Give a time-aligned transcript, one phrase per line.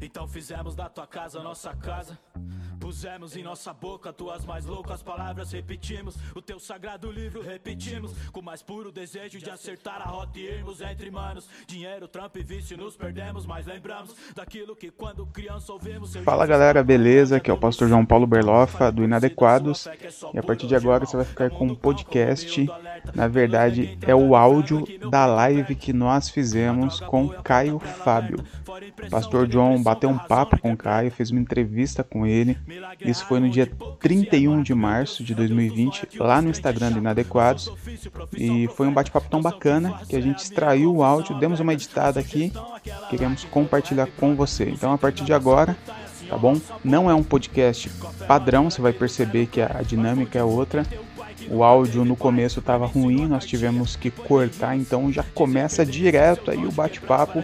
[0.00, 2.18] Então fizemos da tua casa nossa casa.
[2.80, 8.40] Pusemos em nossa boca tuas mais loucas palavras, repetimos o teu sagrado livro, repetimos com
[8.40, 11.46] mais puro desejo de acertar a rota e irmos entre manos.
[11.66, 16.16] Dinheiro, trampo e vício nos perdemos, mas lembramos daquilo que quando criança ouvimos.
[16.24, 17.36] Fala galera, beleza?
[17.36, 19.86] Aqui é o pastor João Paulo Berlofa do Inadequados
[20.32, 22.66] e a partir de agora você vai ficar com um podcast.
[23.14, 28.42] Na verdade, é o áudio da live que nós fizemos com Caio Fábio.
[29.06, 32.58] O pastor João bateu um papo com o Caio, fez uma entrevista com ele
[33.04, 37.70] isso foi no dia 31 de março de 2020, lá no Instagram do Inadequados.
[38.36, 42.20] E foi um bate-papo tão bacana que a gente extraiu o áudio, demos uma editada
[42.20, 42.52] aqui,
[43.08, 44.68] queremos compartilhar com você.
[44.68, 45.76] Então, a partir de agora,
[46.28, 46.60] tá bom?
[46.84, 47.90] Não é um podcast
[48.26, 50.86] padrão, você vai perceber que a dinâmica é outra.
[51.48, 56.64] O áudio no começo estava ruim, nós tivemos que cortar, então já começa direto aí
[56.66, 57.42] o bate-papo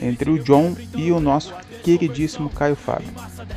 [0.00, 3.08] entre o John e o nosso queridíssimo Caio Fábio.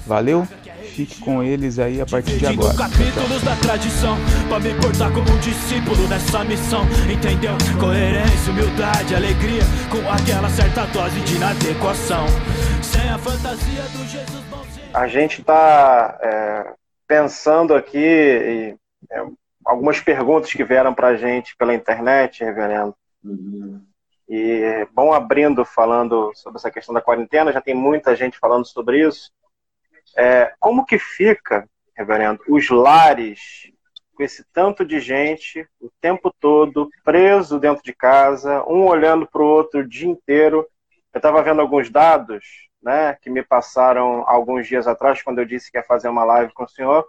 [0.07, 0.47] Valeu?
[0.93, 2.77] Fique com eles aí a partir de agora.
[2.77, 4.15] capítulos da tradição,
[4.47, 7.53] pra me portar como um discípulo nessa missão, entendeu?
[7.79, 12.25] Coerência, humildade, alegria, com aquela certa dose de inadequação.
[12.83, 14.85] Sem a fantasia do Jesus bonzinho.
[14.93, 16.73] A gente está é,
[17.07, 18.75] pensando aqui e,
[19.11, 19.25] é,
[19.65, 22.93] algumas perguntas que vieram para a gente pela internet, reverendo.
[23.23, 23.81] Uhum.
[24.29, 29.07] E vão abrindo falando sobre essa questão da quarentena, já tem muita gente falando sobre
[29.07, 29.31] isso.
[30.15, 33.71] É, como que fica, reverendo, os lares
[34.15, 39.41] com esse tanto de gente o tempo todo preso dentro de casa, um olhando para
[39.41, 40.67] o outro o dia inteiro?
[41.13, 42.43] Eu estava vendo alguns dados,
[42.81, 46.53] né, que me passaram alguns dias atrás quando eu disse que ia fazer uma live
[46.53, 47.07] com o senhor,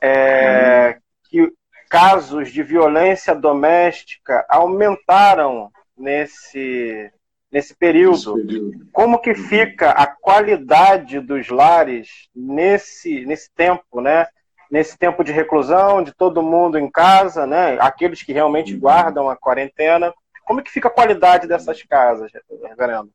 [0.00, 1.52] é, que
[1.88, 7.12] casos de violência doméstica aumentaram nesse
[7.52, 8.34] nesse período.
[8.34, 8.86] período.
[8.90, 14.26] Como que fica a qualidade dos lares nesse, nesse tempo, né?
[14.70, 17.76] Nesse tempo de reclusão, de todo mundo em casa, né?
[17.78, 18.80] Aqueles que realmente uhum.
[18.80, 20.14] guardam a quarentena.
[20.46, 22.32] Como que fica a qualidade dessas casas,
[22.64, 23.10] reverendo?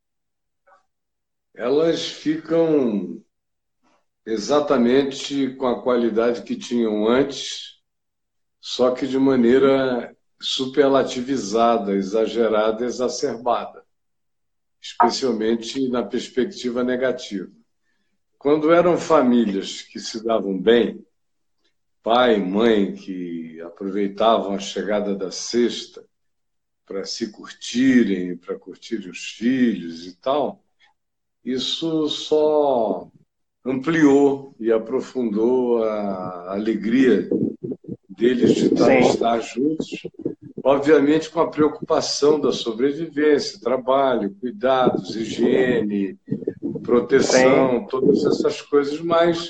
[1.55, 3.19] Elas ficam
[4.23, 7.79] exatamente com a qualidade que tinham antes,
[8.61, 13.86] só que de maneira superlativizada, exagerada, exacerbada
[14.87, 17.51] especialmente na perspectiva negativa.
[18.37, 21.05] Quando eram famílias que se davam bem,
[22.01, 26.05] pai e mãe que aproveitavam a chegada da sexta
[26.85, 30.63] para se curtirem, para curtirem os filhos e tal,
[31.43, 33.11] isso só
[33.65, 37.29] ampliou e aprofundou a alegria
[38.07, 40.07] deles de estar juntos
[40.67, 46.19] obviamente com a preocupação da sobrevivência, trabalho, cuidados, higiene,
[46.83, 47.87] proteção, Sim.
[47.87, 49.49] todas essas coisas, mas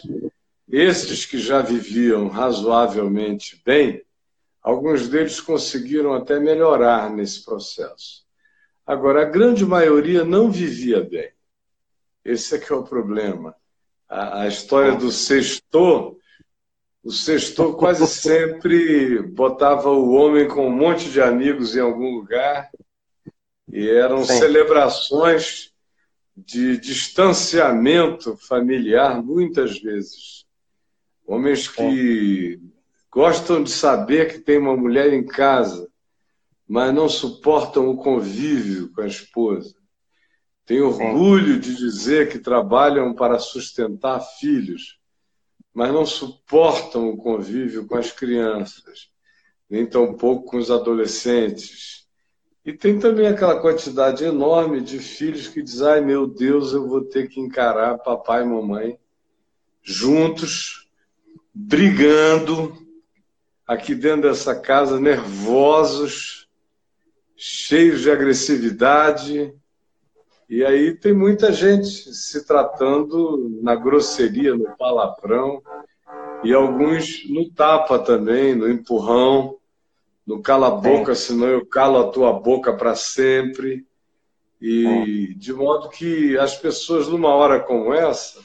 [0.69, 4.03] esses que já viviam razoavelmente bem,
[4.61, 8.23] alguns deles conseguiram até melhorar nesse processo.
[8.85, 11.31] Agora, a grande maioria não vivia bem.
[12.23, 13.55] Esse é que é o problema.
[14.07, 16.16] A, a história do sexto
[17.07, 22.69] o sextor quase sempre botava o homem com um monte de amigos em algum lugar
[23.71, 24.39] e eram Sim.
[24.39, 25.71] celebrações
[26.35, 30.45] de distanciamento familiar muitas vezes.
[31.25, 32.59] Homens que
[33.09, 35.87] gostam de saber que tem uma mulher em casa,
[36.67, 39.77] mas não suportam o convívio com a esposa.
[40.65, 44.96] Têm orgulho de dizer que trabalham para sustentar filhos
[45.77, 49.11] mas não suportam o convívio com as crianças,
[49.69, 52.07] nem tampouco com os adolescentes.
[52.65, 57.01] E tem também aquela quantidade enorme de filhos que dizem: ai meu Deus, eu vou
[57.01, 58.97] ter que encarar papai e mamãe
[59.83, 60.89] juntos,
[61.53, 62.75] brigando,
[63.67, 66.49] aqui dentro dessa casa, nervosos,
[67.35, 69.53] cheios de agressividade,
[70.49, 75.61] e aí tem muita gente se tratando na grosseria, no palavrão,
[76.43, 79.57] e alguns no tapa também, no empurrão,
[80.25, 83.85] no cala a boca, senão eu calo a tua boca para sempre.
[84.61, 88.39] E de modo que as pessoas, numa hora como essa,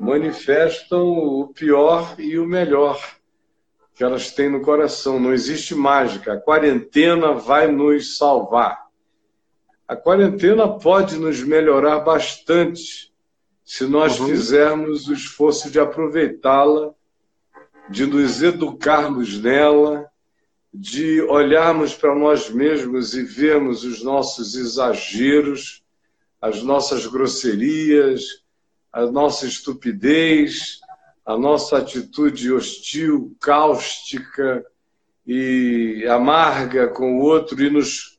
[0.00, 3.00] manifestam o pior e o melhor
[3.94, 5.18] que elas têm no coração.
[5.18, 6.34] Não existe mágica.
[6.34, 8.87] A quarentena vai nos salvar.
[9.88, 13.10] A quarentena pode nos melhorar bastante
[13.64, 14.26] se nós uhum.
[14.26, 16.92] fizermos o esforço de aproveitá-la,
[17.88, 20.06] de nos educarmos nela,
[20.72, 25.82] de olharmos para nós mesmos e vermos os nossos exageros,
[26.38, 28.42] as nossas grosserias,
[28.92, 30.80] a nossa estupidez,
[31.24, 34.62] a nossa atitude hostil, cáustica
[35.26, 38.17] e amarga com o outro e nos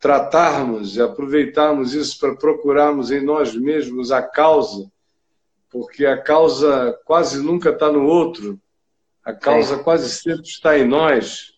[0.00, 4.90] tratarmos e aproveitarmos isso para procurarmos em nós mesmos a causa,
[5.70, 8.60] porque a causa quase nunca está no outro,
[9.24, 9.82] a causa é.
[9.82, 11.54] quase sempre está em nós.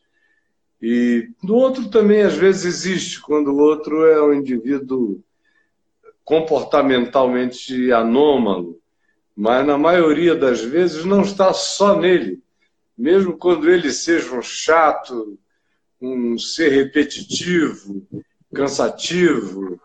[0.83, 5.23] E no outro também às vezes existe, quando o outro é um indivíduo
[6.25, 8.81] comportamentalmente anômalo,
[9.37, 12.43] mas na maioria das vezes não está só nele.
[12.97, 15.39] Mesmo quando ele seja um chato,
[16.01, 18.07] um ser repetitivo,
[18.55, 19.81] cansativo,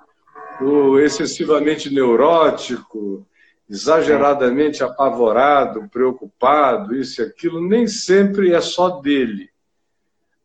[0.62, 3.26] ou excessivamente neurótico,
[3.70, 9.50] exageradamente apavorado, preocupado, isso e aquilo, nem sempre é só dele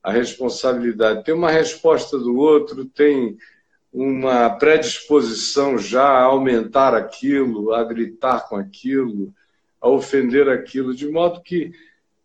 [0.03, 1.25] a responsabilidade.
[1.25, 3.37] Tem uma resposta do outro, tem
[3.93, 9.35] uma predisposição já a aumentar aquilo, a gritar com aquilo,
[9.81, 11.73] a ofender aquilo, de modo que,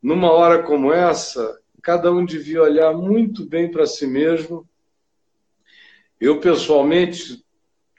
[0.02, 4.68] numa hora como essa, cada um devia olhar muito bem para si mesmo.
[6.20, 7.44] Eu, pessoalmente,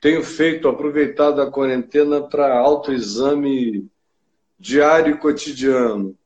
[0.00, 3.88] tenho feito, aproveitado a quarentena para autoexame
[4.58, 6.16] diário e cotidiano.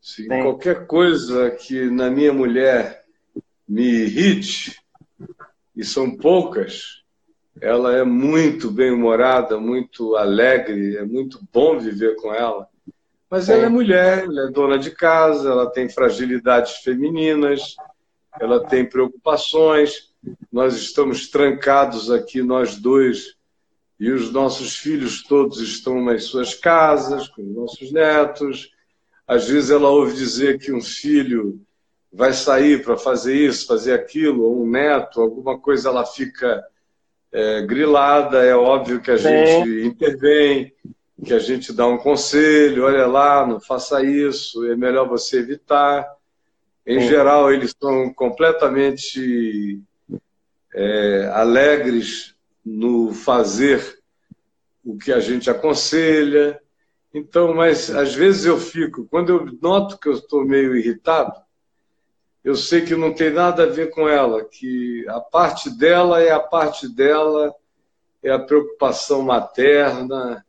[0.00, 3.04] Se qualquer coisa que na minha mulher
[3.66, 4.78] me irrite,
[5.74, 7.02] e são poucas,
[7.60, 12.68] ela é muito bem-humorada, muito alegre, é muito bom viver com ela.
[13.30, 17.74] Mas ela é mulher, ela é dona de casa, ela tem fragilidades femininas,
[18.38, 20.13] ela tem preocupações.
[20.52, 23.36] Nós estamos trancados aqui, nós dois,
[23.98, 28.72] e os nossos filhos todos estão nas suas casas, com os nossos netos.
[29.26, 31.60] Às vezes ela ouve dizer que um filho
[32.12, 36.64] vai sair para fazer isso, fazer aquilo, ou um neto, alguma coisa ela fica
[37.32, 38.44] é, grilada.
[38.44, 40.72] É óbvio que a gente intervém,
[41.24, 46.06] que a gente dá um conselho: olha lá, não faça isso, é melhor você evitar.
[46.86, 49.80] Em geral, eles são completamente
[50.74, 52.34] é, alegres
[52.64, 53.98] no fazer
[54.84, 56.60] o que a gente aconselha.
[57.12, 61.32] Então, mas às vezes eu fico, quando eu noto que eu estou meio irritado,
[62.42, 66.30] eu sei que não tem nada a ver com ela, que a parte dela é
[66.30, 67.54] a parte dela,
[68.22, 70.44] é a preocupação materna,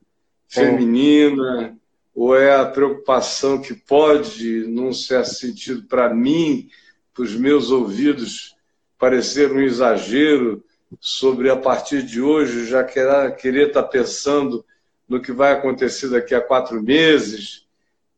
[0.48, 1.78] feminina,
[2.14, 6.70] ou é a preocupação que pode, num certo sentido, para mim,
[7.14, 8.55] para os meus ouvidos,
[8.98, 10.64] parecer um exagero
[11.00, 14.66] sobre a partir de hoje já querer, querer estar pensando
[15.08, 17.66] no que vai acontecer daqui a quatro meses.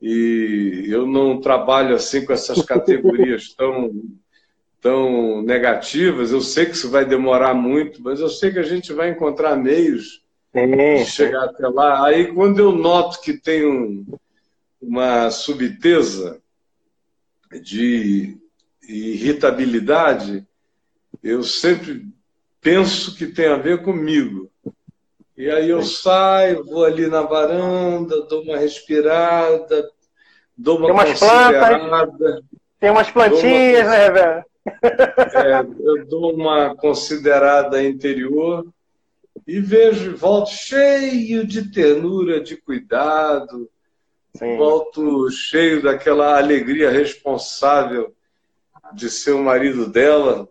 [0.02, 3.92] E eu não trabalho assim com essas categorias tão,
[4.82, 6.32] tão negativas.
[6.32, 9.56] Eu sei que isso vai demorar muito, mas eu sei que a gente vai encontrar
[9.56, 12.06] meios de chegar até lá.
[12.06, 14.06] Aí, quando eu noto que tem um,
[14.82, 16.40] uma subteza
[17.62, 18.38] de
[18.88, 20.47] irritabilidade,
[21.24, 22.06] eu sempre
[22.62, 24.50] penso que tem a ver comigo.
[25.38, 29.90] E aí eu saio, vou ali na varanda, dou uma respirada,
[30.58, 31.80] dou uma tem considerada.
[31.80, 32.44] Plantas,
[32.80, 34.46] tem umas plantinhas, uma, né, velho?
[35.34, 38.68] É, eu dou uma considerada interior
[39.46, 43.70] e vejo, volto cheio de ternura, de cuidado,
[44.36, 44.58] Sim.
[44.58, 48.14] volto cheio daquela alegria responsável
[48.94, 50.50] de ser o marido dela,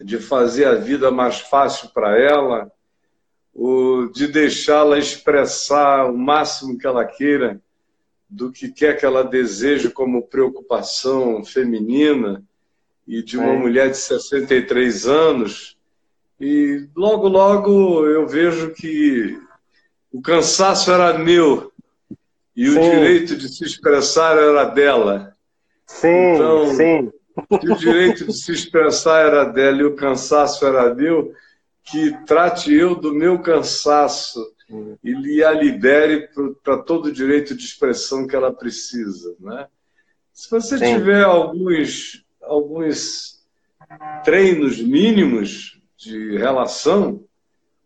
[0.00, 2.70] de fazer a vida mais fácil para ela,
[3.52, 7.60] o, de deixá-la expressar o máximo que ela queira
[8.28, 12.44] do que quer que ela deseje como preocupação feminina
[13.06, 13.58] e de uma é.
[13.58, 15.76] mulher de 63 anos.
[16.38, 19.40] E logo, logo eu vejo que
[20.12, 21.72] o cansaço era meu
[22.54, 22.78] e sim.
[22.78, 25.34] o direito de se expressar era dela.
[25.86, 27.12] Sim, então, sim.
[27.60, 31.32] Se o direito de se expressar era dela e o cansaço era meu,
[31.84, 34.40] que trate eu do meu cansaço
[35.02, 36.28] e lhe a libere
[36.62, 39.34] para todo o direito de expressão que ela precisa.
[39.40, 39.66] Né?
[40.32, 40.96] Se você Sim.
[40.96, 43.42] tiver alguns, alguns
[44.24, 47.24] treinos mínimos de relação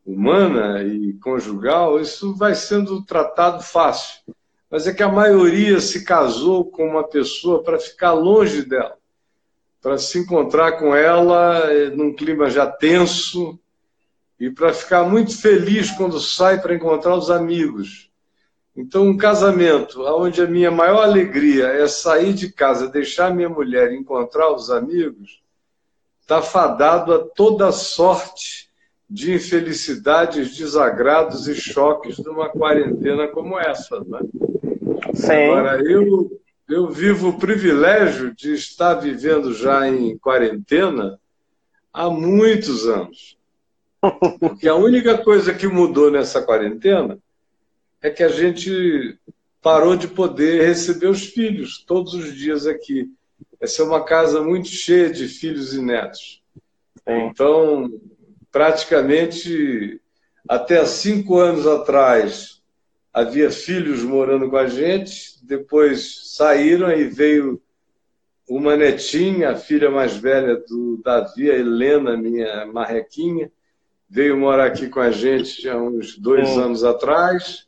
[0.04, 4.20] humana e conjugal, isso vai sendo tratado fácil.
[4.68, 8.96] Mas é que a maioria se casou com uma pessoa para ficar longe dela,
[9.82, 13.58] para se encontrar com ela eh, num clima já tenso,
[14.38, 18.10] e para ficar muito feliz quando sai para encontrar os amigos.
[18.76, 23.92] Então, um casamento onde a minha maior alegria é sair de casa, deixar minha mulher
[23.92, 25.42] e encontrar os amigos,
[26.20, 28.70] está fadado a toda sorte
[29.08, 34.00] de infelicidades, desagrados e choques numa quarentena como essa.
[34.00, 34.20] Né?
[35.12, 35.50] Sim.
[35.50, 36.40] Agora, eu,
[36.72, 41.20] eu vivo o privilégio de estar vivendo já em quarentena
[41.92, 43.36] há muitos anos.
[44.40, 47.18] Porque a única coisa que mudou nessa quarentena
[48.00, 49.18] é que a gente
[49.60, 53.08] parou de poder receber os filhos todos os dias aqui.
[53.60, 56.42] Essa é uma casa muito cheia de filhos e netos.
[57.06, 58.00] Então,
[58.50, 60.00] praticamente
[60.48, 62.61] até cinco anos atrás
[63.12, 67.60] havia filhos morando com a gente, depois saíram e veio
[68.48, 73.50] uma netinha, a filha mais velha do Davi, a Helena, minha marrequinha,
[74.08, 77.66] veio morar aqui com a gente há uns dois anos atrás.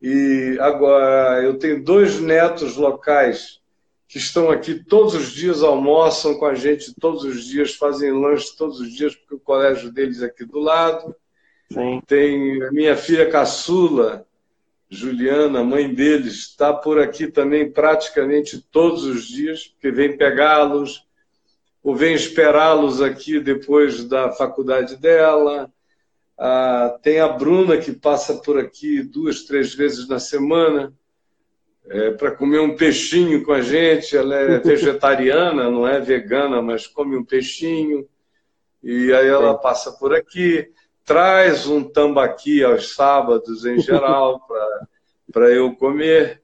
[0.00, 3.60] E agora eu tenho dois netos locais
[4.06, 8.56] que estão aqui todos os dias, almoçam com a gente todos os dias, fazem lanche
[8.58, 11.14] todos os dias, porque o colégio deles é aqui do lado.
[11.72, 12.02] Sim.
[12.06, 14.26] Tem a minha filha caçula,
[14.90, 21.06] Juliana, mãe deles, está por aqui também praticamente todos os dias, porque vem pegá-los,
[21.82, 25.72] ou vem esperá-los aqui depois da faculdade dela.
[26.36, 30.92] Ah, tem a Bruna, que passa por aqui duas, três vezes na semana
[31.86, 34.16] é, para comer um peixinho com a gente.
[34.16, 38.08] Ela é vegetariana, não é vegana, mas come um peixinho.
[38.82, 40.70] E aí ela passa por aqui,
[41.10, 44.46] traz um tambaqui aos sábados em geral
[45.32, 46.40] para eu comer,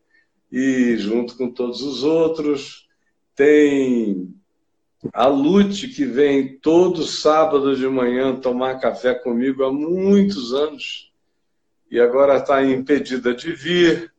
[0.50, 2.88] e junto com todos os outros.
[3.36, 4.28] Tem
[5.12, 11.12] a Lute, que vem todo sábado de manhã tomar café comigo há muitos anos
[11.88, 14.12] e agora está impedida de vir.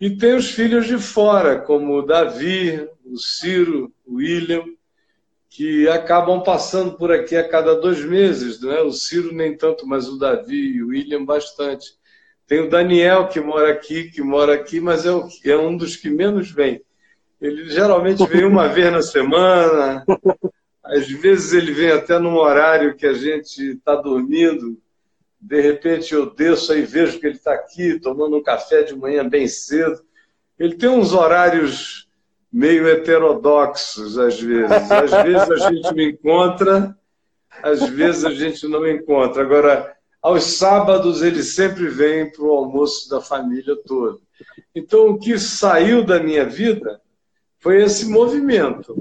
[0.00, 4.62] E tem os filhos de fora, como o Davi, o Ciro, o William,
[5.48, 8.60] que acabam passando por aqui a cada dois meses.
[8.60, 8.80] Né?
[8.80, 11.94] O Ciro nem tanto, mas o Davi e o William bastante.
[12.46, 15.96] Tem o Daniel, que mora aqui, que mora aqui, mas é, o, é um dos
[15.96, 16.80] que menos vem.
[17.40, 20.04] Ele geralmente vem uma vez na semana,
[20.84, 24.78] às vezes ele vem até num horário que a gente está dormindo,
[25.40, 29.28] de repente eu desço e vejo que ele está aqui tomando um café de manhã
[29.28, 30.00] bem cedo.
[30.58, 32.05] Ele tem uns horários
[32.56, 34.70] meio heterodoxos, às vezes.
[34.90, 36.96] Às vezes a gente me encontra,
[37.62, 39.42] às vezes a gente não encontra.
[39.42, 44.18] Agora, aos sábados ele sempre vem para o almoço da família toda.
[44.74, 46.98] Então, o que saiu da minha vida
[47.58, 48.96] foi esse movimento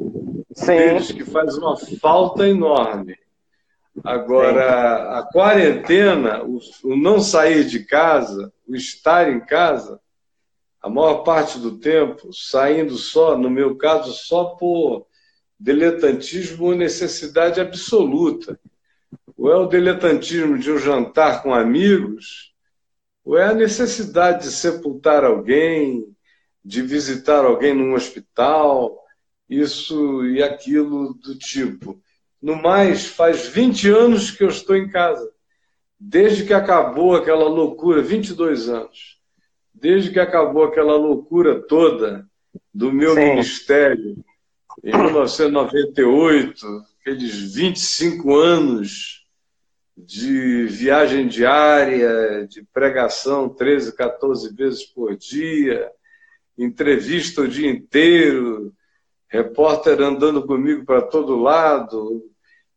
[0.54, 0.76] Sim.
[0.76, 3.18] deles, que faz uma falta enorme.
[4.04, 10.02] Agora, a quarentena, o, o não sair de casa, o estar em casa,
[10.86, 15.08] a maior parte do tempo, saindo só, no meu caso, só por
[15.60, 18.60] diletantismo ou necessidade absoluta.
[19.36, 22.54] Ou é o diletantismo de um jantar com amigos,
[23.24, 26.06] ou é a necessidade de sepultar alguém,
[26.64, 28.96] de visitar alguém num hospital,
[29.50, 32.00] isso e aquilo do tipo.
[32.40, 35.28] No mais, faz 20 anos que eu estou em casa.
[36.00, 39.15] Desde que acabou aquela loucura, 22 anos.
[39.76, 42.26] Desde que acabou aquela loucura toda
[42.74, 43.20] do meu Sim.
[43.20, 44.18] ministério,
[44.84, 46.66] em 1998,
[47.02, 49.26] aqueles 25 anos
[49.98, 55.92] de viagem diária, de pregação 13, 14 vezes por dia,
[56.58, 58.74] entrevista o dia inteiro,
[59.28, 62.24] repórter andando comigo para todo lado,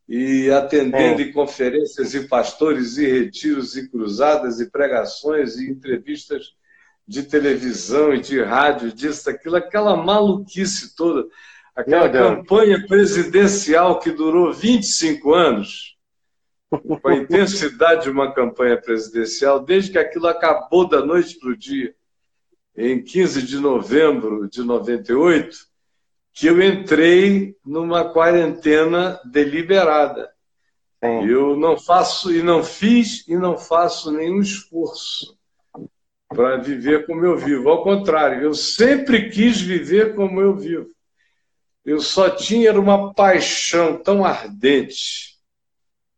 [0.09, 1.25] e atendendo é.
[1.25, 6.55] em conferências e pastores e retiros e cruzadas e pregações e entrevistas
[7.09, 11.27] de televisão e de rádio, disso, daquilo, aquela maluquice toda,
[11.75, 15.97] aquela campanha presidencial que durou 25 anos,
[16.69, 21.57] com a intensidade de uma campanha presidencial, desde que aquilo acabou da noite para o
[21.57, 21.95] dia,
[22.77, 25.57] em 15 de novembro de 98,
[26.35, 30.31] que eu entrei numa quarentena deliberada.
[31.03, 31.27] Sim.
[31.27, 35.38] Eu não faço e não fiz e não faço nenhum esforço
[36.29, 37.69] para viver como eu vivo.
[37.69, 40.89] Ao contrário, eu sempre quis viver como eu vivo.
[41.85, 45.39] Eu só tinha uma paixão tão ardente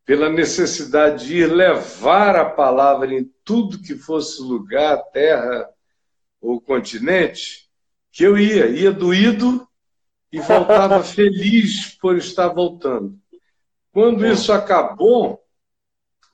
[0.05, 5.69] pela necessidade de ir levar a palavra em tudo que fosse lugar, terra
[6.41, 7.69] ou continente,
[8.11, 9.65] que eu ia, ia doído
[10.33, 13.17] e voltava feliz por estar voltando.
[13.93, 15.40] Quando isso acabou,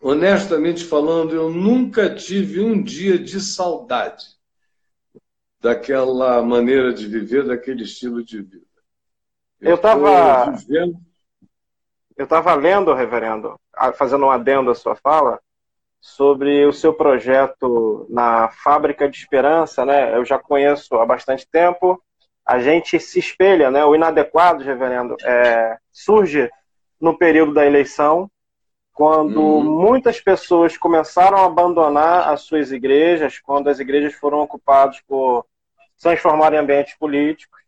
[0.00, 4.36] honestamente falando, eu nunca tive um dia de saudade
[5.60, 8.66] daquela maneira de viver, daquele estilo de vida.
[9.60, 10.54] Eu estava.
[12.16, 13.60] Eu estava lendo, reverendo,
[13.94, 15.38] fazendo um adendo à sua fala,
[16.00, 20.16] sobre o seu projeto na Fábrica de Esperança, né?
[20.16, 22.02] Eu já conheço há bastante tempo.
[22.46, 23.84] A gente se espelha, né?
[23.84, 26.48] O inadequado, reverendo, é, surge
[27.00, 28.30] no período da eleição,
[28.96, 29.62] quando uhum.
[29.62, 35.44] muitas pessoas começaram a abandonar as suas igrejas, quando as igrejas foram ocupadas por
[35.98, 37.60] se transformar em ambientes políticos,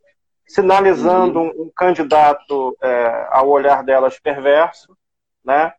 [0.46, 1.48] sinalizando uhum.
[1.48, 4.96] um, um, candidato é, ao olhar delas perverso,
[5.44, 5.74] né?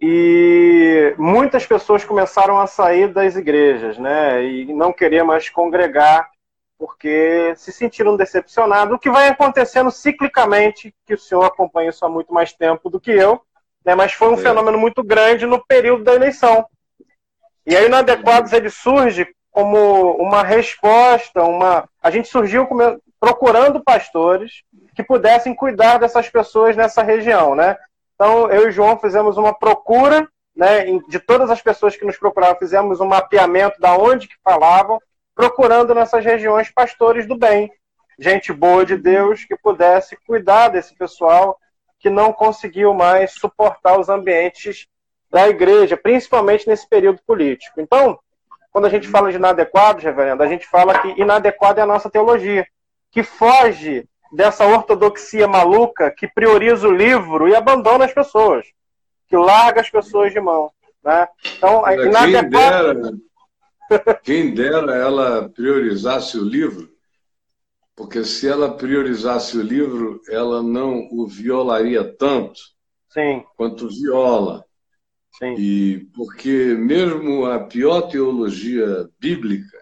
[0.00, 4.44] E muitas pessoas começaram a sair das igrejas, né?
[4.44, 6.28] E não querer mais congregar
[6.76, 12.08] porque se sentiram decepcionados, o que vai acontecendo ciclicamente, que o senhor acompanha isso há
[12.08, 13.40] muito mais tempo do que eu,
[13.84, 13.94] né?
[13.94, 14.38] Mas foi um é.
[14.38, 16.66] fenômeno muito grande no período da eleição.
[17.66, 21.88] E aí, o Inadequados, ele surge como uma resposta, uma...
[22.02, 22.68] A gente surgiu
[23.20, 24.62] procurando pastores
[24.94, 27.76] que pudessem cuidar dessas pessoas nessa região, né?
[28.14, 32.16] Então, eu e o João fizemos uma procura, né, de todas as pessoas que nos
[32.16, 35.00] procuravam, fizemos um mapeamento da onde que falavam,
[35.34, 37.72] procurando nessas regiões pastores do bem,
[38.18, 41.58] gente boa de Deus que pudesse cuidar desse pessoal
[42.04, 44.86] que não conseguiu mais suportar os ambientes
[45.30, 47.80] da igreja, principalmente nesse período político.
[47.80, 48.18] Então,
[48.70, 52.10] quando a gente fala de inadequados, reverendo, a gente fala que inadequado é a nossa
[52.10, 52.66] teologia,
[53.10, 58.66] que foge dessa ortodoxia maluca que prioriza o livro e abandona as pessoas,
[59.26, 60.70] que larga as pessoas de mão.
[61.02, 61.26] Né?
[61.56, 63.12] Então, quem, dera,
[64.22, 66.86] quem dera ela priorizasse o livro,
[67.96, 72.60] porque se ela priorizasse o livro, ela não o violaria tanto
[73.08, 73.44] Sim.
[73.56, 74.64] quanto viola.
[75.38, 75.54] Sim.
[75.56, 79.78] E porque mesmo a pior teologia bíblica,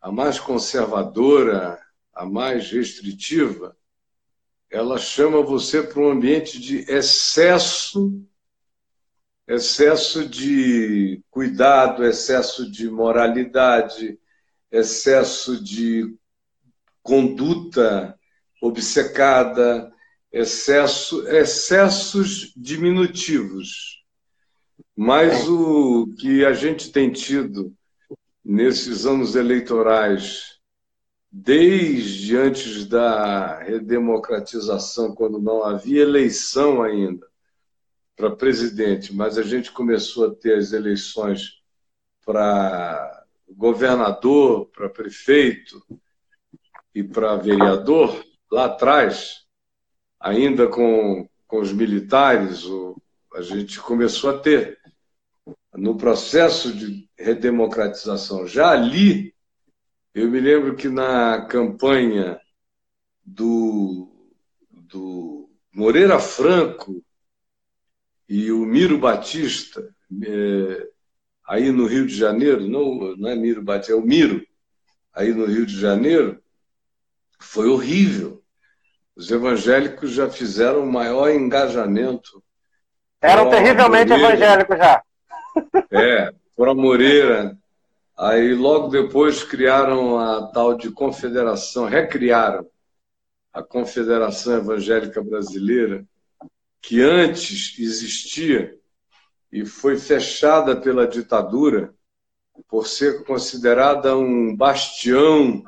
[0.00, 1.80] a mais conservadora,
[2.12, 3.76] a mais restritiva,
[4.70, 8.20] ela chama você para um ambiente de excesso,
[9.46, 14.18] excesso de cuidado, excesso de moralidade,
[14.70, 16.16] excesso de
[17.04, 18.18] conduta
[18.62, 19.92] obcecada,
[20.32, 24.02] excesso, excessos diminutivos.
[24.96, 27.72] Mas o que a gente tem tido
[28.42, 30.54] nesses anos eleitorais
[31.30, 37.26] desde antes da redemocratização, quando não havia eleição ainda
[38.16, 41.60] para presidente, mas a gente começou a ter as eleições
[42.24, 45.84] para governador, para prefeito
[46.94, 49.44] e para vereador, lá atrás,
[50.20, 52.96] ainda com, com os militares, o,
[53.34, 54.78] a gente começou a ter,
[55.74, 59.34] no processo de redemocratização, já ali
[60.14, 62.40] eu me lembro que na campanha
[63.24, 64.08] do,
[64.70, 67.04] do Moreira Franco
[68.28, 70.88] e o Miro Batista, é,
[71.44, 74.46] aí no Rio de Janeiro, não, não é Miro Batista, é o Miro,
[75.12, 76.40] aí no Rio de Janeiro,
[77.44, 78.42] foi horrível.
[79.16, 82.42] Os evangélicos já fizeram o maior engajamento.
[83.20, 85.02] Eram terrivelmente evangélicos já.
[85.90, 87.56] É, por a Moreira,
[88.16, 92.64] Aí logo depois criaram a tal de confederação, recriaram
[93.52, 96.04] a Confederação Evangélica Brasileira,
[96.80, 98.76] que antes existia
[99.50, 101.92] e foi fechada pela ditadura
[102.68, 105.64] por ser considerada um bastião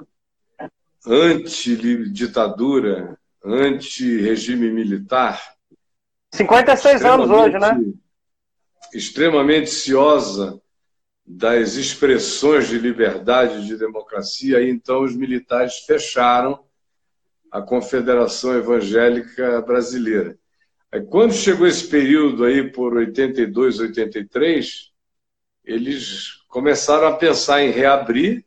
[1.06, 5.40] anti-ditadura, anti-regime militar.
[6.32, 7.78] 56 anos hoje, né?
[8.92, 10.60] Extremamente ciosa
[11.24, 16.64] das expressões de liberdade e de democracia, e então os militares fecharam
[17.50, 20.36] a Confederação Evangélica Brasileira.
[20.92, 24.92] Aí, quando chegou esse período aí por 82, 83,
[25.64, 28.44] eles começaram a pensar em reabrir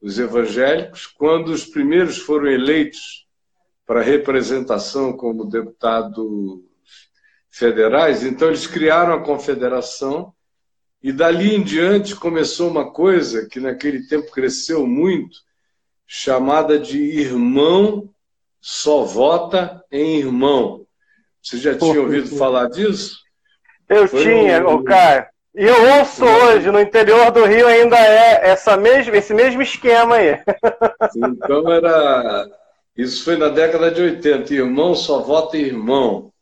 [0.00, 1.06] os evangélicos.
[1.06, 3.26] Quando os primeiros foram eleitos
[3.86, 6.60] para representação como deputados
[7.50, 10.32] federais, então eles criaram a confederação
[11.02, 15.38] e dali em diante começou uma coisa que naquele tempo cresceu muito,
[16.06, 18.08] chamada de irmão
[18.60, 20.86] só vota em irmão.
[21.42, 23.18] Você já tinha ouvido falar disso?
[23.88, 24.84] Eu Foi tinha, um...
[24.84, 25.26] Caio.
[25.54, 30.16] E eu ouço hoje, no interior do Rio ainda é essa mesma, esse mesmo esquema
[30.16, 30.38] aí.
[31.16, 32.48] Então era.
[32.96, 34.54] Isso foi na década de 80.
[34.54, 36.32] Irmão só vota irmão.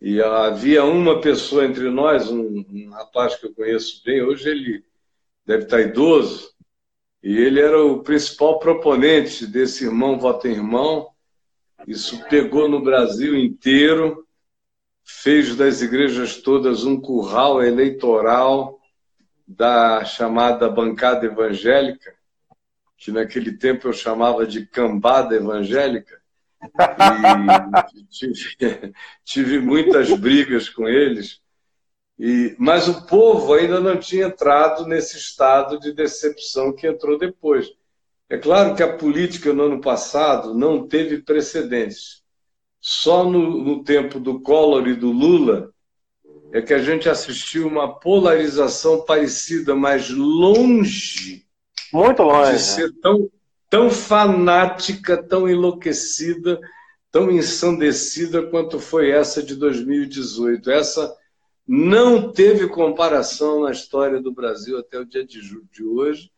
[0.00, 4.84] E havia uma pessoa entre nós, um, um, rapaz que eu conheço bem, hoje ele
[5.44, 6.50] deve estar idoso,
[7.22, 11.08] e ele era o principal proponente desse irmão vota irmão.
[11.86, 14.25] Isso pegou no Brasil inteiro,
[15.06, 18.80] fez das igrejas todas um curral eleitoral
[19.46, 22.12] da chamada bancada evangélica,
[22.98, 26.20] que naquele tempo eu chamava de cambada evangélica,
[28.10, 28.92] tive,
[29.24, 31.40] tive muitas brigas com eles.
[32.18, 37.70] E, mas o povo ainda não tinha entrado nesse estado de decepção que entrou depois.
[38.28, 42.25] É claro que a política no ano passado não teve precedentes.
[42.88, 45.72] Só no, no tempo do Collor e do Lula
[46.52, 51.44] é que a gente assistiu uma polarização parecida, mas longe,
[51.92, 53.28] muito longe de ser tão,
[53.68, 56.60] tão fanática, tão enlouquecida,
[57.10, 60.70] tão ensandecida quanto foi essa de 2018.
[60.70, 61.12] Essa
[61.66, 65.40] não teve comparação na história do Brasil até o dia de,
[65.72, 66.30] de hoje.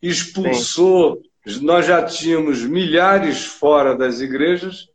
[0.00, 1.60] Expulsou, Sim.
[1.60, 4.88] nós já tínhamos milhares fora das igrejas.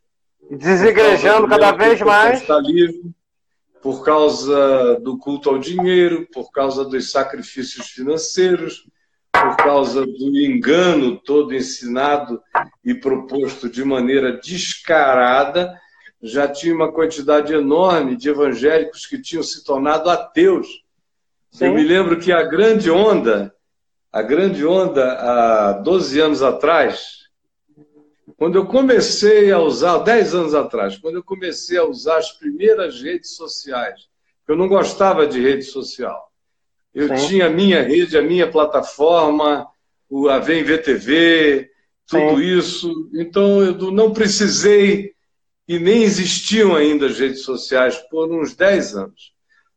[0.50, 2.44] Desigrejando cada vez mais.
[3.82, 8.86] Por causa do culto ao dinheiro, por causa dos sacrifícios financeiros,
[9.32, 12.42] por causa do engano todo ensinado
[12.84, 15.78] e proposto de maneira descarada
[16.22, 20.66] já tinha uma quantidade enorme de evangélicos que tinham se tornado ateus.
[21.50, 21.66] Sim.
[21.66, 23.54] Eu me lembro que a grande onda,
[24.12, 27.25] a grande onda há 12 anos atrás,
[28.36, 33.00] quando eu comecei a usar, 10 anos atrás, quando eu comecei a usar as primeiras
[33.00, 34.08] redes sociais,
[34.46, 36.30] eu não gostava de rede social.
[36.94, 37.28] Eu Sim.
[37.28, 39.66] tinha a minha rede, a minha plataforma,
[40.08, 41.70] o AVEM VTV,
[42.06, 42.58] tudo Sim.
[42.58, 43.10] isso.
[43.14, 45.14] Então eu não precisei
[45.66, 49.32] e nem existiam ainda as redes sociais por uns 10 anos.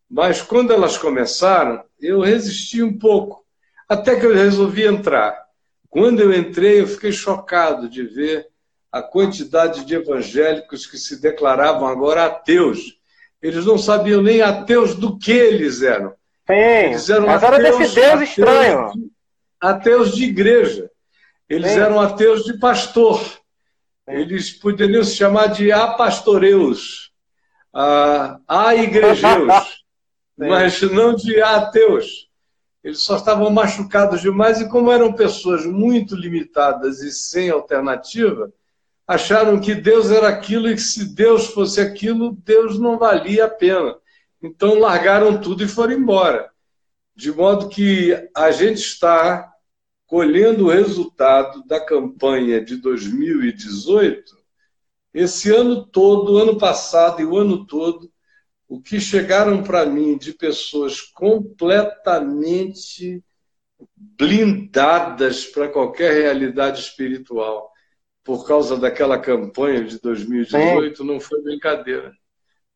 [0.09, 3.43] Mas quando elas começaram, eu resisti um pouco,
[3.87, 5.48] até que eu resolvi entrar.
[5.89, 8.47] Quando eu entrei, eu fiquei chocado de ver
[8.91, 12.99] a quantidade de evangélicos que se declaravam agora ateus.
[13.41, 16.12] Eles não sabiam nem ateus do que eles eram.
[16.47, 18.91] Sim, eles eram mas ateus, era desse Deus ateus estranho.
[18.91, 19.12] De,
[19.60, 20.91] ateus de igreja.
[21.47, 21.80] Eles Sim.
[21.80, 23.21] eram ateus de pastor.
[24.08, 27.12] Eles poderiam se chamar de apastoreus,
[27.71, 29.84] a, a igrejeus,
[30.36, 32.28] mas não de ateus.
[32.83, 38.51] Eles só estavam machucados demais e, como eram pessoas muito limitadas e sem alternativa,
[39.05, 43.49] acharam que Deus era aquilo e que se Deus fosse aquilo, Deus não valia a
[43.49, 43.95] pena.
[44.41, 46.49] Então largaram tudo e foram embora.
[47.15, 49.51] De modo que a gente está
[50.07, 54.37] colhendo o resultado da campanha de 2018,
[55.13, 58.09] esse ano todo, ano passado e o ano todo,
[58.69, 63.21] o que chegaram para mim de pessoas completamente
[63.97, 67.69] blindadas para qualquer realidade espiritual
[68.23, 71.03] por causa daquela campanha de 2018 Sim.
[71.03, 72.13] não foi brincadeira.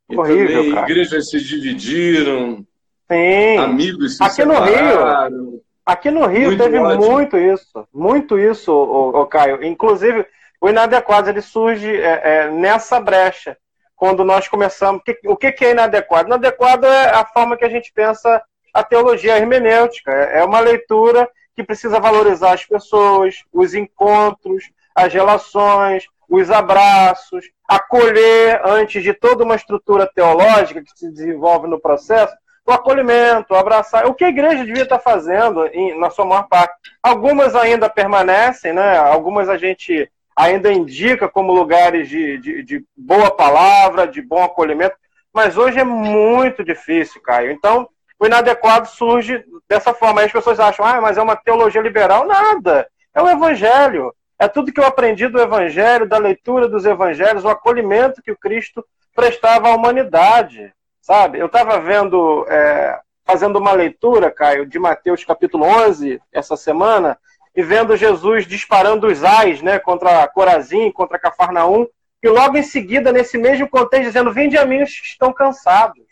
[0.10, 0.92] E Horrível, também cara.
[0.92, 2.66] igrejas se dividiram,
[3.12, 3.58] Sim.
[3.58, 5.30] amigos se Aqui separaram.
[5.30, 9.62] No Rio, Aqui no Rio muito teve muito isso, muito isso, o, Caio.
[9.64, 10.26] Inclusive,
[10.62, 13.58] o inadequado ele surge é, é, nessa brecha,
[14.04, 15.02] quando nós começamos.
[15.26, 16.28] O que, é inadequado?
[16.28, 20.12] Inadequado é a forma que a gente pensa a teologia hermenêutica.
[20.12, 27.50] É, é uma leitura que precisa valorizar as pessoas, os encontros, as relações, os abraços,
[27.66, 32.36] acolher antes de toda uma estrutura teológica que se desenvolve no processo,
[32.68, 34.06] o acolhimento, o abraçar.
[34.06, 36.74] O que a igreja devia estar fazendo, em, na sua maior parte.
[37.02, 38.98] Algumas ainda permanecem, né?
[38.98, 44.96] algumas a gente ainda indica como lugares de, de, de boa palavra, de bom acolhimento,
[45.34, 47.52] mas hoje é muito difícil, Caio.
[47.52, 50.22] Então, o inadequado surge dessa forma.
[50.22, 52.28] Aí as pessoas acham, ah, mas é uma teologia liberal.
[52.28, 52.88] Nada.
[53.14, 54.14] É o evangelho.
[54.38, 58.38] É tudo que eu aprendi do evangelho, da leitura dos evangelhos, o acolhimento que o
[58.38, 61.38] Cristo prestava à humanidade sabe?
[61.38, 67.20] Eu estava vendo, é, fazendo uma leitura, Caio, de Mateus capítulo 11, essa semana,
[67.56, 71.88] e vendo Jesus disparando os ais, né, contra Corazim, contra Cafarnaum,
[72.22, 76.04] e logo em seguida, nesse mesmo contexto, dizendo, vinde a mim os que estão cansados.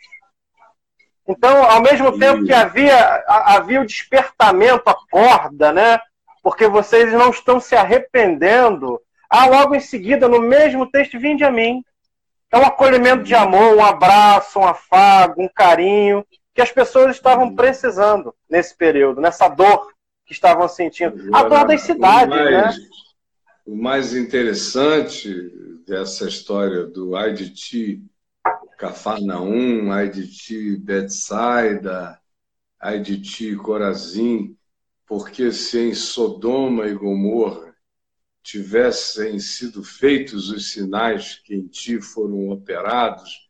[1.27, 5.99] Então, ao mesmo tempo que havia, havia o despertamento, a corda, né,
[6.43, 8.99] porque vocês não estão se arrependendo,
[9.30, 11.84] há logo em seguida, no mesmo texto, vinde a mim.
[12.51, 17.56] É um acolhimento de amor, um abraço, um afago, um carinho que as pessoas estavam
[17.56, 19.88] precisando nesse período, nessa dor
[20.32, 21.36] que estavam sentindo.
[21.36, 22.88] A dor das cidades, o mais, né?
[23.65, 25.30] O mais interessante
[25.86, 28.02] dessa história do ai de ti,
[28.78, 32.17] Cafarnaum, ai de ti, Betsaida,
[32.80, 34.56] ai de ti, Corazim,
[35.06, 37.76] porque se em Sodoma e Gomorra
[38.41, 43.50] tivessem sido feitos os sinais que em ti foram operados,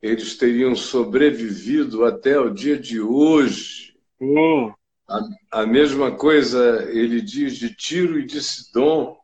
[0.00, 3.96] eles teriam sobrevivido até o dia de hoje.
[4.18, 4.74] Sim.
[5.08, 9.16] A, a mesma coisa ele diz de Tiro e de Sidom.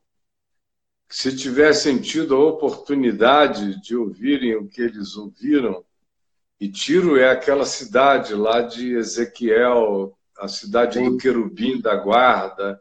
[1.08, 5.84] Se tivessem tido a oportunidade de ouvirem o que eles ouviram,
[6.58, 12.80] e Tiro é aquela cidade lá de Ezequiel, a cidade do querubim da guarda,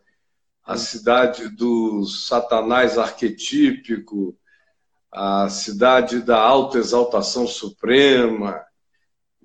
[0.64, 4.38] a cidade do Satanás arquetípico,
[5.12, 8.64] a cidade da autoexaltação suprema,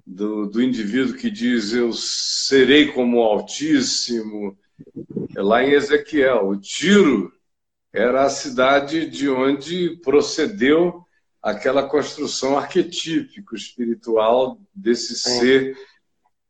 [0.08, 4.56] do, do indivíduo que diz eu serei como o Altíssimo.
[5.36, 6.48] É lá em Ezequiel.
[6.48, 7.30] O Tiro
[7.92, 11.04] era a cidade de onde procedeu
[11.42, 15.16] aquela construção arquetípica espiritual desse é.
[15.16, 15.76] ser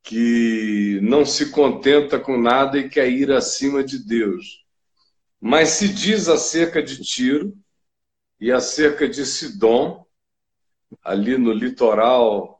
[0.02, 4.64] que não se contenta com nada e quer ir acima de Deus.
[5.40, 7.56] Mas se diz acerca de Tiro
[8.40, 10.06] e acerca de Sidom,
[11.02, 12.57] ali no litoral,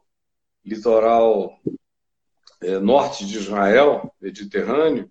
[0.69, 1.59] litoral
[2.61, 5.11] é, norte de Israel, Mediterrâneo,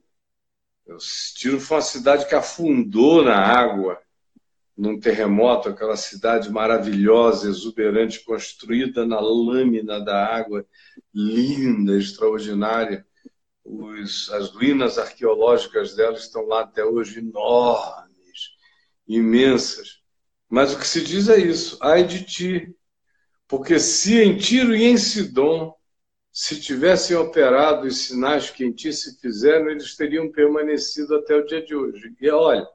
[1.36, 4.00] Tiro foi uma cidade que afundou na água
[4.78, 10.66] num terremoto, aquela cidade maravilhosa, exuberante, construída na lâmina da água,
[11.14, 13.06] linda, extraordinária.
[13.66, 18.52] Os, as ruínas arqueológicas dela estão lá até hoje, enormes,
[19.08, 20.00] imensas.
[20.48, 22.76] Mas o que se diz é isso: ai de ti,
[23.48, 25.74] porque se em Tiro e em Sidom
[26.32, 31.46] se tivessem operado os sinais que em ti se fizeram, eles teriam permanecido até o
[31.46, 32.14] dia de hoje.
[32.22, 32.68] E olha,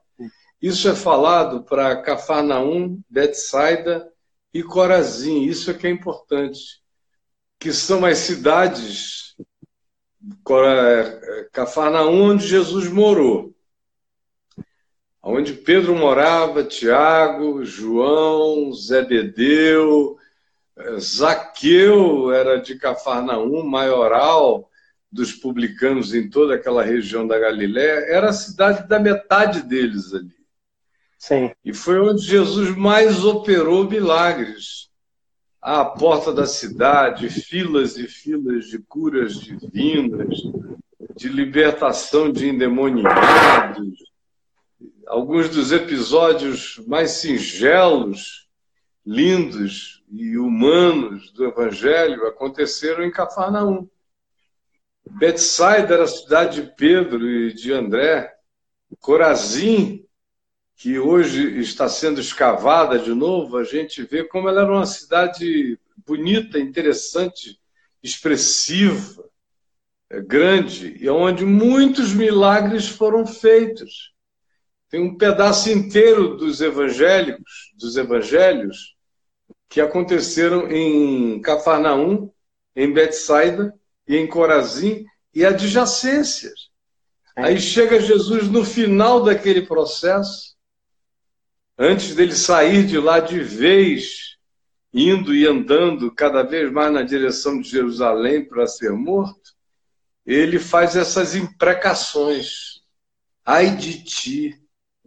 [0.61, 4.11] isso é falado para Cafarnaum, Betsaida
[4.53, 5.45] e Corazim.
[5.45, 6.83] Isso é que é importante,
[7.59, 9.37] que são as cidades
[11.53, 13.55] Cafarnaum onde Jesus morou.
[15.23, 20.19] Onde Pedro morava, Tiago, João, Zebedeu,
[20.99, 24.71] Zaqueu era de Cafarnaum, maioral
[25.11, 30.35] dos publicanos em toda aquela região da Galiléia, era a cidade da metade deles ali.
[31.19, 31.53] Sim.
[31.63, 34.91] E foi onde Jesus mais operou milagres.
[35.61, 40.37] À porta da cidade, filas e filas de curas divinas,
[41.15, 43.99] de libertação de endemoniados.
[45.07, 48.49] Alguns dos episódios mais singelos,
[49.07, 53.89] lindos e humanos do Evangelho aconteceram em Cafarnaum.
[55.11, 58.31] Betsaida era a cidade de Pedro e de André.
[59.01, 60.07] Corazim
[60.77, 65.79] que hoje está sendo escavada de novo, a gente vê como ela era uma cidade
[66.05, 67.59] bonita, interessante,
[68.03, 69.25] expressiva,
[70.11, 74.13] é, grande, e onde muitos milagres foram feitos.
[74.91, 78.92] Tem um pedaço inteiro dos evangélicos, dos evangelhos,
[79.73, 82.31] que aconteceram em Cafarnaum,
[82.77, 83.73] em Betsaida
[84.07, 86.69] e em Corazim e adjacências.
[87.35, 90.55] Aí chega Jesus no final daquele processo
[91.79, 94.37] antes dele sair de lá de vez,
[94.93, 99.55] indo e andando cada vez mais na direção de Jerusalém para ser morto,
[100.27, 102.83] ele faz essas imprecações.
[103.43, 104.63] Ai de ti,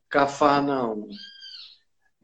[0.09, 1.07] Cafarnaum.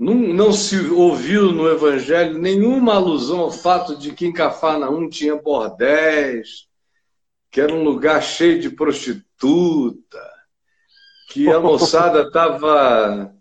[0.01, 5.35] Não, não se ouviu no Evangelho nenhuma alusão ao fato de que em Cafarnaum tinha
[5.35, 6.65] bordéis,
[7.51, 10.27] que era um lugar cheio de prostituta,
[11.29, 13.31] que a moçada estava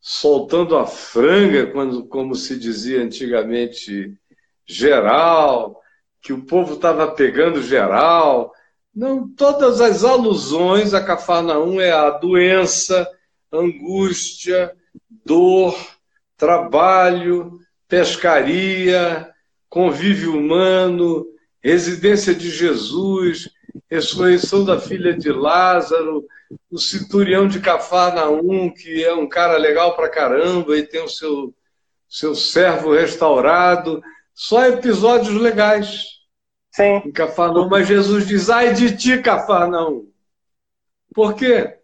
[0.00, 4.18] soltando a franga, quando, como se dizia antigamente,
[4.66, 5.82] geral,
[6.22, 8.54] que o povo estava pegando geral.
[8.94, 13.06] Não, todas as alusões a Cafarnaum é a doença,
[13.52, 14.74] angústia,
[15.24, 15.76] dor,
[16.36, 19.30] trabalho, pescaria,
[19.68, 21.26] convívio humano,
[21.62, 23.50] residência de Jesus,
[23.90, 26.26] ressurreição da filha de Lázaro,
[26.70, 31.54] o Citurião de Cafarnaum, que é um cara legal pra caramba e tem o seu,
[32.08, 34.02] seu servo restaurado.
[34.34, 36.04] Só episódios legais.
[36.72, 37.02] Sim.
[37.04, 40.08] Em Cafarnaum, mas Jesus diz: ai de ti, Cafarnaum.
[41.14, 41.78] Por quê?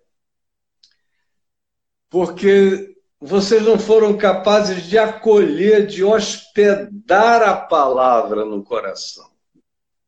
[2.09, 9.29] Porque vocês não foram capazes de acolher, de hospedar a palavra no coração.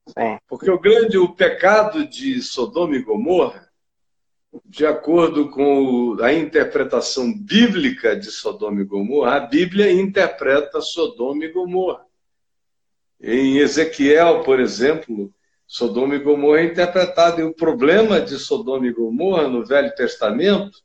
[0.09, 0.38] Sim.
[0.47, 3.68] Porque o grande o pecado de Sodoma e Gomorra
[4.64, 11.53] de acordo com a interpretação bíblica de Sodoma e Gomorra, a Bíblia interpreta Sodoma e
[11.53, 12.05] Gomorra.
[13.21, 15.33] Em Ezequiel, por exemplo,
[15.66, 17.40] Sodoma e Gomorra é interpretado.
[17.40, 20.83] E o problema de Sodoma e Gomorra no Velho Testamento,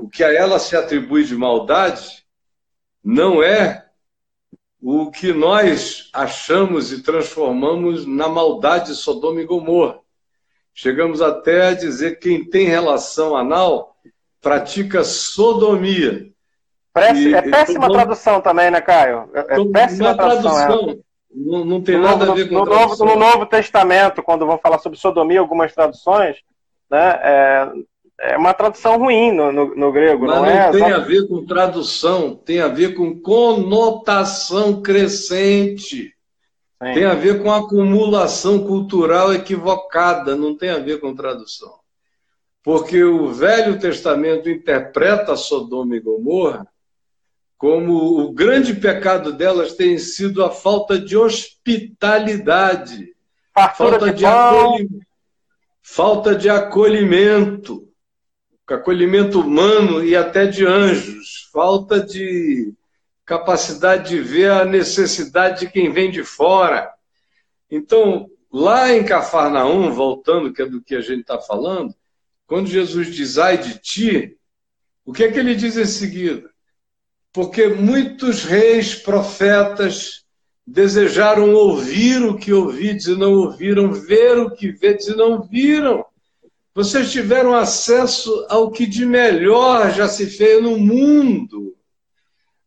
[0.00, 2.24] o que a ela se atribui de maldade,
[3.04, 3.86] não é
[4.82, 9.98] o que nós achamos e transformamos na maldade de Sodoma e Gomorra.
[10.74, 13.96] Chegamos até a dizer que quem tem relação anal
[14.40, 16.30] pratica sodomia.
[16.92, 19.28] Parece, é péssima tradução também, né, Caio?
[19.34, 20.52] É, é péssima tradução.
[20.54, 21.06] tradução
[21.36, 24.46] não, não, tem no nada novo, a ver com no novo, no novo Testamento, quando
[24.46, 26.38] vão falar sobre sodomia, algumas traduções,
[26.90, 27.70] né, é,
[28.18, 30.70] é uma tradução ruim no, no, no grego, Mas não, não é?
[30.70, 36.14] tem a ver com tradução, tem a ver com conotação crescente.
[36.82, 36.92] Sim.
[36.94, 41.74] Tem a ver com acumulação cultural equivocada, não tem a ver com tradução.
[42.62, 46.66] Porque o Velho Testamento interpreta Sodoma e Gomorra
[47.56, 53.14] como o grande pecado delas tem sido a falta de hospitalidade,
[53.74, 55.00] falta de, acolhimento,
[55.82, 57.85] falta de acolhimento,
[58.74, 62.72] acolhimento humano e até de anjos, falta de
[63.24, 66.90] capacidade de ver a necessidade de quem vem de fora.
[67.70, 71.94] Então, lá em Cafarnaum, voltando, que é do que a gente está falando,
[72.46, 74.36] quando Jesus diz ai de ti,
[75.04, 76.48] o que é que ele diz em seguida?
[77.32, 80.24] Porque muitos reis, profetas,
[80.66, 86.04] desejaram ouvir o que ouvides e não ouviram, ver o que vedes e não viram.
[86.76, 91.74] Vocês tiveram acesso ao que de melhor já se fez no mundo.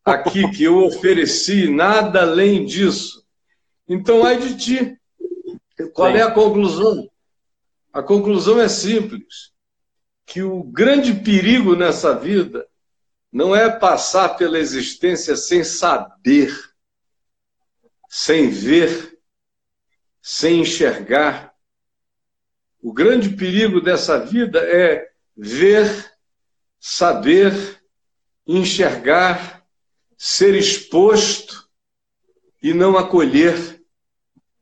[0.05, 3.25] aqui que eu ofereci, nada além disso.
[3.89, 4.97] Então, ai de ti.
[5.93, 7.11] Qual é a conclusão?
[7.91, 9.51] A conclusão é simples:
[10.25, 12.65] que o grande perigo nessa vida
[13.29, 16.57] não é passar pela existência sem saber,
[18.07, 19.19] sem ver,
[20.21, 21.53] sem enxergar.
[22.81, 26.14] O grande perigo dessa vida é ver,
[26.87, 27.81] saber,
[28.45, 29.65] enxergar,
[30.15, 31.67] ser exposto
[32.61, 33.83] e não acolher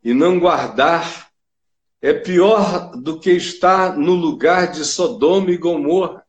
[0.02, 1.30] e não guardar
[2.02, 6.26] é pior do que estar no lugar de Sodoma e Gomorra.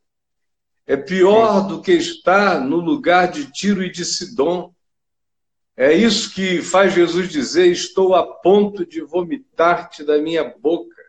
[0.84, 4.74] É pior do que estar no lugar de Tiro e de Sidom.
[5.76, 11.00] É isso que faz Jesus dizer: Estou a ponto de vomitar-te da minha boca.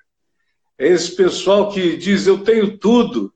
[0.77, 3.34] É esse pessoal que diz: Eu tenho tudo.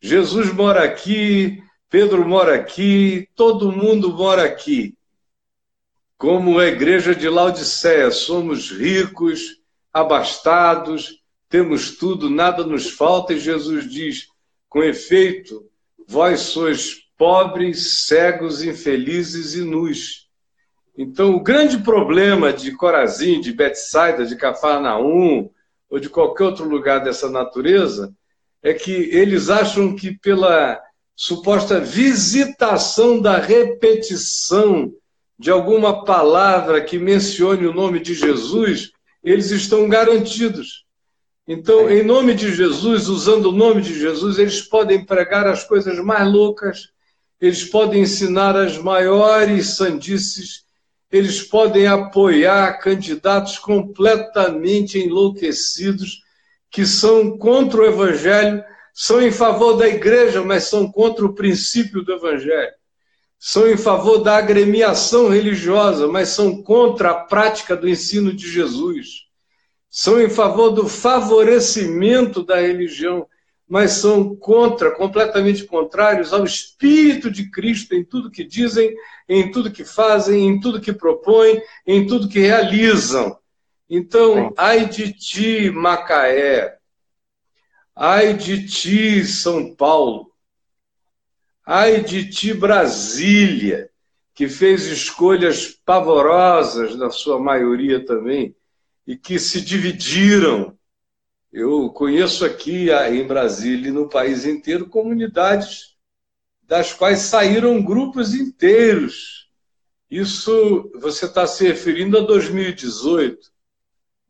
[0.00, 4.94] Jesus mora aqui, Pedro mora aqui, todo mundo mora aqui
[6.20, 9.56] como a igreja de Laodiceia, somos ricos,
[9.90, 14.28] abastados, temos tudo, nada nos falta, e Jesus diz:
[14.68, 15.64] com efeito,
[16.06, 20.28] vós sois pobres, cegos, infelizes e nus.
[20.94, 25.48] Então, o grande problema de Corazim, de Betsaida, de Cafarnaum,
[25.88, 28.14] ou de qualquer outro lugar dessa natureza,
[28.62, 30.80] é que eles acham que pela
[31.16, 34.92] suposta visitação da repetição
[35.38, 38.90] de alguma palavra que mencione o nome de Jesus,
[39.22, 40.84] eles estão garantidos.
[41.48, 45.98] Então, em nome de Jesus, usando o nome de Jesus, eles podem pregar as coisas
[45.98, 46.90] mais loucas,
[47.40, 50.64] eles podem ensinar as maiores sandices,
[51.10, 56.22] eles podem apoiar candidatos completamente enlouquecidos
[56.70, 58.62] que são contra o Evangelho,
[58.94, 62.80] são em favor da igreja, mas são contra o princípio do Evangelho
[63.42, 69.24] são em favor da agremiação religiosa, mas são contra a prática do ensino de Jesus.
[69.88, 73.26] São em favor do favorecimento da religião,
[73.66, 78.94] mas são contra, completamente contrários ao espírito de Cristo em tudo que dizem,
[79.26, 83.38] em tudo que fazem, em tudo que propõem, em tudo que realizam.
[83.90, 86.78] Então, ai de ti, Macaé,
[87.94, 90.30] ai de ti, São Paulo,
[91.72, 93.90] Ai de ti, Brasília,
[94.34, 98.56] que fez escolhas pavorosas, na sua maioria também,
[99.06, 100.76] e que se dividiram.
[101.52, 105.96] Eu conheço aqui em Brasília e no país inteiro comunidades
[106.62, 109.48] das quais saíram grupos inteiros.
[110.10, 113.48] Isso você está se referindo a 2018,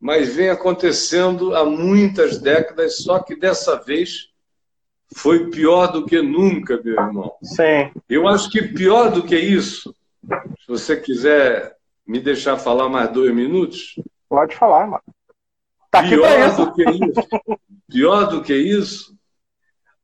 [0.01, 4.31] mas vem acontecendo há muitas décadas, só que dessa vez
[5.13, 7.35] foi pior do que nunca, meu irmão.
[7.43, 7.91] Sim.
[8.09, 9.93] Eu acho que pior do que isso,
[10.59, 11.77] se você quiser
[12.07, 13.93] me deixar falar mais dois minutos.
[14.27, 15.03] Pode falar, mano.
[15.91, 17.27] Tá pior do que isso,
[17.87, 19.15] pior do que isso,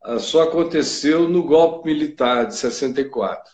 [0.03, 3.51] ah, só aconteceu no golpe militar de 64.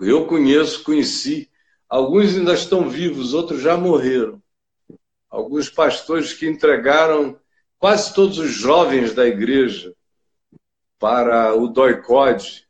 [0.00, 1.50] Eu conheço, conheci,
[1.88, 4.40] alguns ainda estão vivos, outros já morreram.
[5.36, 7.38] Alguns pastores que entregaram
[7.78, 9.94] quase todos os jovens da igreja
[10.98, 12.66] para o doicode,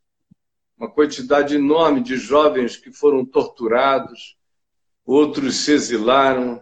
[0.77, 4.37] uma quantidade enorme de jovens que foram torturados,
[5.05, 6.61] outros se exilaram,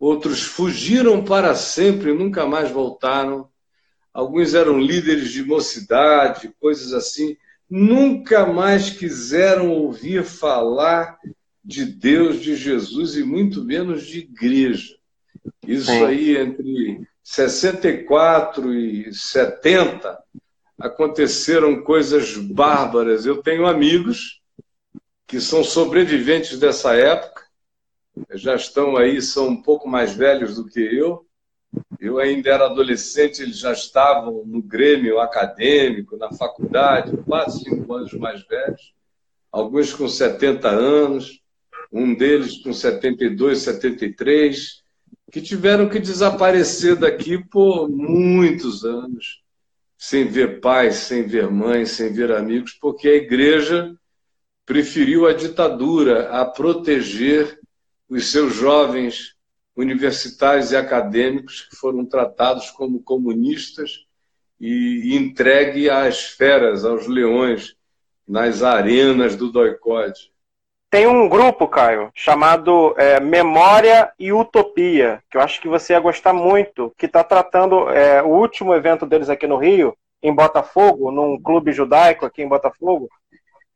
[0.00, 3.48] outros fugiram para sempre nunca mais voltaram.
[4.12, 7.36] Alguns eram líderes de mocidade, coisas assim,
[7.70, 11.16] nunca mais quiseram ouvir falar
[11.64, 14.96] de Deus, de Jesus e muito menos de igreja.
[15.66, 20.18] Isso aí entre 64 e 70
[20.78, 23.26] aconteceram coisas bárbaras.
[23.26, 24.40] Eu tenho amigos
[25.26, 27.44] que são sobreviventes dessa época,
[28.32, 31.26] já estão aí, são um pouco mais velhos do que eu.
[31.98, 38.12] Eu ainda era adolescente, eles já estavam no grêmio acadêmico, na faculdade, quase cinco anos
[38.14, 38.94] mais velhos,
[39.50, 41.40] alguns com 70 anos,
[41.92, 44.82] um deles com 72, 73,
[45.30, 49.42] que tiveram que desaparecer daqui por muitos anos
[49.98, 53.96] sem ver pais, sem ver mães, sem ver amigos, porque a igreja
[54.64, 57.58] preferiu a ditadura a proteger
[58.08, 59.34] os seus jovens
[59.76, 64.06] universitários e acadêmicos que foram tratados como comunistas
[64.60, 67.76] e entregue às feras, aos leões,
[68.26, 70.32] nas arenas do doicode.
[70.96, 76.00] Tem um grupo, Caio, chamado é, Memória e Utopia, que eu acho que você ia
[76.00, 81.10] gostar muito, que está tratando é, o último evento deles aqui no Rio, em Botafogo,
[81.10, 83.10] num clube judaico aqui em Botafogo,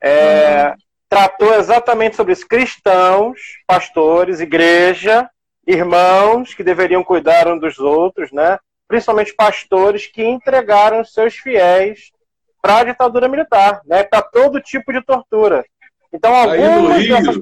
[0.01, 0.75] é, uhum.
[1.07, 2.47] tratou exatamente sobre isso.
[2.47, 5.29] Cristãos, pastores, igreja,
[5.67, 8.57] irmãos que deveriam cuidar uns dos outros, né?
[8.87, 12.11] principalmente pastores que entregaram seus fiéis
[12.59, 14.03] para a ditadura militar, né?
[14.03, 15.63] para todo tipo de tortura.
[16.13, 17.37] Então, algumas dessas...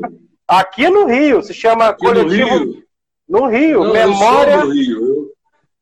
[0.47, 2.49] Aqui no Rio, se chama Aqui coletivo.
[2.49, 2.83] No Rio,
[3.27, 4.55] no Rio Não, memória.
[4.55, 5.05] Eu, Rio.
[5.05, 5.31] Eu,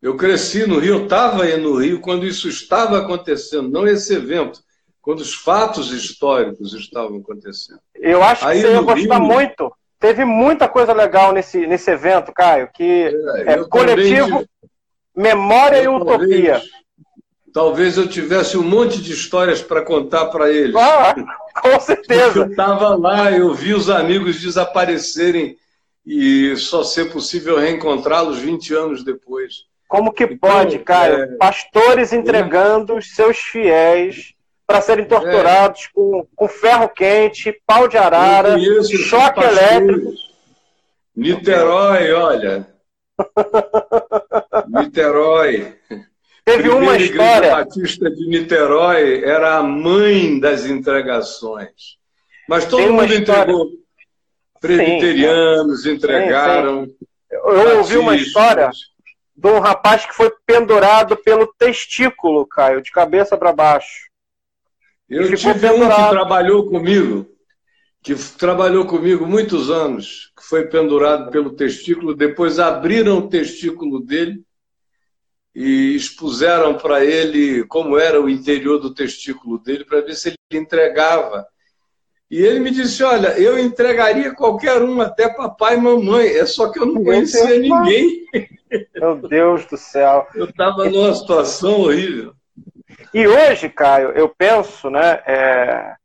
[0.01, 4.13] eu, cresci no Rio, eu estava aí no Rio quando isso estava acontecendo, não esse
[4.13, 4.59] evento,
[5.01, 7.79] quando os fatos históricos estavam acontecendo.
[7.95, 9.73] Eu acho que aí você ia gostar Rio, muito.
[9.99, 13.09] Teve muita coisa legal nesse, nesse evento, Caio, que
[13.45, 14.45] é, é coletivo,
[15.15, 16.53] memória e utopia.
[16.53, 16.86] Talvez
[17.97, 20.75] eu tivesse um monte de histórias para contar para eles.
[20.75, 21.15] Ah,
[21.61, 22.39] com certeza.
[22.39, 25.57] eu estava lá, eu vi os amigos desaparecerem
[26.05, 29.65] e só ser possível reencontrá-los 20 anos depois.
[29.87, 31.23] Como que então, pode, Caio?
[31.23, 31.27] É...
[31.37, 34.33] Pastores entregando os seus fiéis
[34.65, 35.07] para serem é.
[35.07, 35.87] torturados é...
[35.93, 40.11] com, com ferro quente, pau de arara, choque elétrico.
[41.15, 42.67] Niterói, olha.
[44.67, 45.75] Niterói.
[46.47, 47.53] Teve uma história.
[47.53, 51.97] A Batista de Niterói era a mãe das entregações.
[52.47, 53.41] Mas todo mundo história...
[53.41, 53.71] entregou.
[54.61, 56.85] Presbiterianos entregaram.
[56.85, 57.07] Sim, sim.
[57.31, 58.69] Eu ouvi uma história
[59.35, 64.07] de um rapaz que foi pendurado pelo testículo, Caio, de cabeça para baixo.
[65.09, 66.01] Eu tive pendurado.
[66.01, 67.27] um que trabalhou comigo,
[68.01, 74.46] que trabalhou comigo muitos anos, que foi pendurado pelo testículo, depois abriram o testículo dele
[75.59, 80.37] e expuseram para ele como era o interior do testículo dele para ver se ele
[80.53, 81.47] entregava.
[82.29, 86.71] E ele me disse: Olha, eu entregaria qualquer um, até papai e mamãe, é só
[86.71, 88.23] que eu não conhecia ninguém.
[88.93, 90.27] Meu Deus do céu.
[90.35, 92.35] Eu estava numa situação horrível.
[93.11, 95.95] E hoje, Caio, eu penso, né, é,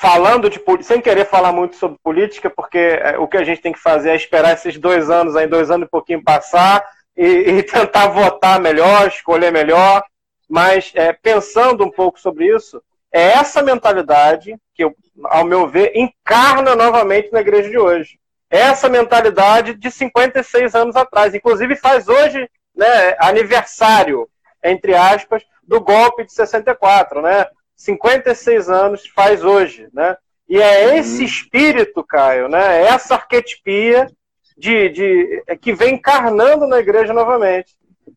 [0.00, 3.72] falando de sem querer falar muito sobre política, porque é, o que a gente tem
[3.72, 6.84] que fazer é esperar esses dois anos, aí dois anos e pouquinho passar
[7.18, 10.04] e, e tentar votar melhor, escolher melhor.
[10.48, 14.88] Mas é, pensando um pouco sobre isso, é essa mentalidade que,
[15.24, 18.18] ao meu ver, encarna novamente na igreja de hoje.
[18.48, 21.34] Essa mentalidade de 56 anos atrás.
[21.34, 24.28] Inclusive faz hoje né, aniversário,
[24.62, 27.46] entre aspas, do golpe de 64, né?
[27.76, 30.16] 56 anos faz hoje, né?
[30.48, 31.24] E é esse uhum.
[31.26, 32.82] espírito, Caio, né?
[32.82, 34.10] Essa arquetipia
[34.58, 37.76] de, de, é, que vem encarnando na igreja novamente.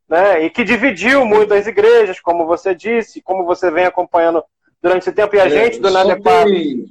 [0.10, 0.46] Né?
[0.46, 4.44] E que dividiu muito as igrejas, como você disse, como você vem acompanhando
[4.82, 6.86] durante esse tempo, e a é, gente do Nada tem,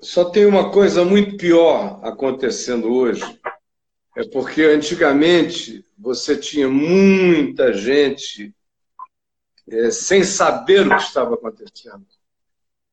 [0.00, 3.22] Só tem uma coisa muito pior acontecendo hoje.
[4.16, 8.54] É porque antigamente você tinha muita gente
[9.68, 12.06] é, sem saber o que estava acontecendo.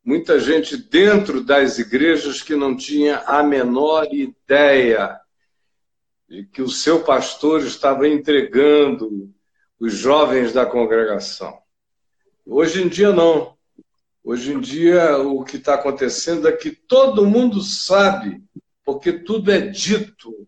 [0.03, 5.17] Muita gente dentro das igrejas que não tinha a menor ideia
[6.30, 9.32] e que o seu pastor estava entregando
[9.80, 11.57] os jovens da congregação.
[12.45, 13.55] Hoje em dia, não.
[14.24, 18.41] Hoje em dia, o que está acontecendo é que todo mundo sabe,
[18.86, 20.47] porque tudo é dito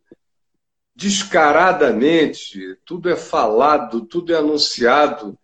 [0.96, 5.38] descaradamente, tudo é falado, tudo é anunciado,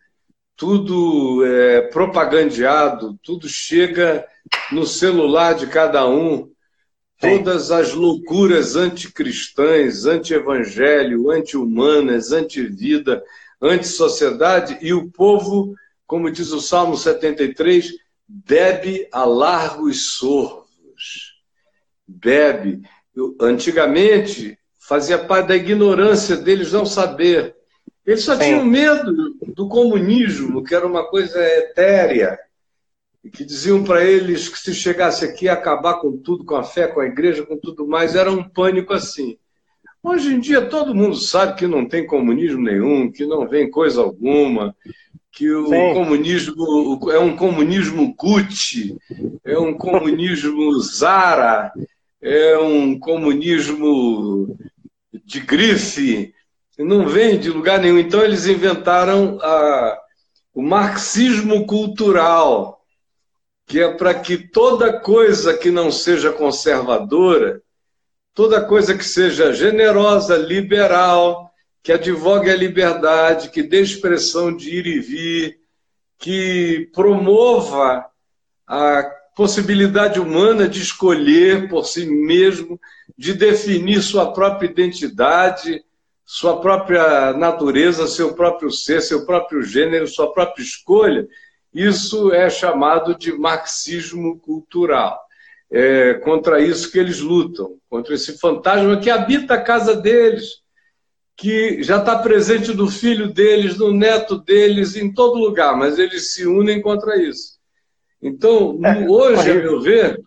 [0.56, 4.26] tudo é propagandeado, tudo chega
[4.72, 6.50] no celular de cada um.
[7.22, 13.24] Todas as loucuras anticristãs, anti-evangelho, anti-humanas, anti-vida,
[13.62, 15.76] anti-sociedade, e o povo,
[16.08, 17.92] como diz o Salmo 73,
[18.28, 21.36] bebe a largos sorvos.
[22.08, 22.82] Bebe.
[23.40, 27.56] Antigamente, fazia parte da ignorância deles não saber.
[28.06, 28.40] Eles só Sim.
[28.40, 32.40] tinham medo do comunismo, que era uma coisa etérea,
[33.24, 36.64] e que diziam para eles que se chegasse aqui ia acabar com tudo, com a
[36.64, 39.38] fé, com a igreja, com tudo mais, era um pânico assim.
[40.04, 44.02] Hoje em dia todo mundo sabe que não tem comunismo nenhum, que não vem coisa
[44.02, 44.76] alguma,
[45.32, 45.94] que o Sim.
[45.94, 48.98] comunismo é um comunismo Gucci,
[49.46, 51.72] é um comunismo Zara,
[52.22, 54.58] é um comunismo
[55.24, 56.34] de grife,
[56.78, 58.00] não vem de lugar nenhum.
[58.00, 60.00] Então eles inventaram a,
[60.54, 62.81] o marxismo cultural,
[63.72, 67.62] que é para que toda coisa que não seja conservadora,
[68.34, 71.50] toda coisa que seja generosa, liberal,
[71.82, 75.60] que advogue a liberdade, que dê expressão de ir e vir,
[76.20, 78.06] que promova
[78.68, 82.78] a possibilidade humana de escolher por si mesmo,
[83.18, 85.82] de definir sua própria identidade,
[86.26, 91.26] sua própria natureza, seu próprio ser, seu próprio gênero, sua própria escolha.
[91.74, 95.20] Isso é chamado de marxismo cultural.
[95.72, 100.62] É contra isso que eles lutam, contra esse fantasma que habita a casa deles,
[101.38, 106.34] que já está presente no filho deles, no neto deles, em todo lugar, mas eles
[106.34, 107.58] se unem contra isso.
[108.22, 110.22] Então, é, hoje, a meu ver,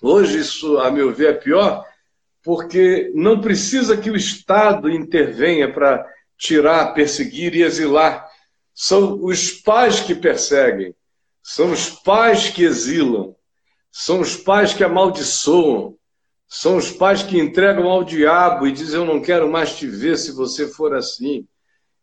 [0.00, 1.84] hoje isso, a meu ver, é pior,
[2.42, 6.06] porque não precisa que o Estado intervenha para
[6.38, 8.29] tirar, perseguir e exilar.
[8.82, 10.94] São os pais que perseguem,
[11.42, 13.36] são os pais que exilam,
[13.92, 15.98] são os pais que amaldiçoam,
[16.48, 20.16] são os pais que entregam ao diabo e dizem: Eu não quero mais te ver
[20.16, 21.46] se você for assim.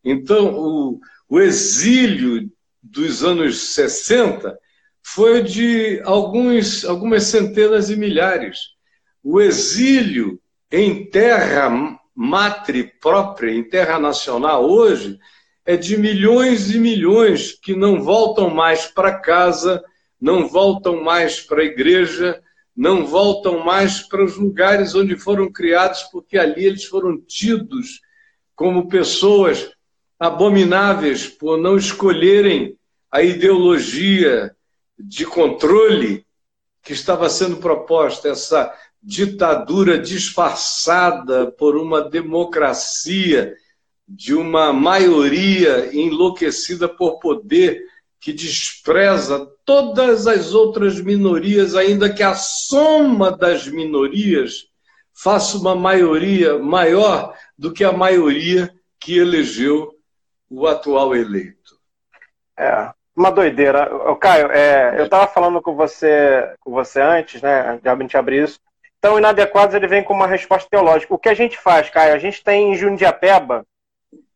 [0.06, 2.48] Então, o, o exílio
[2.84, 4.56] dos anos 60
[5.02, 8.60] foi de alguns, algumas centenas de milhares.
[9.24, 10.40] O exílio
[10.72, 11.72] em terra
[12.14, 15.18] matre própria, em terra nacional, hoje,
[15.68, 19.84] é de milhões e milhões que não voltam mais para casa,
[20.20, 22.42] não voltam mais para a igreja,
[22.74, 28.00] não voltam mais para os lugares onde foram criados, porque ali eles foram tidos
[28.56, 29.70] como pessoas
[30.18, 32.78] abomináveis por não escolherem
[33.12, 34.56] a ideologia
[34.98, 36.26] de controle
[36.82, 43.54] que estava sendo proposta, essa ditadura disfarçada por uma democracia
[44.08, 47.84] de uma maioria enlouquecida por poder
[48.20, 54.68] que despreza todas as outras minorias, ainda que a soma das minorias
[55.14, 59.94] faça uma maioria maior do que a maioria que elegeu
[60.50, 61.78] o atual eleito.
[62.58, 63.90] É, uma doideira.
[64.20, 68.44] Caio, é, eu estava falando com você, com você antes, né, de a gente abrir
[68.44, 68.60] isso.
[69.00, 71.14] Então, inadequados ele vem com uma resposta teológica.
[71.14, 72.14] O que a gente faz, Caio?
[72.14, 73.66] A gente tem em Jundiapeba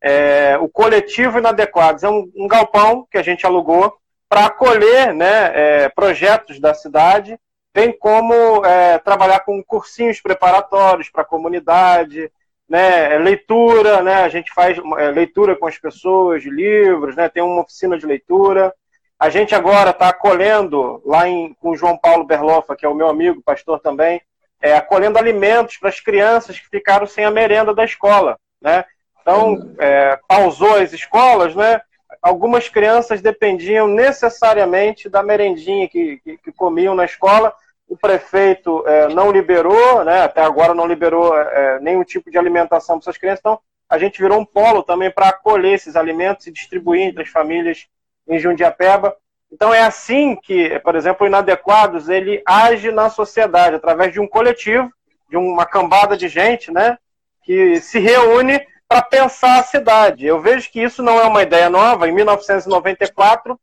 [0.01, 3.95] é, o coletivo Inadequados é um, um, galpão que a gente alugou
[4.27, 7.37] para acolher né, é, projetos da cidade,
[7.73, 12.31] bem como é, trabalhar com cursinhos preparatórios para a comunidade,
[12.67, 17.43] né, leitura, né, a gente faz é, leitura com as pessoas de livros, né, tem
[17.43, 18.73] uma oficina de leitura.
[19.19, 22.95] A gente agora está acolhendo, lá em, com o João Paulo Berlofa, que é o
[22.95, 24.21] meu amigo, pastor também,
[24.61, 28.39] é, acolhendo alimentos para as crianças que ficaram sem a merenda da escola.
[28.61, 28.85] Né?
[29.21, 31.81] Então, é, pausou as escolas, né?
[32.21, 37.53] Algumas crianças dependiam necessariamente da merendinha que, que, que comiam na escola.
[37.87, 40.21] O prefeito é, não liberou, né?
[40.21, 43.39] até agora não liberou é, nenhum tipo de alimentação para essas crianças.
[43.39, 43.59] Então,
[43.89, 47.87] a gente virou um polo também para acolher esses alimentos e distribuir entre as famílias
[48.27, 49.15] em Jundiapeba.
[49.51, 54.27] Então, é assim que, por exemplo, o Inadequados ele age na sociedade, através de um
[54.27, 54.89] coletivo,
[55.29, 56.97] de uma cambada de gente, né?
[57.43, 58.61] que se reúne
[58.91, 60.25] para pensar a cidade.
[60.25, 62.09] Eu vejo que isso não é uma ideia nova.
[62.09, 63.57] Em 1994,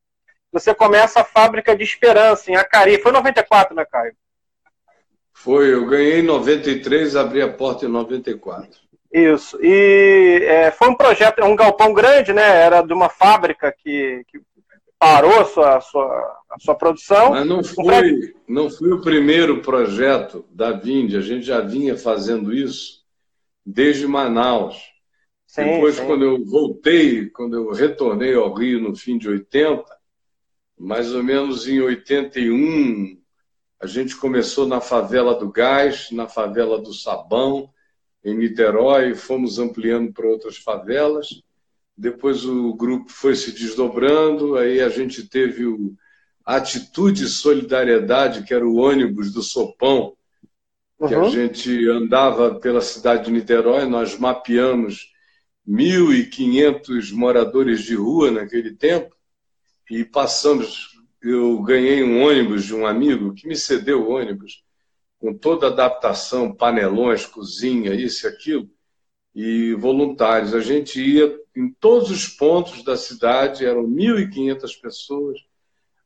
[0.50, 2.98] você começa a fábrica de esperança em Acari.
[3.02, 4.14] Foi 94, né, Caio?
[5.34, 8.70] Foi, eu ganhei em 93, abri a porta em 94.
[9.12, 9.58] Isso.
[9.62, 12.62] E é, foi um projeto, um galpão grande, né?
[12.62, 14.40] Era de uma fábrica que, que
[14.98, 17.32] parou a sua, a sua, a sua produção.
[17.32, 22.54] Mas não foi, não foi o primeiro projeto da Vinde, a gente já vinha fazendo
[22.54, 23.04] isso
[23.64, 24.96] desde Manaus.
[25.48, 26.06] Sim, Depois, sim.
[26.06, 29.82] quando eu voltei, quando eu retornei ao Rio no fim de 80,
[30.78, 33.18] mais ou menos em 81,
[33.80, 37.70] a gente começou na favela do Gás, na favela do Sabão,
[38.22, 41.42] em Niterói, fomos ampliando para outras favelas.
[41.96, 45.94] Depois o grupo foi se desdobrando, aí a gente teve o
[46.44, 50.14] Atitude e Solidariedade, que era o ônibus do Sopão,
[50.98, 51.24] que uhum.
[51.24, 55.16] a gente andava pela cidade de Niterói, nós mapeamos
[55.68, 59.14] 1.500 moradores de rua naquele tempo
[59.90, 60.96] e passamos.
[61.20, 64.64] Eu ganhei um ônibus de um amigo que me cedeu o ônibus
[65.18, 68.70] com toda a adaptação, panelões, cozinha, isso e aquilo,
[69.34, 70.54] e voluntários.
[70.54, 75.38] A gente ia em todos os pontos da cidade, eram 1.500 pessoas,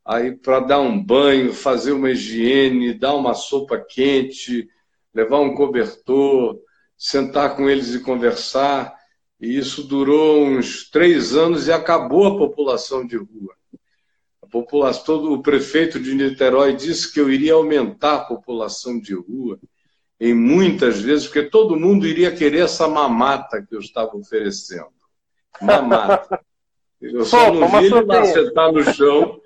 [0.04, 4.68] aí para dar um banho, fazer uma higiene, dar uma sopa quente,
[5.14, 6.58] levar um cobertor,
[6.96, 8.94] sentar com eles e conversar.
[9.42, 13.54] E isso durou uns três anos e acabou a população de rua
[14.52, 19.58] população, todo o prefeito de Niterói disse que eu iria aumentar a população de rua
[20.20, 24.92] em muitas vezes, porque todo mundo iria querer essa mamata que eu estava oferecendo.
[25.60, 26.38] Mamata.
[27.00, 29.40] Eu só não vi ele lá sentar no chão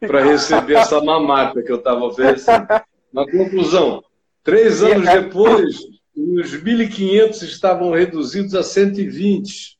[0.00, 2.66] para receber essa mamata que eu estava oferecendo.
[3.12, 4.02] Na conclusão,
[4.42, 5.80] três anos depois,
[6.16, 9.78] os 1.500 estavam reduzidos a 120.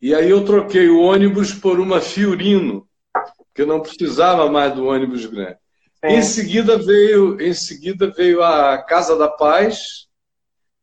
[0.00, 2.88] E aí eu troquei o ônibus por uma Fiorino,
[3.36, 5.56] porque não precisava mais do ônibus grande.
[6.02, 6.14] É.
[6.14, 10.08] Em seguida veio, em seguida veio a Casa da Paz,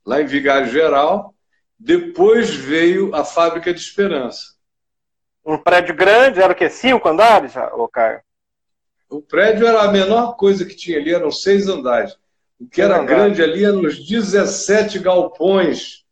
[0.06, 1.36] lá em Vigário Geral.
[1.78, 4.54] Depois veio a Fábrica de Esperança.
[5.46, 6.70] Um prédio grande, era o quê?
[6.70, 8.22] Cinco andares, ô Caio?
[9.10, 12.16] O prédio era a menor coisa que tinha ali, eram seis andares.
[12.60, 16.04] O que era grande ali eram os 17 galpões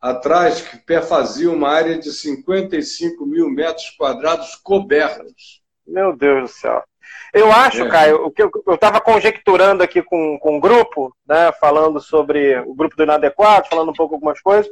[0.00, 5.60] atrás, que perfaziam uma área de 55 mil metros quadrados cobertos.
[5.86, 6.84] Meu Deus do céu.
[7.32, 7.88] Eu acho, é.
[7.88, 12.74] Caio, o que eu estava conjecturando aqui com, com o grupo, né, falando sobre o
[12.74, 14.70] grupo do inadequado, falando um pouco algumas coisas.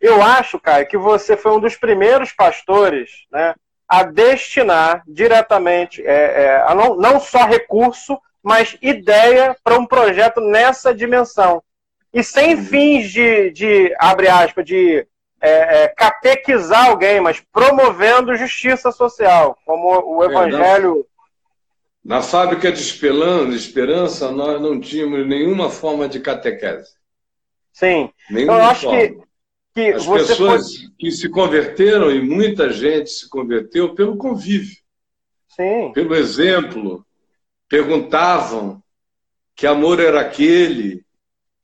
[0.00, 3.54] Eu acho, Caio, que você foi um dos primeiros pastores né,
[3.86, 10.40] a destinar diretamente, é, é, a não, não só recurso, mas ideia para um projeto
[10.40, 11.62] nessa dimensão.
[12.12, 12.64] E sem uhum.
[12.64, 15.06] fins de, de abre aspas, de
[15.40, 21.06] é, é, catequizar alguém, mas promovendo justiça social, como o Evangelho.
[22.04, 26.90] na, na, fábrica de Esperança, nós não tínhamos nenhuma forma de catequese.
[27.72, 28.10] Sim.
[28.30, 29.00] Nenhuma então, eu acho forma.
[29.00, 29.18] que,
[29.74, 30.94] que As pessoas pode...
[30.98, 34.76] que se converteram, e muita gente se converteu pelo convívio,
[35.48, 35.90] Sim.
[35.92, 37.04] pelo exemplo,
[37.72, 38.82] perguntavam
[39.56, 41.06] que amor era aquele,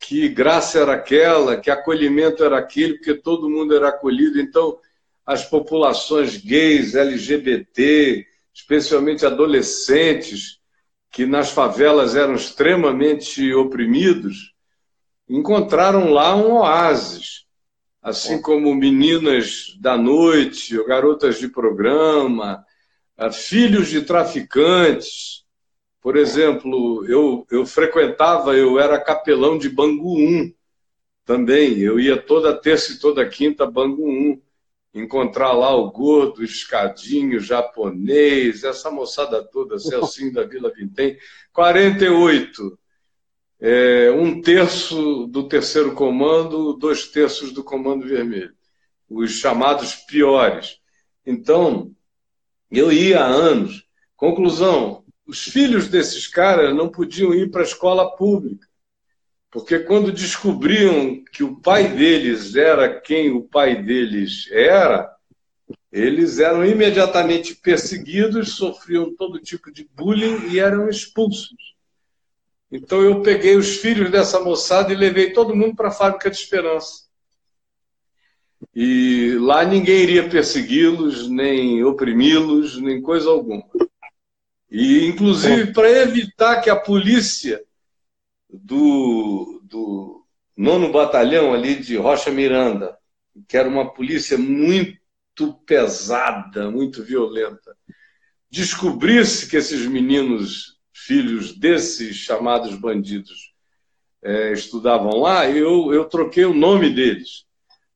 [0.01, 4.41] que graça era aquela, que acolhimento era aquele, porque todo mundo era acolhido.
[4.41, 4.79] Então,
[5.27, 10.59] as populações gays, LGBT, especialmente adolescentes,
[11.11, 14.55] que nas favelas eram extremamente oprimidos,
[15.29, 17.45] encontraram lá um oásis.
[18.01, 22.65] Assim como meninas da noite, garotas de programa,
[23.31, 25.47] filhos de traficantes,
[26.01, 30.53] por exemplo, eu, eu frequentava, eu era capelão de Bangu 1
[31.25, 31.79] também.
[31.79, 34.41] Eu ia toda terça e toda quinta Bangu 1
[34.95, 41.19] encontrar lá o gordo, escadinho, japonês, essa moçada toda, Celcinho da Vila Vintém.
[41.53, 42.79] 48.
[43.61, 48.55] É, um terço do terceiro comando, dois terços do comando vermelho.
[49.09, 50.79] Os chamados piores.
[51.27, 51.93] Então,
[52.71, 53.85] eu ia há anos.
[54.17, 58.67] Conclusão, os filhos desses caras não podiam ir para a escola pública,
[59.51, 65.15] porque quando descobriam que o pai deles era quem o pai deles era,
[65.93, 71.77] eles eram imediatamente perseguidos, sofriam todo tipo de bullying e eram expulsos.
[72.73, 76.39] Então eu peguei os filhos dessa moçada e levei todo mundo para a fábrica de
[76.39, 77.07] esperança.
[78.75, 83.65] E lá ninguém iria persegui-los, nem oprimi-los, nem coisa alguma.
[84.71, 87.63] E, inclusive, para evitar que a polícia
[88.49, 90.25] do, do
[90.57, 92.97] nono batalhão ali de Rocha Miranda,
[93.47, 97.77] que era uma polícia muito pesada, muito violenta,
[98.51, 103.55] descobrisse que esses meninos, filhos desses chamados bandidos,
[104.23, 107.47] é, estudavam lá, eu, eu troquei o nome deles.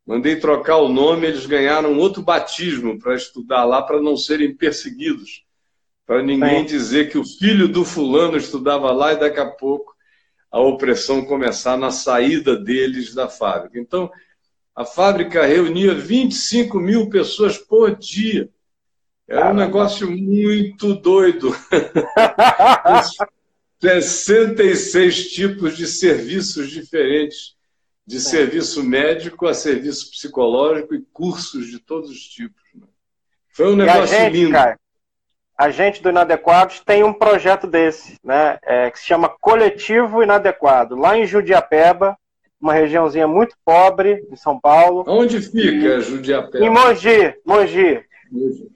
[0.06, 5.44] Mandei trocar o nome, eles ganharam outro batismo para estudar lá, para não serem perseguidos.
[6.06, 9.94] Para ninguém dizer que o filho do fulano estudava lá e daqui a pouco
[10.50, 13.78] a opressão começar na saída deles da fábrica.
[13.78, 14.10] Então,
[14.74, 18.50] a fábrica reunia 25 mil pessoas por dia.
[19.26, 21.56] Era um negócio muito doido.
[23.80, 27.56] 66 tipos de serviços diferentes,
[28.06, 32.62] de serviço médico a serviço psicológico e cursos de todos os tipos.
[32.74, 32.86] Né?
[33.48, 34.52] Foi um negócio gente, lindo.
[34.52, 34.78] Cara,
[35.56, 40.96] a gente do Inadequados tem um projeto desse, né, é, que se chama Coletivo Inadequado,
[40.96, 42.16] lá em Judiapeba,
[42.60, 45.04] uma regiãozinha muito pobre em São Paulo.
[45.06, 46.64] Onde fica Judiapeba?
[46.64, 48.04] Em Mogi, Mogi.
[48.30, 48.68] Mogi.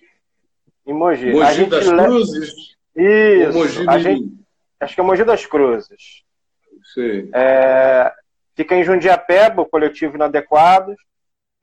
[0.87, 1.33] Em Mogi.
[1.33, 2.05] Mogi a gente das le...
[2.05, 2.55] Cruzes?
[2.97, 3.59] Isso.
[3.59, 4.33] Mogi a gente...
[4.81, 6.25] Acho que é Mogi das Cruzes.
[6.95, 7.31] Sim.
[7.33, 8.13] É...
[8.57, 10.97] Fica em Jundiapeba, o coletivo Inadequados.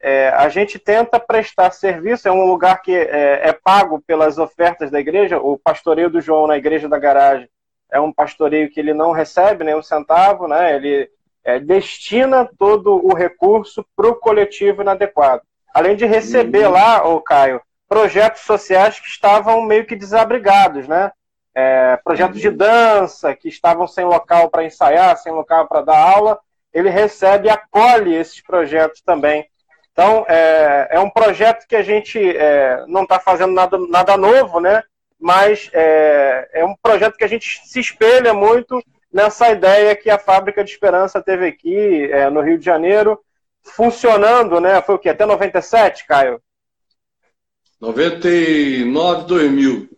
[0.05, 4.91] É, a gente tenta prestar serviço, é um lugar que é, é, pago pelas ofertas
[4.91, 5.39] da igreja.
[5.39, 7.47] O pastoreio do João na igreja da garagem
[7.89, 10.75] é um pastoreio que ele não recebe nenhum centavo, né?
[10.75, 11.09] ele
[11.41, 15.41] é, destina todo o recurso para o coletivo inadequado.
[15.73, 16.73] Além de receber uhum.
[16.73, 21.13] lá, ô Caio, projetos sociais que estavam meio que desabrigados, né?
[21.55, 26.39] É, projetos de dança que estavam sem local para ensaiar, sem local para dar aula,
[26.73, 29.47] ele recebe e acolhe esses projetos também.
[29.93, 34.59] Então, é, é um projeto que a gente é, não está fazendo nada, nada novo,
[34.59, 34.83] né?
[35.19, 40.17] Mas é, é um projeto que a gente se espelha muito nessa ideia que a
[40.17, 43.19] Fábrica de Esperança teve aqui é, no Rio de Janeiro,
[43.63, 44.81] funcionando, né?
[44.81, 45.09] Foi o quê?
[45.09, 46.41] Até 97, Caio?
[47.79, 49.89] 99, 2000.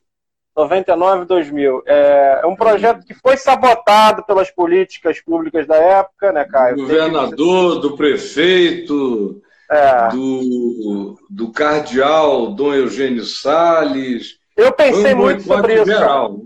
[0.57, 1.83] 99, 2000.
[1.85, 6.75] É, é um projeto que foi sabotado pelas políticas públicas da época, né, Caio?
[6.75, 10.09] Do governador, do prefeito, é.
[10.09, 14.37] do, do cardeal Dom Eugênio Salles.
[14.55, 15.85] Eu pensei muito sobre isso.
[15.85, 16.39] Geral.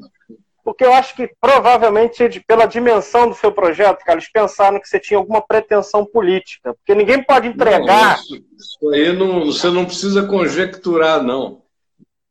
[0.63, 4.99] Porque eu acho que provavelmente, pela dimensão do seu projeto, cara, eles pensaram que você
[4.99, 6.73] tinha alguma pretensão política.
[6.73, 7.79] Porque ninguém pode entregar.
[7.79, 11.63] Não, isso, isso aí não, você não precisa conjecturar, não.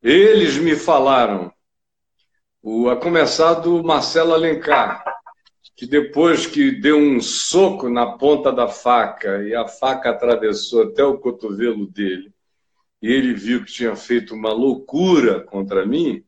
[0.03, 1.53] Eles me falaram.
[2.63, 5.05] O, a começar do Marcelo Alencar
[5.79, 11.05] que depois que deu um soco na ponta da faca e a faca atravessou até
[11.05, 12.35] o cotovelo dele,
[13.01, 16.25] e ele viu que tinha feito uma loucura contra mim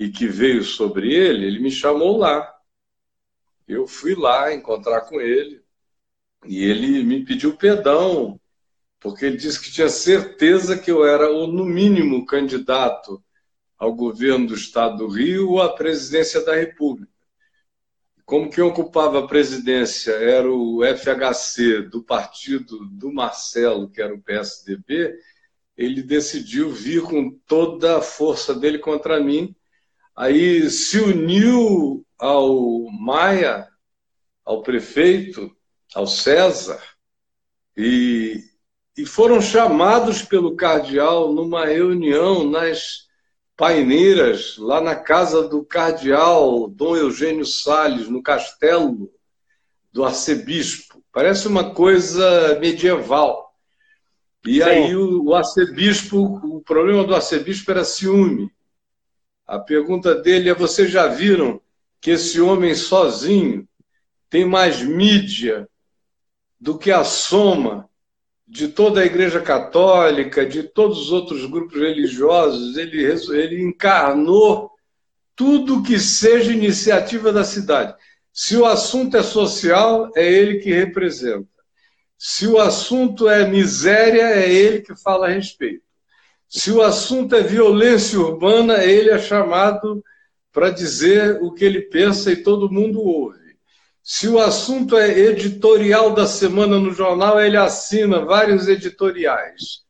[0.00, 2.52] e que veio sobre ele, ele me chamou lá.
[3.68, 5.62] Eu fui lá encontrar com ele
[6.44, 8.40] e ele me pediu perdão,
[8.98, 13.22] porque ele disse que tinha certeza que eu era, o no mínimo, candidato
[13.78, 17.07] ao governo do Estado do Rio ou à presidência da República
[18.28, 24.20] como quem ocupava a presidência era o FHC do partido do Marcelo, que era o
[24.20, 25.18] PSDB,
[25.74, 29.56] ele decidiu vir com toda a força dele contra mim.
[30.14, 33.66] Aí se uniu ao Maia,
[34.44, 35.50] ao prefeito,
[35.94, 36.82] ao César,
[37.74, 38.44] e,
[38.94, 43.07] e foram chamados pelo cardeal numa reunião nas
[43.58, 49.12] paineiras lá na casa do cardeal Dom Eugênio Salles, no castelo
[49.92, 51.02] do arcebispo.
[51.12, 53.52] Parece uma coisa medieval.
[54.46, 54.62] E Sim.
[54.62, 58.48] aí o, o arcebispo, o problema do arcebispo era ciúme.
[59.44, 61.60] A pergunta dele é: vocês já viram
[62.00, 63.68] que esse homem sozinho
[64.30, 65.68] tem mais mídia
[66.60, 67.87] do que a soma
[68.48, 74.70] de toda a Igreja Católica, de todos os outros grupos religiosos, ele, ele encarnou
[75.36, 77.94] tudo que seja iniciativa da cidade.
[78.32, 81.46] Se o assunto é social, é ele que representa.
[82.16, 85.84] Se o assunto é miséria, é ele que fala a respeito.
[86.48, 90.02] Se o assunto é violência urbana, ele é chamado
[90.50, 93.37] para dizer o que ele pensa e todo mundo ouve.
[94.10, 99.84] Se o assunto é editorial da semana no jornal, ele assina vários editoriais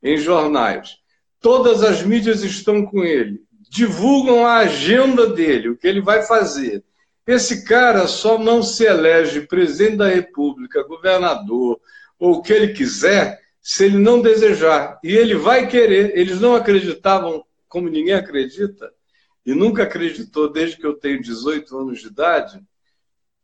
[0.00, 0.98] em jornais.
[1.40, 6.84] Todas as mídias estão com ele, divulgam a agenda dele, o que ele vai fazer.
[7.26, 11.80] Esse cara só não se elege presidente da República, governador,
[12.16, 15.00] ou o que ele quiser, se ele não desejar.
[15.02, 16.16] E ele vai querer.
[16.16, 18.92] Eles não acreditavam, como ninguém acredita,
[19.44, 22.62] e nunca acreditou desde que eu tenho 18 anos de idade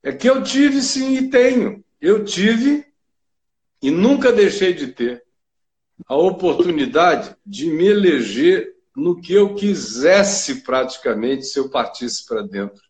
[0.02, 1.84] é que eu tive sim e tenho.
[2.00, 2.86] Eu tive
[3.82, 5.22] e nunca deixei de ter
[6.06, 12.82] a oportunidade de me eleger no que eu quisesse praticamente se eu partisse para dentro.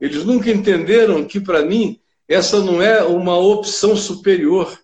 [0.00, 4.78] Eles nunca entenderam que para mim essa não é uma opção superior.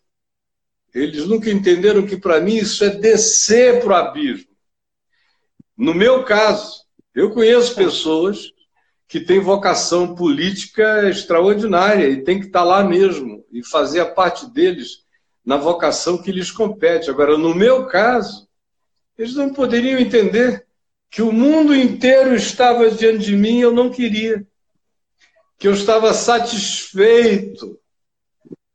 [0.94, 4.50] Eles nunca entenderam que, para mim, isso é descer para o abismo.
[5.76, 6.84] No meu caso,
[7.14, 8.52] eu conheço pessoas
[9.10, 14.48] que têm vocação política extraordinária e tem que estar lá mesmo e fazer a parte
[14.48, 15.04] deles
[15.44, 17.10] na vocação que lhes compete.
[17.10, 18.48] Agora, no meu caso,
[19.18, 20.64] eles não poderiam entender
[21.10, 24.46] que o mundo inteiro estava diante de mim e eu não queria.
[25.58, 27.80] Que eu estava satisfeito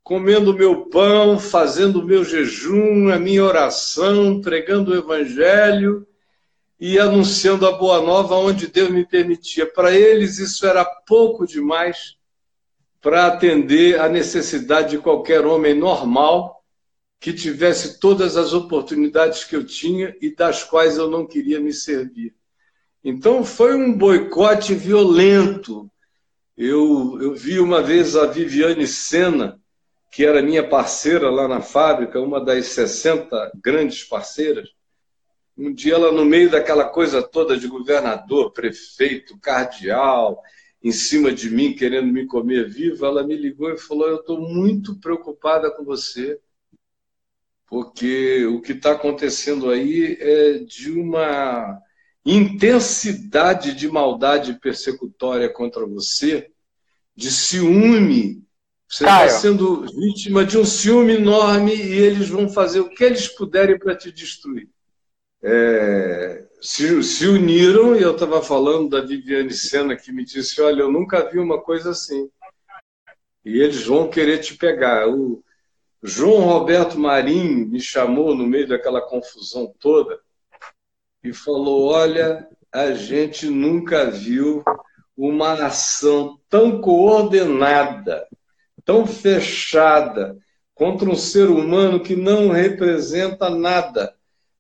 [0.03, 6.05] comendo meu pão, fazendo o meu jejum, a minha oração, pregando o evangelho
[6.80, 9.65] e anunciando a boa nova onde Deus me permitia.
[9.65, 12.17] Para eles isso era pouco demais
[13.01, 16.63] para atender a necessidade de qualquer homem normal
[17.19, 21.71] que tivesse todas as oportunidades que eu tinha e das quais eu não queria me
[21.71, 22.36] servir.
[23.03, 25.89] Então foi um boicote violento.
[26.57, 29.59] Eu, eu vi uma vez a Viviane Sena,
[30.11, 34.69] que era minha parceira lá na fábrica, uma das 60 grandes parceiras.
[35.58, 40.41] Um dia ela, no meio daquela coisa toda de governador, prefeito, cardeal,
[40.84, 44.39] em cima de mim, querendo me comer vivo, ela me ligou e falou: Eu estou
[44.39, 46.39] muito preocupada com você,
[47.68, 51.80] porque o que está acontecendo aí é de uma
[52.26, 56.51] intensidade de maldade persecutória contra você,
[57.16, 58.45] de ciúme
[58.88, 63.28] você está sendo vítima de um ciúme enorme e eles vão fazer o que eles
[63.28, 64.70] puderem para te destruir.
[65.43, 70.81] É, se, se, uniram, e eu estava falando da Viviane Sena, que me disse: Olha,
[70.81, 72.29] eu nunca vi uma coisa assim.
[73.43, 75.07] E eles vão querer te pegar.
[75.07, 75.43] O
[76.01, 80.19] João Roberto Marim me chamou no meio daquela confusão toda
[81.23, 84.63] e falou: Olha, a gente nunca viu
[85.15, 88.27] uma ação tão coordenada
[88.86, 90.38] tão fechada
[90.75, 94.14] contra um ser humano que não representa nada,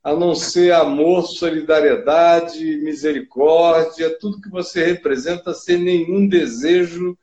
[0.05, 7.17] a não ser amor, solidariedade, misericórdia, tudo que você representa sem nenhum desejo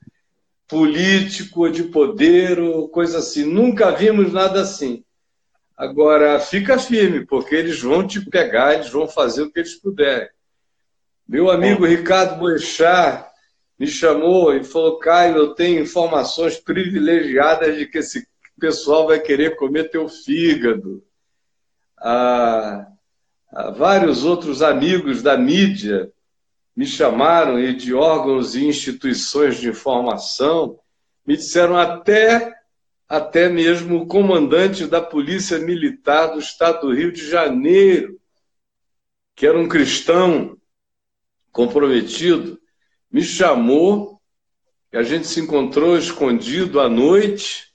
[0.67, 3.45] político ou de poder ou coisa assim.
[3.45, 5.05] Nunca vimos nada assim.
[5.77, 10.29] Agora, fica firme, porque eles vão te pegar, eles vão fazer o que eles puderem.
[11.29, 13.27] Meu amigo Ricardo Boechat
[13.79, 18.27] me chamou e falou: Caio, eu tenho informações privilegiadas de que esse
[18.59, 21.01] pessoal vai querer comer teu fígado.
[22.05, 22.87] Ah,
[23.53, 26.13] ah, vários outros amigos da mídia
[26.75, 30.79] me chamaram e de órgãos e instituições de informação
[31.25, 32.53] me disseram até
[33.09, 38.19] até mesmo o comandante da Polícia Militar do Estado do Rio de Janeiro,
[39.37, 40.57] que era um cristão
[41.53, 42.59] comprometido,
[43.11, 44.19] me chamou,
[44.91, 47.72] e a gente se encontrou escondido à noite.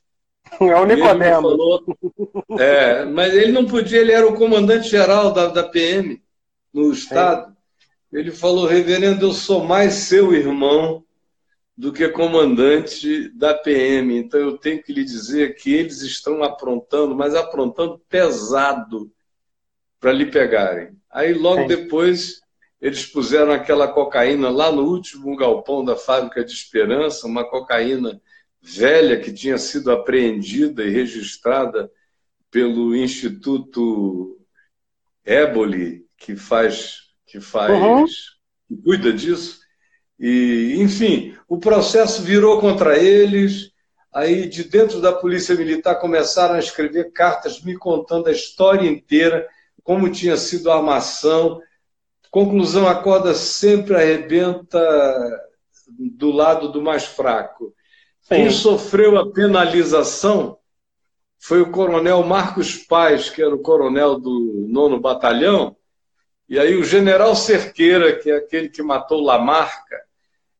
[0.61, 1.49] É o Nicodemo.
[1.49, 1.83] Falou,
[2.59, 6.21] é, mas ele não podia, ele era o comandante geral da, da PM
[6.73, 7.55] no Estado.
[8.11, 11.03] Ele falou, reverendo, eu sou mais seu irmão
[11.77, 14.17] do que comandante da PM.
[14.17, 19.11] Então eu tenho que lhe dizer que eles estão aprontando, mas aprontando pesado
[19.99, 20.97] para lhe pegarem.
[21.11, 21.67] Aí logo Sim.
[21.67, 22.41] depois
[22.81, 28.21] eles puseram aquela cocaína lá no último galpão da fábrica de Esperança, uma cocaína
[28.75, 31.89] velha que tinha sido apreendida e registrada
[32.51, 34.37] pelo Instituto
[35.23, 38.05] Éboli, que faz, que faz, uhum.
[38.67, 39.59] que cuida disso.
[40.19, 43.71] E, enfim, o processo virou contra eles.
[44.13, 49.47] Aí, de dentro da polícia militar, começaram a escrever cartas me contando a história inteira,
[49.83, 51.61] como tinha sido a armação,
[52.29, 54.79] Conclusão: a corda sempre arrebenta
[55.97, 57.73] do lado do mais fraco.
[58.27, 60.57] Quem sofreu a penalização
[61.39, 65.75] foi o coronel Marcos Paz, que era o coronel do nono batalhão,
[66.49, 70.01] e aí o general Cerqueira, que é aquele que matou Lamarca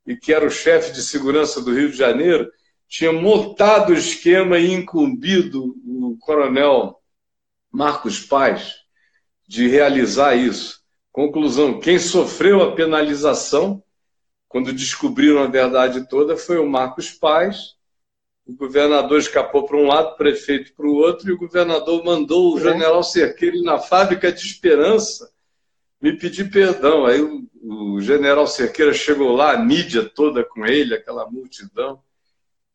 [0.06, 2.50] e que era o chefe de segurança do Rio de Janeiro,
[2.88, 7.02] tinha montado o esquema e incumbido o coronel
[7.70, 8.76] Marcos Paz
[9.46, 10.82] de realizar isso.
[11.12, 13.84] Conclusão: quem sofreu a penalização,
[14.48, 17.76] quando descobriram a verdade toda, foi o Marcos Paz.
[18.46, 22.54] O governador escapou para um lado, o prefeito para o outro, e o governador mandou
[22.54, 25.30] o general Cerqueira ir na fábrica de Esperança
[26.02, 27.06] me pedir perdão.
[27.06, 32.02] Aí o, o general Cerqueira chegou lá, a mídia toda com ele, aquela multidão,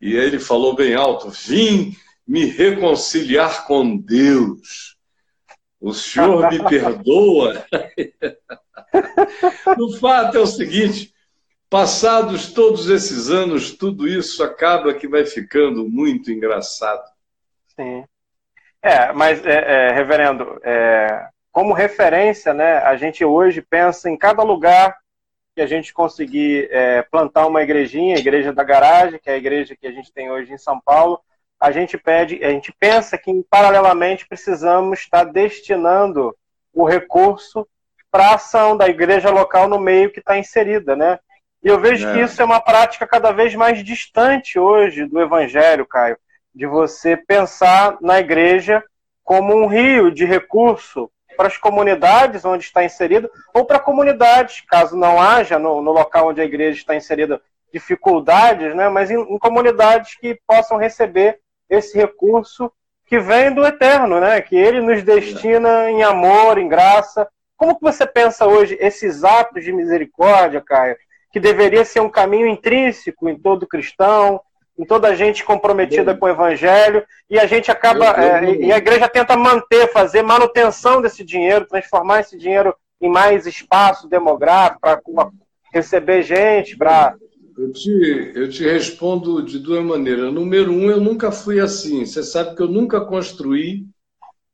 [0.01, 1.97] e aí ele falou bem alto: Vim
[2.27, 4.97] me reconciliar com Deus.
[5.81, 7.65] O senhor me perdoa?
[9.79, 11.13] o fato é o seguinte:
[11.73, 17.03] passados todos esses anos, tudo isso acaba que vai ficando muito engraçado.
[17.75, 18.05] Sim.
[18.83, 24.43] É, mas, é, é, reverendo, é, como referência, né, a gente hoje pensa em cada
[24.43, 24.99] lugar
[25.57, 29.39] que a gente conseguir é, plantar uma igrejinha, a igreja da garagem, que é a
[29.39, 31.21] igreja que a gente tem hoje em São Paulo,
[31.59, 36.37] a gente pede, a gente pensa que paralelamente precisamos estar destinando
[36.71, 37.67] o recurso
[38.11, 41.19] para a ação da igreja local no meio que está inserida, né?
[41.63, 42.13] E eu vejo é.
[42.13, 46.19] que isso é uma prática cada vez mais distante hoje do evangelho, Caio,
[46.55, 48.83] de você pensar na igreja
[49.23, 54.97] como um rio de recurso para as comunidades onde está inserido, ou para comunidades, caso
[54.97, 57.41] não haja no, no, local onde a igreja está inserida
[57.73, 61.41] dificuldades, né, mas em, em, comunidades que possam receber
[61.71, 62.71] esse recurso
[63.07, 67.27] que vem do eterno, né, que ele nos destina em amor, em graça.
[67.57, 70.97] Como que você pensa hoje esses atos de misericórdia, Caio,
[71.33, 74.41] que deveria ser um caminho intrínseco em todo cristão,
[74.79, 79.09] em toda gente comprometida com o evangelho, e a gente acaba, é, e a igreja
[79.09, 85.31] tenta manter, fazer manutenção desse dinheiro, transformar esse dinheiro em mais espaço demográfico, para
[85.73, 87.17] receber gente, para.
[87.57, 90.33] Eu te, eu te respondo de duas maneiras.
[90.33, 92.05] Número um, eu nunca fui assim.
[92.05, 93.85] Você sabe que eu nunca construí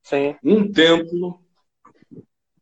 [0.02, 0.34] Sim.
[0.42, 1.40] um templo.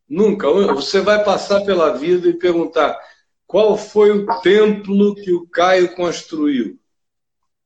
[0.09, 0.49] Nunca.
[0.75, 2.99] Você vai passar pela vida e perguntar
[3.47, 6.79] qual foi o templo que o Caio construiu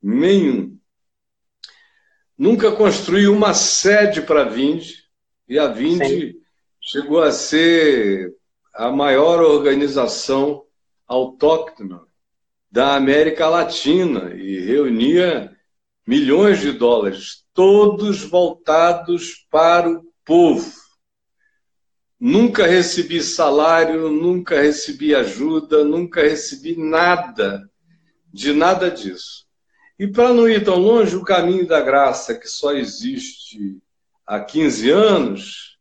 [0.03, 0.79] nenhum.
[2.37, 5.05] Nunca construiu uma sede para a Vinde,
[5.49, 6.37] e a Vinde
[6.81, 8.35] chegou a ser
[8.75, 10.65] a maior organização
[11.07, 12.03] autóctona
[12.71, 15.55] da América Latina e reunia
[16.07, 20.80] milhões de dólares, todos voltados para o povo.
[22.21, 27.67] Nunca recebi salário, nunca recebi ajuda, nunca recebi nada
[28.33, 29.47] de nada disso.
[29.99, 33.79] E para não ir tão longe, o caminho da graça, que só existe
[34.27, 35.79] há 15 anos,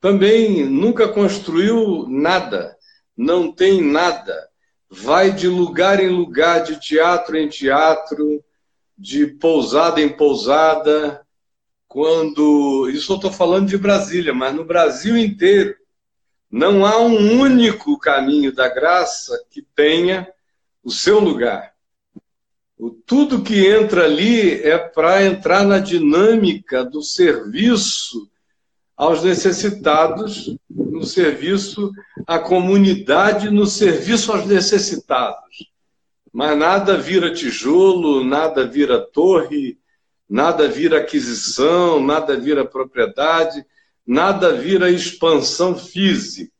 [0.00, 2.76] também nunca construiu nada,
[3.16, 4.48] não tem nada.
[4.90, 8.42] Vai de lugar em lugar, de teatro em teatro,
[8.98, 11.21] de pousada em pousada.
[11.92, 12.88] Quando.
[12.90, 15.76] Isso eu estou falando de Brasília, mas no Brasil inteiro.
[16.50, 20.28] Não há um único caminho da graça que tenha
[20.82, 21.72] o seu lugar
[23.06, 28.28] tudo que entra ali é para entrar na dinâmica do serviço
[28.96, 31.92] aos necessitados, no serviço
[32.26, 35.70] à comunidade, no serviço aos necessitados.
[36.32, 39.78] Mas nada vira tijolo, nada vira torre,
[40.32, 43.62] nada vira aquisição, nada vira propriedade,
[44.06, 46.50] nada vira expansão física.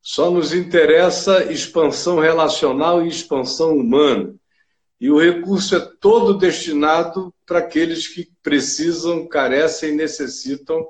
[0.00, 4.34] Só nos interessa expansão relacional e expansão humana
[5.00, 10.84] e o recurso é todo destinado para aqueles que precisam, carecem, necessitam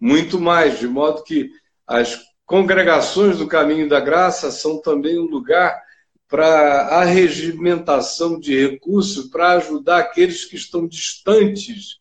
[0.00, 1.50] muito mais, de modo que
[1.86, 5.85] as congregações do Caminho da Graça são também um lugar
[6.28, 12.00] para a regimentação de recursos para ajudar aqueles que estão distantes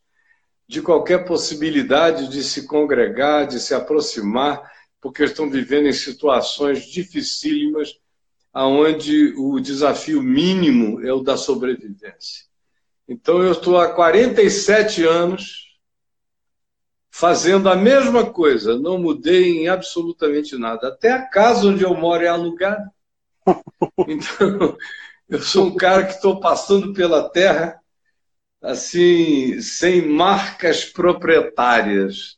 [0.68, 8.00] de qualquer possibilidade de se congregar, de se aproximar, porque estão vivendo em situações dificílimas
[8.52, 12.46] aonde o desafio mínimo é o da sobrevivência.
[13.08, 15.66] Então eu estou há 47 anos
[17.12, 20.88] fazendo a mesma coisa, não mudei em absolutamente nada.
[20.88, 22.92] Até a casa onde eu moro é alugada.
[24.08, 24.78] Então,
[25.30, 27.80] eu sou um cara que estou passando pela terra
[28.62, 32.38] assim, sem marcas proprietárias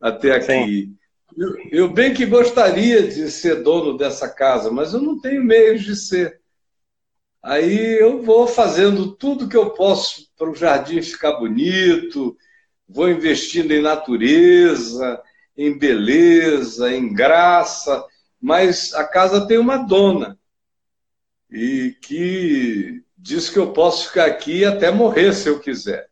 [0.00, 0.92] até aqui.
[1.36, 5.82] Eu, eu, bem que gostaria de ser dono dessa casa, mas eu não tenho meios
[5.82, 6.40] de ser.
[7.42, 12.36] Aí eu vou fazendo tudo que eu posso para o jardim ficar bonito,
[12.86, 15.20] vou investindo em natureza,
[15.56, 18.04] em beleza, em graça,
[18.40, 20.38] mas a casa tem uma dona
[21.52, 26.08] e que diz que eu posso ficar aqui até morrer se eu quiser.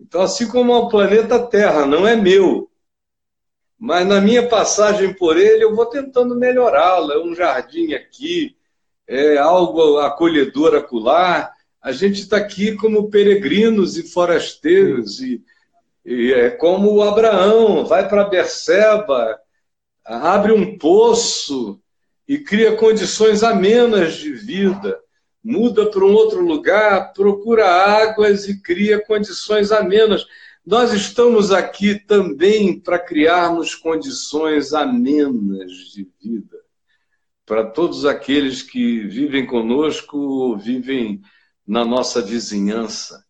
[0.00, 2.70] Então, assim como o planeta Terra não é meu,
[3.78, 7.12] mas na minha passagem por ele eu vou tentando melhorá-lo.
[7.12, 8.56] É um jardim aqui,
[9.06, 11.52] é algo acolhedor acolá.
[11.80, 15.42] A gente está aqui como peregrinos e forasteiros, e,
[16.04, 19.40] e é como o Abraão, vai para Berseba,
[20.04, 21.81] abre um poço
[22.32, 24.98] e cria condições amenas de vida.
[25.44, 30.24] Muda para um outro lugar, procura águas e cria condições amenas.
[30.64, 36.56] Nós estamos aqui também para criarmos condições amenas de vida,
[37.44, 41.20] para todos aqueles que vivem conosco ou vivem
[41.68, 43.22] na nossa vizinhança,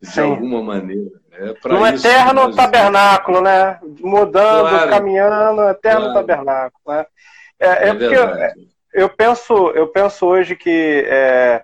[0.00, 0.20] de Sim.
[0.20, 1.10] alguma maneira.
[1.32, 3.80] É no eterno tabernáculo, né?
[4.00, 4.90] Mudando, claro.
[4.90, 6.14] caminhando, eterno claro.
[6.14, 6.84] tabernáculo.
[6.86, 7.06] Né?
[7.58, 8.28] É, é, é porque eu,
[8.92, 11.62] eu, penso, eu penso hoje que é,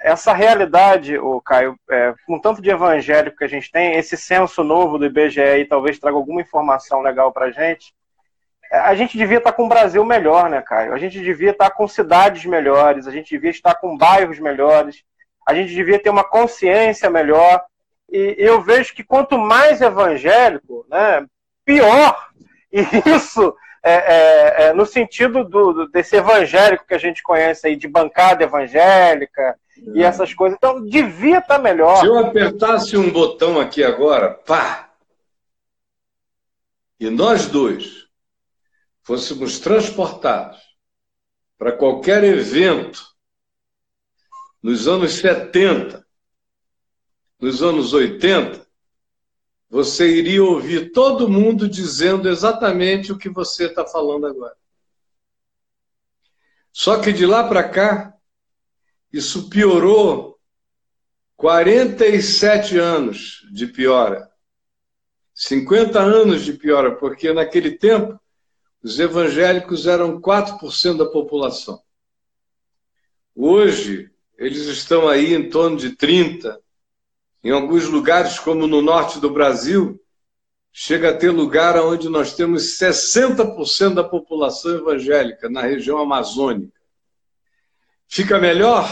[0.00, 4.62] essa realidade, o Caio, é, com tanto de evangélico que a gente tem, esse censo
[4.62, 7.94] novo do IBGE aí talvez traga alguma informação legal para a gente.
[8.72, 10.94] É, a gente devia estar com um Brasil melhor, né, Caio?
[10.94, 15.02] A gente devia estar com cidades melhores, a gente devia estar com bairros melhores,
[15.46, 17.62] a gente devia ter uma consciência melhor.
[18.10, 21.24] E eu vejo que quanto mais evangélico, né,
[21.64, 22.16] pior.
[22.76, 23.54] E isso
[23.86, 28.42] é, é, é, no sentido do, desse evangélico que a gente conhece aí, de bancada
[28.42, 29.58] evangélica
[29.94, 30.06] e é.
[30.06, 30.56] essas coisas.
[30.56, 32.00] Então, devia estar melhor.
[32.00, 34.90] Se eu apertasse um botão aqui agora, pá!
[36.98, 38.06] E nós dois
[39.02, 40.58] fôssemos transportados
[41.58, 43.04] para qualquer evento
[44.62, 46.06] nos anos 70,
[47.38, 48.63] nos anos 80,
[49.68, 54.56] você iria ouvir todo mundo dizendo exatamente o que você está falando agora.
[56.72, 58.14] Só que de lá para cá,
[59.12, 60.38] isso piorou
[61.36, 64.30] 47 anos de piora.
[65.34, 68.18] 50 anos de piora, porque naquele tempo
[68.82, 71.82] os evangélicos eram 4% da população.
[73.34, 76.60] Hoje, eles estão aí em torno de 30,
[77.44, 80.00] em alguns lugares, como no norte do Brasil,
[80.72, 86.72] chega a ter lugar onde nós temos 60% da população evangélica, na região amazônica.
[88.08, 88.88] Fica melhor?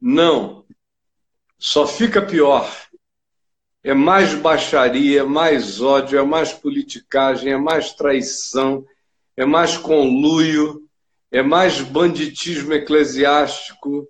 [0.00, 0.66] Não.
[1.56, 2.68] Só fica pior.
[3.84, 8.84] É mais baixaria, é mais ódio, é mais politicagem, é mais traição,
[9.36, 10.88] é mais conluio,
[11.30, 14.08] é mais banditismo eclesiástico,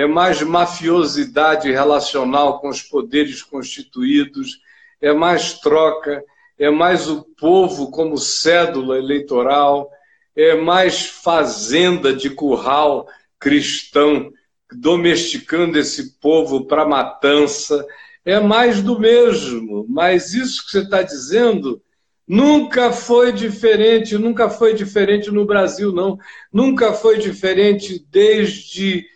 [0.00, 4.62] é mais mafiosidade relacional com os poderes constituídos,
[4.98, 6.24] é mais troca,
[6.58, 9.90] é mais o povo como cédula eleitoral,
[10.34, 13.06] é mais fazenda de curral
[13.38, 14.32] cristão,
[14.72, 17.86] domesticando esse povo para matança,
[18.24, 19.84] é mais do mesmo.
[19.86, 21.82] Mas isso que você está dizendo
[22.26, 26.18] nunca foi diferente, nunca foi diferente no Brasil, não.
[26.50, 29.10] Nunca foi diferente desde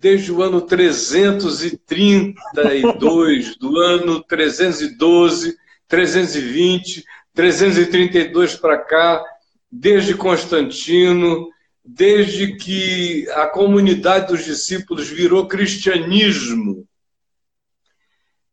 [0.00, 9.22] desde o ano 332, do ano 312, 320, 332 para cá,
[9.70, 11.50] desde Constantino,
[11.84, 16.88] desde que a comunidade dos discípulos virou cristianismo.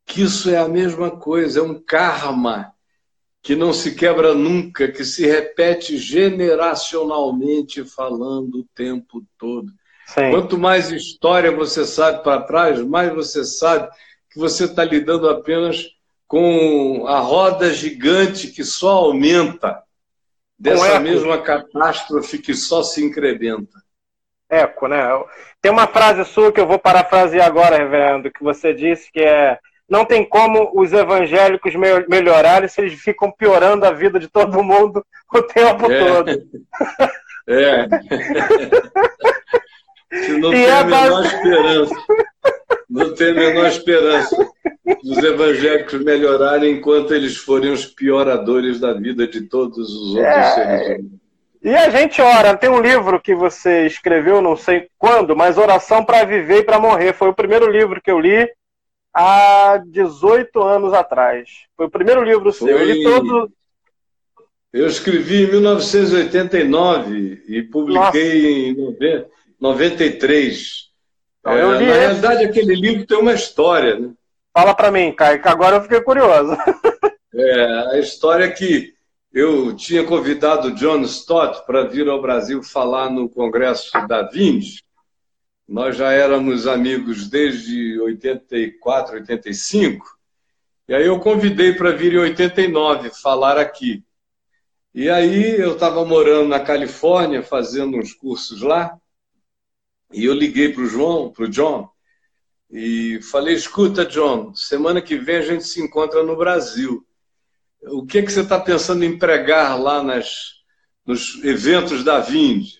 [0.05, 2.73] Que isso é a mesma coisa, é um karma
[3.41, 9.71] que não se quebra nunca, que se repete generacionalmente falando o tempo todo.
[10.07, 10.31] Sim.
[10.31, 13.89] Quanto mais história você sabe para trás, mais você sabe
[14.31, 15.85] que você está lidando apenas
[16.25, 19.83] com a roda gigante que só aumenta
[20.57, 23.83] dessa mesma catástrofe que só se incrementa.
[24.49, 25.03] Eco, né?
[25.61, 29.59] Tem uma frase sua que eu vou parafrasear agora, reverendo, que você disse que é
[29.89, 31.73] não tem como os evangélicos
[32.09, 35.99] melhorarem se eles ficam piorando a vida de todo mundo o tempo é.
[35.99, 36.31] todo.
[37.49, 37.87] É.
[40.11, 41.95] Se não e tem é a menor esperança.
[42.89, 44.49] Não tem a menor esperança
[45.03, 50.51] dos evangélicos melhorarem enquanto eles forem os pioradores da vida de todos os outros é...
[50.53, 51.27] seres humanos.
[51.61, 52.55] E a gente ora.
[52.55, 56.79] Tem um livro que você escreveu, não sei quando, mas Oração para Viver e para
[56.79, 57.13] Morrer.
[57.13, 58.49] Foi o primeiro livro que eu li
[59.13, 61.49] há 18 anos atrás.
[61.75, 62.77] Foi o primeiro livro seu.
[62.77, 62.89] Foi...
[62.89, 63.51] Ele todo...
[64.71, 68.17] Eu escrevi em 1989 e publiquei Nossa.
[68.17, 69.36] em 90.
[69.59, 70.87] 93.
[71.39, 71.99] Então, é, na esse.
[71.99, 73.99] realidade, aquele livro tem uma história.
[73.99, 74.11] Né?
[74.53, 76.57] Fala para mim, Caio, que agora eu fiquei curioso.
[77.33, 78.93] é, a história é que
[79.33, 84.81] eu tinha convidado o John Stott para vir ao Brasil falar no Congresso da Vindes.
[85.67, 90.17] Nós já éramos amigos desde 84, 85.
[90.87, 94.03] E aí eu convidei para vir em 89 falar aqui.
[94.95, 98.97] E aí eu estava morando na Califórnia, fazendo uns cursos lá.
[100.11, 101.89] E eu liguei para o João, para o John,
[102.69, 107.05] e falei: escuta, John, semana que vem a gente se encontra no Brasil.
[107.83, 110.55] O que, é que você está pensando em pregar lá nas,
[111.05, 112.79] nos eventos da Vinde?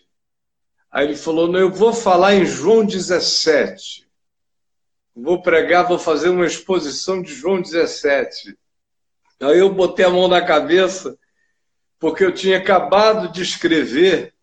[0.92, 4.08] Aí ele falou: não, eu vou falar em João 17.
[5.16, 8.58] Vou pregar, vou fazer uma exposição de João 17.
[9.42, 11.18] Aí eu botei a mão na cabeça,
[12.00, 14.34] porque eu tinha acabado de escrever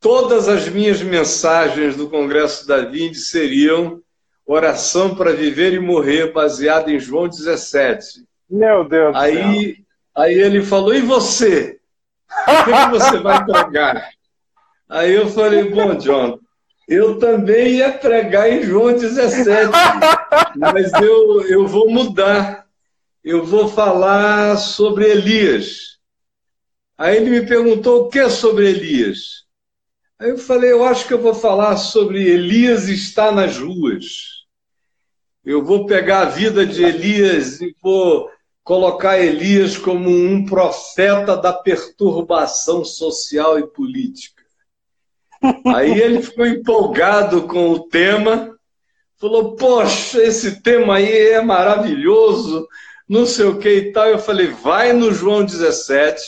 [0.00, 4.02] todas as minhas mensagens do Congresso da Vinde seriam
[4.46, 8.24] oração para viver e morrer, baseada em João 17.
[8.48, 9.76] Meu Deus aí,
[10.16, 11.78] aí ele falou: e você?
[12.28, 14.10] O que, que você vai pregar?
[14.88, 16.40] Aí eu falei: bom, John,
[16.88, 19.70] eu também ia pregar em João 17,
[20.56, 22.66] mas eu, eu vou mudar.
[23.22, 25.98] Eu vou falar sobre Elias.
[26.96, 29.44] Aí ele me perguntou o que é sobre Elias.
[30.20, 34.44] Aí eu falei, eu acho que eu vou falar sobre Elias está nas ruas.
[35.42, 38.30] Eu vou pegar a vida de Elias e vou
[38.62, 44.42] colocar Elias como um profeta da perturbação social e política.
[45.68, 48.54] Aí ele ficou empolgado com o tema,
[49.18, 52.68] falou: Poxa, esse tema aí é maravilhoso,
[53.08, 54.06] não sei o que e tal.
[54.08, 56.22] Eu falei: Vai no João 17,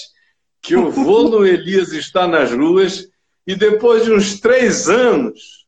[0.62, 3.11] que eu vou no Elias está nas ruas,
[3.46, 5.66] e depois de uns três anos,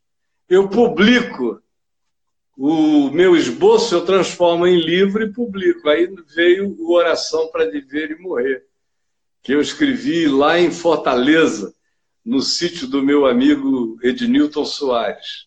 [0.49, 1.61] eu publico
[2.57, 5.89] o meu esboço, eu transformo em livro e publico.
[5.89, 8.65] Aí veio o Oração para Viver e Morrer,
[9.43, 11.75] que eu escrevi lá em Fortaleza
[12.25, 15.47] no sítio do meu amigo Ednilton Soares.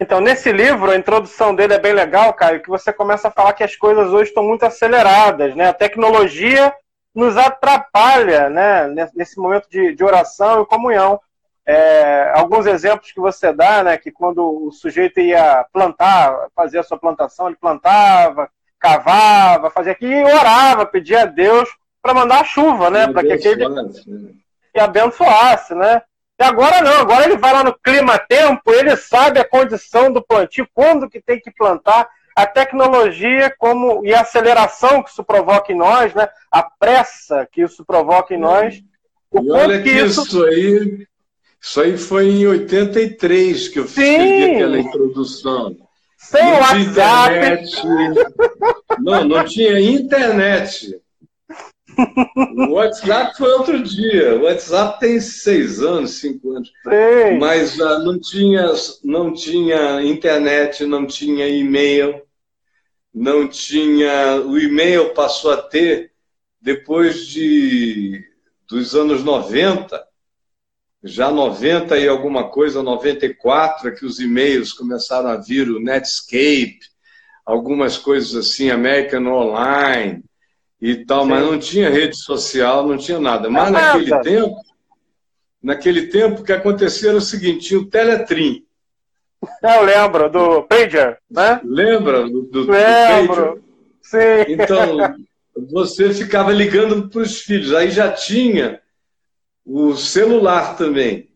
[0.00, 3.52] Então, nesse livro, a introdução dele é bem legal, Caio, que você começa a falar
[3.52, 5.68] que as coisas hoje estão muito aceleradas, né?
[5.68, 6.74] A tecnologia
[7.14, 8.88] nos atrapalha, né?
[9.14, 11.20] Nesse momento de, de oração e comunhão.
[11.70, 13.98] É, alguns exemplos que você dá, né?
[13.98, 20.30] Que quando o sujeito ia plantar, fazer a sua plantação, ele plantava, cavava, fazia aquilo
[20.30, 21.68] e orava, pedia a Deus
[22.00, 23.06] para mandar chuva, né?
[23.12, 23.82] Para que aquele né?
[24.72, 26.00] que abençoasse, né?
[26.40, 30.66] E agora não, agora ele vai lá no clima-tempo, ele sabe a condição do plantio,
[30.72, 35.76] quando que tem que plantar, a tecnologia como e a aceleração que isso provoca em
[35.76, 36.28] nós, né?
[36.50, 38.80] A pressa que isso provoca em nós.
[39.30, 40.22] O e olha que isso...
[40.22, 41.06] isso aí,
[41.60, 45.76] isso aí foi em 83 que eu escrevi aquela introdução.
[46.16, 47.34] Sem não WhatsApp.
[47.36, 47.82] Internet,
[49.00, 51.00] não, não tinha internet.
[52.56, 54.36] O WhatsApp foi outro dia.
[54.36, 56.68] O WhatsApp tem seis anos, cinco anos.
[56.68, 57.38] Sim.
[57.38, 58.72] Mas uh, não, tinha,
[59.02, 62.22] não tinha internet, não tinha e-mail,
[63.12, 64.40] não tinha.
[64.42, 66.12] O e-mail passou a ter
[66.60, 68.24] depois de
[68.68, 70.07] dos anos 90,
[71.02, 76.80] já 90 e alguma coisa, 94, é que os e-mails começaram a vir, o Netscape,
[77.46, 80.22] algumas coisas assim, American Online
[80.80, 81.30] e tal, Sim.
[81.30, 83.48] mas não tinha rede social, não tinha nada.
[83.48, 84.56] Mas naquele tempo,
[85.62, 88.64] naquele tempo, o que acontecia era o seguinte, tinha o Teletrim.
[89.62, 91.60] Eu lembro do Pager, né?
[91.64, 93.54] Lembra do, do, lembro.
[93.54, 93.68] Do
[94.02, 94.44] Sim.
[94.48, 95.16] Então,
[95.70, 97.74] você ficava ligando para os filhos.
[97.74, 98.80] Aí já tinha
[99.68, 101.28] o celular também.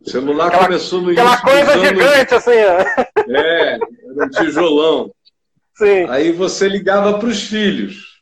[0.00, 1.24] O celular aquela, começou no início.
[1.28, 2.50] Aquela coisa gigante, assim.
[2.50, 3.80] É, era
[4.24, 5.14] um tijolão.
[5.76, 6.04] Sim.
[6.08, 8.20] Aí você ligava para os filhos.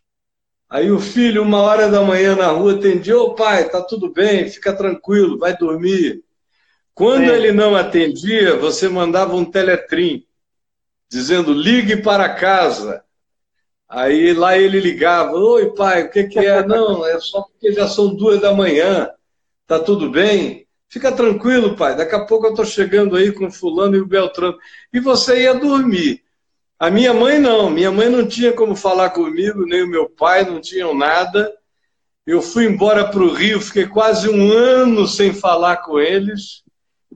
[0.69, 4.49] Aí o filho, uma hora da manhã na rua, atendia: Ô pai, tá tudo bem,
[4.51, 6.23] fica tranquilo, vai dormir.
[6.95, 7.33] Quando Sim.
[7.33, 10.27] ele não atendia, você mandava um teletrim,
[11.11, 13.03] dizendo: ligue para casa.
[13.89, 16.65] Aí lá ele ligava: Oi pai, o que, que é?
[16.69, 19.11] Não, é só porque já são duas da manhã,
[19.79, 20.67] tá tudo bem?
[20.87, 24.59] Fica tranquilo, pai, daqui a pouco eu estou chegando aí com fulano e o Beltrano.
[24.93, 26.23] E você ia dormir.
[26.79, 30.45] A minha mãe não, minha mãe não tinha como falar comigo, nem o meu pai,
[30.45, 31.51] não tinham nada.
[32.27, 36.63] Eu fui embora para o Rio, fiquei quase um ano sem falar com eles,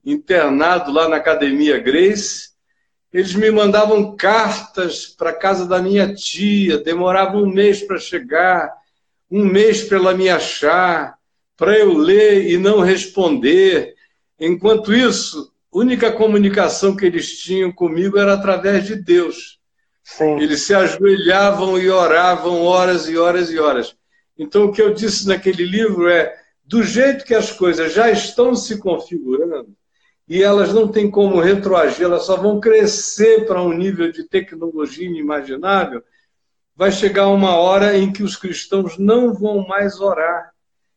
[0.03, 2.51] internado lá na Academia Grace.
[3.13, 8.73] Eles me mandavam cartas para casa da minha tia, demorava um mês para chegar,
[9.31, 11.17] um mês para ela me achar,
[11.57, 13.95] para eu ler e não responder.
[14.39, 19.59] Enquanto isso, a única comunicação que eles tinham comigo era através de Deus.
[20.05, 20.39] Sim.
[20.39, 23.97] Eles se ajoelhavam e oravam horas e horas e horas.
[24.39, 28.55] Então, o que eu disse naquele livro é: do jeito que as coisas já estão
[28.55, 29.75] se configurando,
[30.29, 35.07] e elas não têm como retroagir, elas só vão crescer para um nível de tecnologia
[35.07, 36.03] inimaginável,
[36.75, 40.53] vai chegar uma hora em que os cristãos não vão mais orar,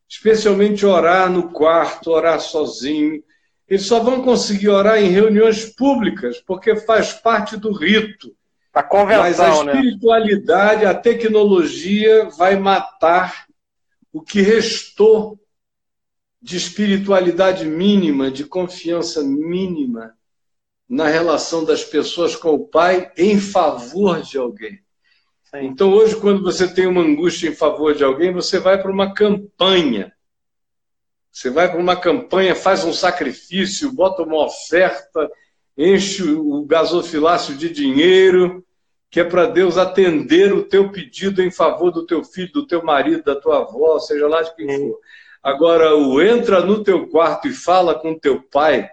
[0.10, 3.24] especialmente orar no quarto, orar sozinho.
[3.68, 8.36] Eles só vão conseguir orar em reuniões públicas, porque faz parte do rito.
[8.74, 9.74] A convenção, Mas a né?
[9.74, 10.90] espiritualidade, né?
[10.90, 13.46] a tecnologia vai matar
[14.12, 15.40] o que restou
[16.42, 20.16] de espiritualidade mínima, de confiança mínima
[20.88, 24.80] na relação das pessoas com o Pai em favor de alguém.
[25.50, 25.66] Sim.
[25.66, 29.14] Então, hoje, quando você tem uma angústia em favor de alguém, você vai para uma
[29.14, 30.14] campanha.
[31.32, 35.30] Você vai para uma campanha, faz um sacrifício, bota uma oferta,
[35.76, 38.64] enche o gasofilácio de dinheiro,
[39.10, 42.84] que é para Deus atender o teu pedido em favor do teu filho, do teu
[42.84, 45.00] marido, da tua avó, seja lá de quem for.
[45.42, 48.88] Agora, o entra no teu quarto e fala com teu pai,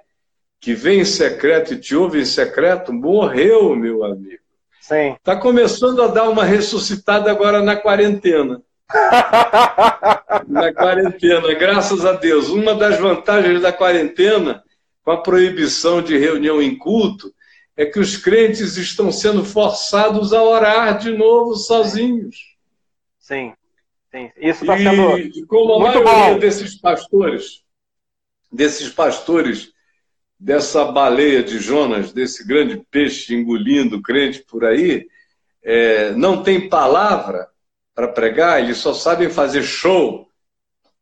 [0.59, 4.46] que vem em secreto e te ouve em secreto, morreu, meu amigo.
[4.87, 5.15] Sim.
[5.15, 8.63] Está começando a dar uma ressuscitada agora na quarentena.
[10.47, 12.49] na quarentena, graças a Deus.
[12.51, 14.63] Uma das vantagens da quarentena,
[15.03, 17.35] com a proibição de reunião em culto,
[17.77, 22.57] é que os crentes estão sendo forçados a orar de novo sozinhos.
[23.19, 23.55] Sim,
[24.13, 24.31] sim.
[24.37, 26.39] Isso está sendo e, como a maioria bom.
[26.39, 27.65] desses pastores,
[28.53, 29.73] desses pastores
[30.39, 35.07] dessa baleia de Jonas, desse grande peixe engolindo crente por aí,
[35.63, 37.49] é, não tem palavra
[37.95, 40.29] para pregar, eles só sabem fazer show,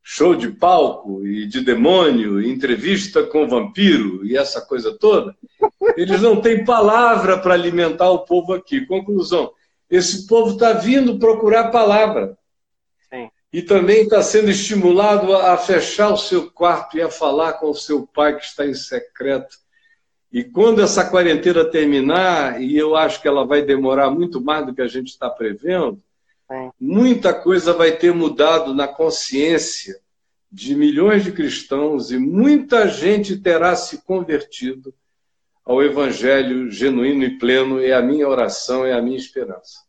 [0.02, 5.35] show de palco e de demônio, entrevista com vampiro e essa coisa toda.
[5.97, 8.86] Eles não têm palavra para alimentar o povo aqui.
[8.86, 9.51] Conclusão:
[9.90, 12.36] esse povo está vindo procurar palavra.
[13.55, 17.74] E também está sendo estimulado a fechar o seu quarto e a falar com o
[17.74, 19.59] seu pai que está em secreto.
[20.32, 24.74] E quando essa quarentena terminar, e eu acho que ela vai demorar muito mais do
[24.74, 26.02] que a gente está prevendo,
[26.51, 26.72] Sim.
[26.81, 30.01] muita coisa vai ter mudado na consciência
[30.51, 34.93] de milhões de cristãos e muita gente terá se convertido
[35.64, 37.81] ao evangelho genuíno e pleno.
[37.81, 39.84] É a minha oração, é a minha esperança.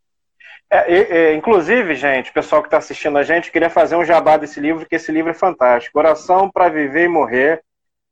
[0.69, 4.37] É, e, inclusive, gente, o pessoal que está assistindo a gente, queria fazer um jabá
[4.37, 5.97] desse livro, que esse livro é fantástico.
[5.99, 7.61] Oração para Viver e Morrer.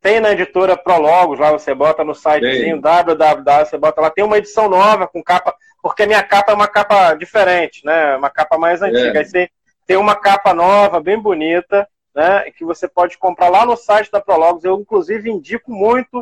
[0.01, 4.09] Tem na editora Prologos, lá você bota no sitezinho www, você bota lá.
[4.09, 8.17] Tem uma edição nova com capa, porque a minha capa é uma capa diferente, né?
[8.17, 9.17] Uma capa mais antiga.
[9.17, 9.19] É.
[9.19, 9.49] Aí você
[9.87, 12.51] tem uma capa nova, bem bonita, né?
[12.51, 14.65] Que você pode comprar lá no site da Prologos.
[14.65, 16.21] Eu, inclusive, indico muito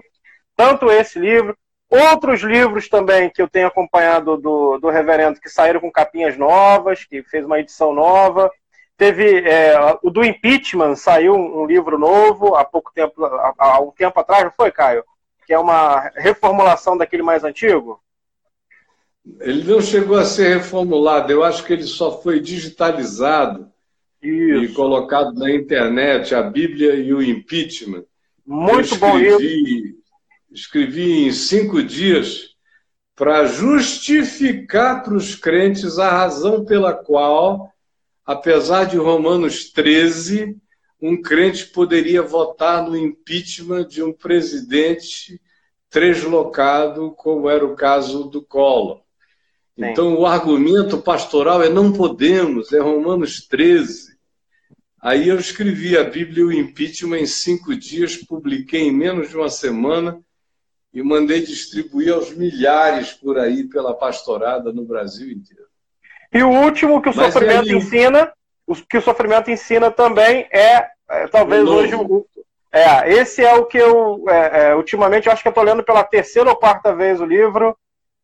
[0.55, 1.57] tanto esse livro,
[1.91, 7.03] outros livros também que eu tenho acompanhado do, do reverendo que saíram com capinhas novas,
[7.03, 8.49] que fez uma edição nova.
[8.97, 13.91] Teve é, o do impeachment, saiu um, livro novo há pouco tempo, há, há um
[13.91, 15.03] tempo atrás, não foi, Caio?
[15.45, 18.01] Que é uma reformulação daquele mais antigo.
[19.39, 23.69] Ele não chegou a ser reformulado, eu acho que ele só foi digitalizado
[24.21, 24.75] e Isso.
[24.75, 28.05] colocado na internet, a Bíblia e o impeachment.
[28.45, 30.00] Muito eu bom livro.
[30.51, 32.51] Escrevi, em cinco dias
[33.15, 37.71] para justificar para os crentes a razão pela qual,
[38.25, 40.57] apesar de Romanos 13,
[40.99, 45.39] um crente poderia votar no impeachment de um presidente
[45.89, 49.01] translocado, como era o caso do Collor.
[49.77, 54.17] Então, o argumento pastoral é não podemos, é Romanos 13.
[55.01, 59.37] Aí eu escrevi a Bíblia e o impeachment em cinco dias, publiquei em menos de
[59.37, 60.19] uma semana
[60.93, 65.63] e mandei distribuir aos milhares por aí pela pastorada no Brasil inteiro.
[66.33, 68.31] E o último que o Mas sofrimento aí- ensina,
[68.67, 72.25] o que o sofrimento ensina também é, é, talvez O hoje o-
[72.71, 75.83] é, esse é o que eu é, é, ultimamente eu acho que eu estou lendo
[75.83, 77.77] pela terceira ou quarta vez o livro.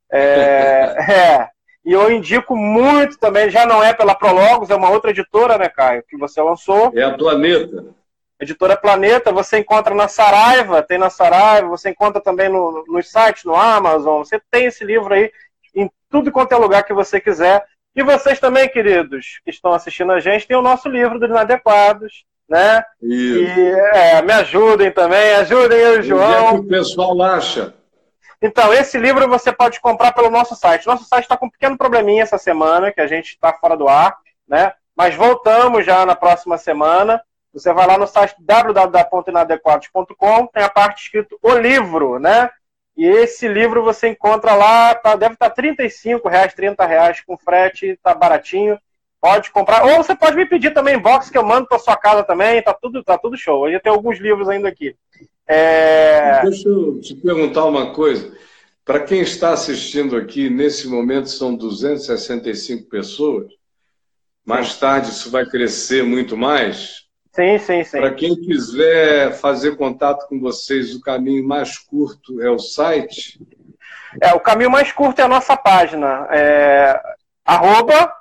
[0.09, 0.95] É,
[1.43, 1.49] é,
[1.85, 5.69] e eu indico muito também, já não é pela Prologos, é uma outra editora, né,
[5.69, 6.91] Caio, que você lançou.
[6.95, 7.85] É a planeta.
[8.39, 13.43] Editora Planeta, você encontra na Saraiva, tem na Saraiva, você encontra também no, nos sites,
[13.43, 15.31] no Amazon, você tem esse livro aí
[15.75, 17.65] em tudo quanto é lugar que você quiser.
[17.95, 22.25] E vocês também, queridos, que estão assistindo a gente, tem o nosso livro dos Inadequados,
[22.47, 22.83] né?
[23.01, 23.39] Isso.
[23.39, 26.55] E é, me ajudem também, ajudem eu e o Onde é que João.
[26.57, 27.73] o pessoal acha?
[28.39, 30.85] Então, esse livro você pode comprar pelo nosso site.
[30.85, 33.87] Nosso site está com um pequeno probleminha essa semana, que a gente está fora do
[33.87, 34.15] ar,
[34.47, 34.73] né?
[34.95, 37.19] Mas voltamos já na próxima semana.
[37.57, 42.51] Você vai lá no site www.inadequados.com, tem a parte escrito o livro, né?
[42.95, 47.99] E esse livro você encontra lá, tá, deve estar 35 reais, 30 reais com frete,
[48.03, 48.77] tá baratinho.
[49.19, 49.83] Pode comprar.
[49.85, 52.71] Ou você pode me pedir também box que eu mando para sua casa também, tá
[52.73, 53.61] tudo, tá tudo show.
[53.61, 54.95] Hoje tem alguns livros ainda aqui.
[55.47, 56.43] É...
[56.43, 58.37] Deixa eu te perguntar uma coisa.
[58.85, 63.47] Para quem está assistindo aqui, nesse momento são 265 pessoas.
[64.45, 67.06] Mais tarde isso vai crescer muito mais.
[67.37, 67.99] Sim, sim, sim.
[67.99, 73.39] Para quem quiser fazer contato com vocês, o caminho mais curto é o site.
[74.19, 76.27] É, o caminho mais curto é a nossa página.
[76.31, 76.99] É,
[77.45, 78.11] arroba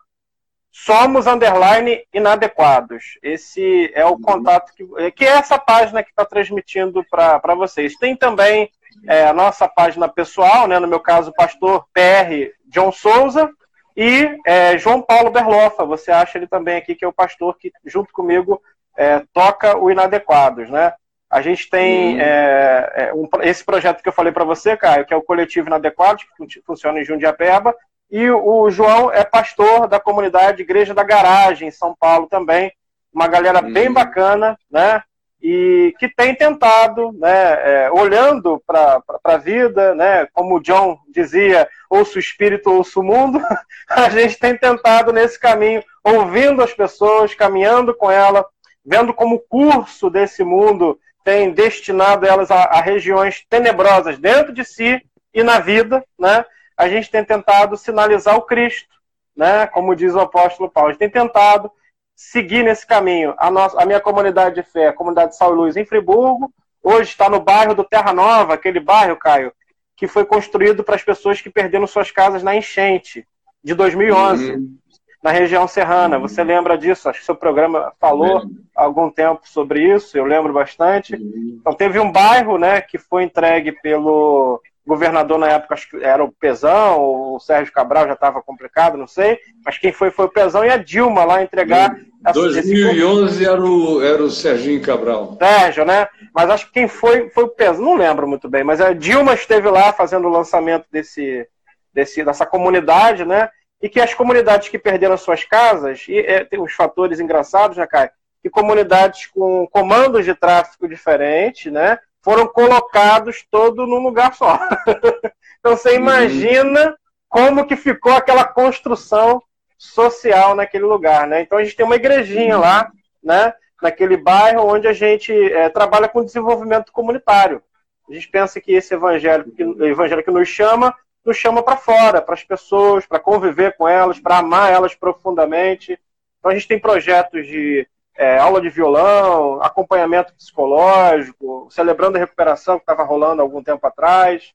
[0.70, 3.18] somos underline inadequados.
[3.22, 7.96] Esse é o contato que, que é essa página que está transmitindo para vocês.
[7.96, 8.70] Tem também
[9.08, 13.50] é, a nossa página pessoal, né, no meu caso, pastor PR John Souza
[13.96, 15.86] e é, João Paulo Berlofa.
[15.86, 18.60] Você acha ele também aqui, que é o pastor que, junto comigo,
[18.96, 20.92] é, toca o Inadequados, né?
[21.30, 22.20] A gente tem uhum.
[22.20, 26.24] é, um, esse projeto que eu falei para você, Caio, que é o Coletivo Inadequados,
[26.48, 27.74] que funciona em Jundiapeba,
[28.10, 32.72] e o João é pastor da comunidade Igreja da Garagem, em São Paulo também.
[33.12, 33.72] Uma galera uhum.
[33.72, 35.02] bem bacana, né?
[35.42, 41.68] E que tem tentado, né, é, olhando para a vida, né, como o John dizia,
[41.90, 43.38] ouço o espírito, ouço o mundo,
[43.88, 48.46] a gente tem tentado nesse caminho, ouvindo as pessoas, caminhando com ela,
[48.86, 54.64] vendo como o curso desse mundo tem destinado elas a, a regiões tenebrosas dentro de
[54.64, 55.02] si
[55.34, 56.44] e na vida, né?
[56.76, 58.94] A gente tem tentado sinalizar o Cristo,
[59.36, 59.66] né?
[59.66, 61.70] Como diz o apóstolo Paulo, a gente tem tentado
[62.14, 63.34] seguir nesse caminho.
[63.36, 67.10] A, nossa, a minha comunidade de fé, a comunidade de São Luís em Friburgo, hoje
[67.10, 69.52] está no bairro do Terra Nova, aquele bairro, Caio,
[69.96, 73.26] que foi construído para as pessoas que perderam suas casas na enchente
[73.64, 74.52] de 2011.
[74.52, 74.76] Uhum
[75.22, 76.18] na região serrana.
[76.18, 77.08] Você lembra disso?
[77.08, 78.42] Acho que seu programa falou
[78.76, 81.14] há algum tempo sobre isso, eu lembro bastante.
[81.14, 86.22] Então teve um bairro né, que foi entregue pelo governador na época, acho que era
[86.22, 90.30] o Pezão, o Sérgio Cabral já estava complicado, não sei, mas quem foi foi o
[90.30, 91.98] Pezão e a Dilma lá entregar.
[91.98, 95.36] Em 2011 era o, era o Serginho Cabral.
[95.38, 96.06] Sérgio, né?
[96.32, 99.34] Mas acho que quem foi foi o Pezão, não lembro muito bem, mas a Dilma
[99.34, 101.48] esteve lá fazendo o lançamento desse,
[101.92, 103.48] desse, dessa comunidade, né?
[103.86, 107.86] E que as comunidades que perderam suas casas, e é, tem uns fatores engraçados, né,
[107.86, 108.10] Caio?
[108.42, 114.58] Que comunidades com comandos de tráfico diferentes, né, foram colocados todo num lugar só.
[115.60, 115.98] então você uhum.
[115.98, 116.94] imagina uhum.
[117.28, 119.40] como que ficou aquela construção
[119.78, 121.42] social naquele lugar, né?
[121.42, 122.62] Então a gente tem uma igrejinha uhum.
[122.62, 122.90] lá,
[123.22, 127.62] né, naquele bairro onde a gente é, trabalha com desenvolvimento comunitário.
[128.10, 130.92] A gente pensa que esse evangelho, que, evangelho que nos chama
[131.26, 135.98] nos chama para fora, para as pessoas, para conviver com elas, para amar elas profundamente.
[136.38, 137.86] Então a gente tem projetos de
[138.16, 144.54] é, aula de violão, acompanhamento psicológico, celebrando a recuperação que estava rolando algum tempo atrás.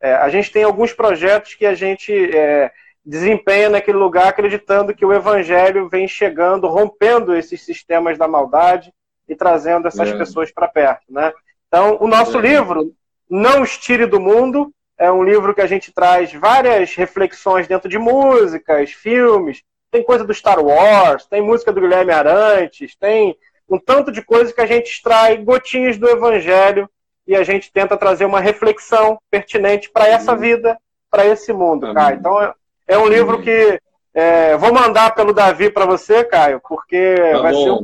[0.00, 2.70] É, a gente tem alguns projetos que a gente é,
[3.04, 8.92] desempenha naquele lugar acreditando que o evangelho vem chegando, rompendo esses sistemas da maldade
[9.28, 10.16] e trazendo essas é.
[10.16, 11.04] pessoas para perto.
[11.08, 11.32] Né?
[11.68, 12.42] Então, o nosso é.
[12.42, 12.92] livro,
[13.28, 17.88] Não Os Tire do Mundo, é um livro que a gente traz várias reflexões dentro
[17.88, 19.62] de músicas, filmes.
[19.90, 23.36] Tem coisa do Star Wars, tem música do Guilherme Arantes, tem
[23.68, 26.88] um tanto de coisa que a gente extrai gotinhas do Evangelho
[27.26, 30.78] e a gente tenta trazer uma reflexão pertinente para essa vida,
[31.10, 32.18] para esse mundo, Caio.
[32.18, 32.52] Então é,
[32.88, 33.80] é um livro que
[34.14, 37.82] é, vou mandar pelo Davi para você, Caio, porque tá vai ser um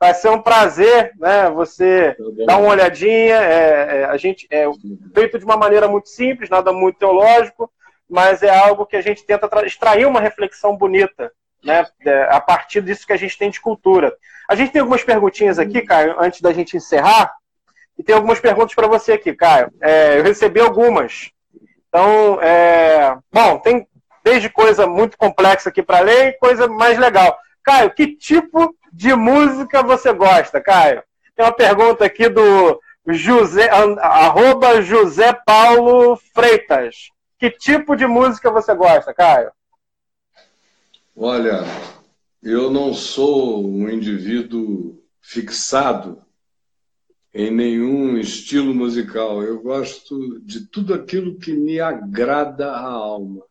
[0.00, 1.50] vai ser um prazer, né?
[1.50, 2.16] Você
[2.46, 3.36] dar uma olhadinha.
[3.36, 4.64] É, é, a gente é
[5.14, 7.70] feito de uma maneira muito simples, nada muito teológico,
[8.08, 11.32] mas é algo que a gente tenta extrair uma reflexão bonita,
[11.64, 11.86] né?
[12.04, 14.14] É, a partir disso que a gente tem de cultura.
[14.48, 17.34] A gente tem algumas perguntinhas aqui, Caio, antes da gente encerrar.
[17.98, 19.70] E tem algumas perguntas para você aqui, Caio.
[19.80, 21.30] É, eu recebi algumas.
[21.88, 23.86] Então, é, bom, tem
[24.24, 27.36] desde coisa muito complexa aqui para ler e coisa mais legal.
[27.62, 31.02] Caio, que tipo de música você gosta, Caio?
[31.36, 37.10] Tem uma pergunta aqui do José, arroba José Paulo Freitas.
[37.38, 39.52] Que tipo de música você gosta, Caio?
[41.16, 41.62] Olha,
[42.42, 46.22] eu não sou um indivíduo fixado
[47.32, 49.42] em nenhum estilo musical.
[49.42, 53.44] Eu gosto de tudo aquilo que me agrada a alma.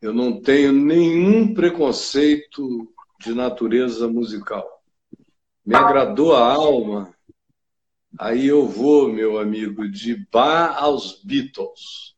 [0.00, 4.82] Eu não tenho nenhum preconceito de natureza musical.
[5.64, 7.14] Me agradou a alma,
[8.18, 12.14] aí eu vou, meu amigo, de Bar aos Beatles.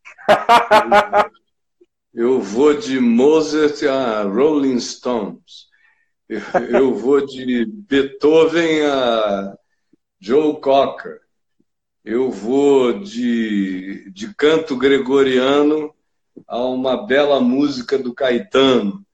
[2.12, 5.68] Eu vou de Mozart a Rolling Stones.
[6.68, 9.56] Eu vou de Beethoven a
[10.20, 11.20] Joe Cocker.
[12.04, 15.94] Eu vou de, de canto gregoriano
[16.46, 19.04] a uma bela música do Caetano.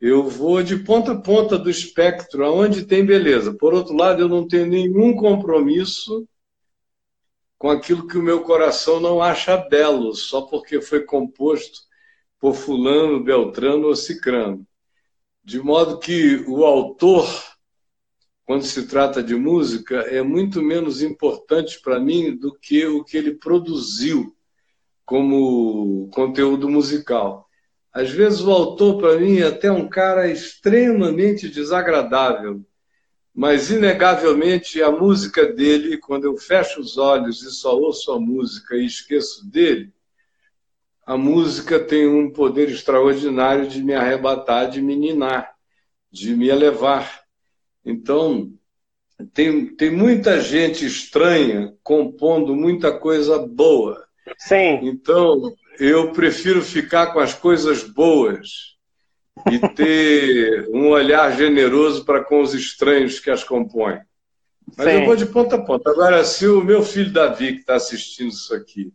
[0.00, 3.54] Eu vou de ponta a ponta do espectro, aonde tem beleza.
[3.54, 6.26] Por outro lado, eu não tenho nenhum compromisso
[7.56, 11.82] com aquilo que o meu coração não acha belo, só porque foi composto
[12.40, 14.66] por fulano, beltrano ou cicrano.
[15.44, 17.24] De modo que o autor,
[18.44, 23.16] quando se trata de música, é muito menos importante para mim do que o que
[23.16, 24.34] ele produziu
[25.04, 27.48] como conteúdo musical.
[27.92, 32.64] Às vezes o autor, para mim, é até um cara extremamente desagradável,
[33.34, 38.76] mas inegavelmente a música dele, quando eu fecho os olhos e só ouço a música
[38.76, 39.92] e esqueço dele,
[41.04, 45.52] a música tem um poder extraordinário de me arrebatar, de me ninar,
[46.10, 47.22] de me elevar.
[47.84, 48.52] Então,
[49.34, 54.06] tem, tem muita gente estranha compondo muita coisa boa.
[54.38, 54.80] Sim.
[54.82, 58.76] Então, eu prefiro ficar com as coisas boas
[59.50, 64.00] e ter um olhar generoso para com os estranhos que as compõem.
[64.76, 65.00] Mas Sim.
[65.00, 65.90] eu vou de ponta a ponta.
[65.90, 68.92] Agora, se o meu filho Davi, que está assistindo isso aqui,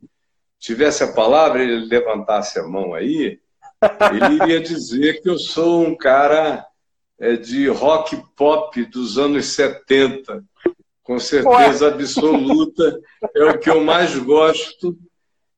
[0.60, 3.40] tivesse a palavra, ele levantasse a mão aí,
[4.12, 6.66] ele iria dizer que eu sou um cara
[7.20, 10.44] é, de rock pop dos anos 70.
[11.04, 13.00] Com certeza absoluta.
[13.36, 14.98] É o que eu mais gosto.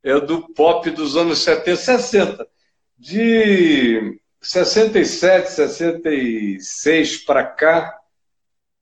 [0.04, 2.48] É do pop dos anos 70, 60.
[2.98, 8.00] De 67, 66 para cá,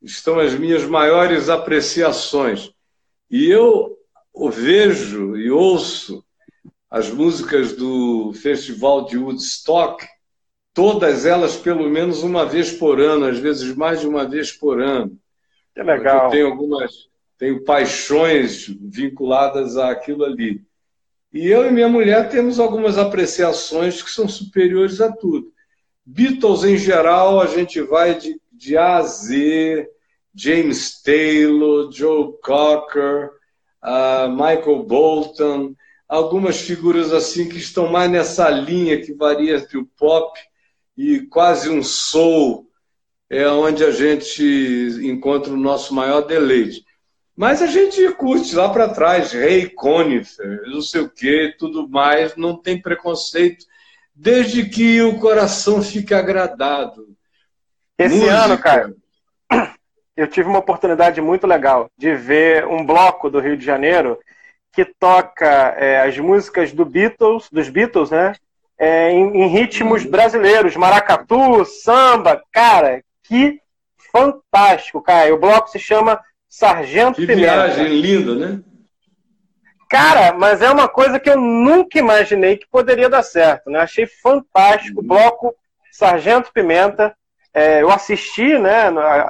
[0.01, 2.71] estão as minhas maiores apreciações.
[3.29, 3.97] E eu
[4.51, 6.23] vejo e ouço
[6.89, 10.05] as músicas do Festival de Woodstock,
[10.73, 14.81] todas elas pelo menos uma vez por ano, às vezes mais de uma vez por
[14.81, 15.17] ano.
[15.73, 16.25] Que legal.
[16.25, 16.91] Eu tenho algumas,
[17.37, 20.66] tenho paixões vinculadas àquilo ali.
[21.33, 25.51] E eu e minha mulher temos algumas apreciações que são superiores a tudo.
[26.05, 29.87] Beatles, em geral, a gente vai de, de A a Z,
[30.33, 33.31] James Taylor, Joe Cocker,
[33.83, 35.75] uh, Michael Bolton,
[36.07, 40.39] algumas figuras assim que estão mais nessa linha que varia entre o pop
[40.97, 42.67] e quase um soul,
[43.29, 44.43] é onde a gente
[45.03, 46.85] encontra o nosso maior deleite.
[47.37, 52.35] Mas a gente curte lá para trás, Rei Conifer, não sei o que, tudo mais,
[52.35, 53.63] não tem preconceito,
[54.15, 57.15] desde que o coração fique agradado.
[57.95, 58.43] Esse Música.
[58.43, 58.95] ano, cara,
[60.17, 64.17] eu tive uma oportunidade muito legal de ver um bloco do Rio de Janeiro
[64.73, 65.45] que toca
[65.77, 68.33] é, as músicas do Beatles, dos Beatles, né?
[68.79, 73.59] É, em, em, ritmos brasileiros, maracatu, samba, cara, que
[74.11, 75.33] fantástico, cara.
[75.33, 76.19] O bloco se chama
[76.49, 77.67] Sargento que Pimenta.
[77.67, 78.63] viagem linda, né?
[79.89, 83.79] Cara, mas é uma coisa que eu nunca imaginei que poderia dar certo, né?
[83.79, 85.07] Achei fantástico, uhum.
[85.07, 85.55] bloco
[85.91, 87.15] Sargento Pimenta.
[87.53, 88.83] É, eu assisti, né?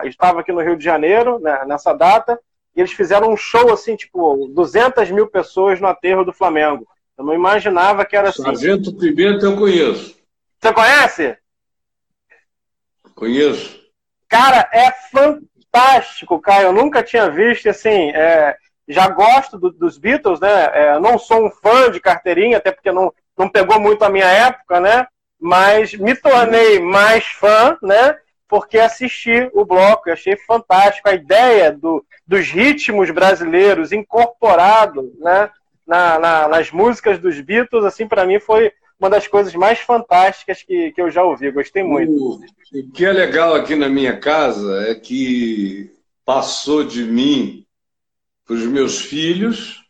[0.06, 2.39] Estava aqui no Rio de Janeiro né, nessa data
[2.76, 6.88] e eles fizeram um show assim, tipo, 200 mil pessoas no aterro do Flamengo.
[7.18, 8.44] Eu não imaginava que era assim.
[8.44, 10.18] Sargento Pimenta eu conheço.
[10.60, 11.38] Você conhece?
[13.15, 13.80] Conheço.
[14.27, 15.48] Cara, é fantástico,
[16.41, 16.64] cara.
[16.64, 18.56] Eu nunca tinha visto, assim, é,
[18.88, 20.72] já gosto do, dos Beatles, né?
[20.74, 24.28] É, não sou um fã de carteirinha, até porque não, não pegou muito a minha
[24.28, 25.08] época, né?
[25.40, 28.18] Mas me tornei mais fã, né?
[28.48, 35.49] porque assisti o bloco e achei fantástico a ideia do, dos ritmos brasileiros incorporado né,
[35.86, 40.64] na, na, nas músicas dos Beatles, assim, para mim foi uma das coisas mais fantásticas
[40.64, 41.52] que, que eu já ouvi.
[41.52, 42.11] Gostei muito.
[42.11, 42.40] O,
[42.80, 45.91] o que é legal aqui na minha casa é que
[46.26, 47.65] passou de mim
[48.45, 49.84] para os meus filhos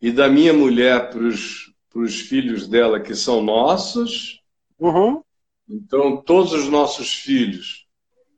[0.00, 4.40] e da minha mulher para os filhos dela, que são nossos.
[4.78, 5.22] Uhum.
[5.68, 7.86] Então, todos os nossos filhos,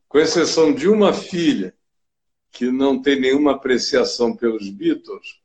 [0.08, 1.74] com exceção de uma filha
[2.52, 5.40] que não tem nenhuma apreciação pelos Beatles,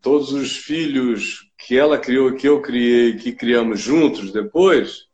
[0.00, 5.06] todos os filhos que ela criou, que eu criei, que criamos juntos depois,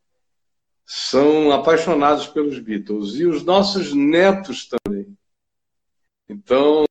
[0.85, 3.15] são apaixonados pelos Beatles.
[3.15, 5.17] E os nossos netos também.
[6.29, 6.85] Então,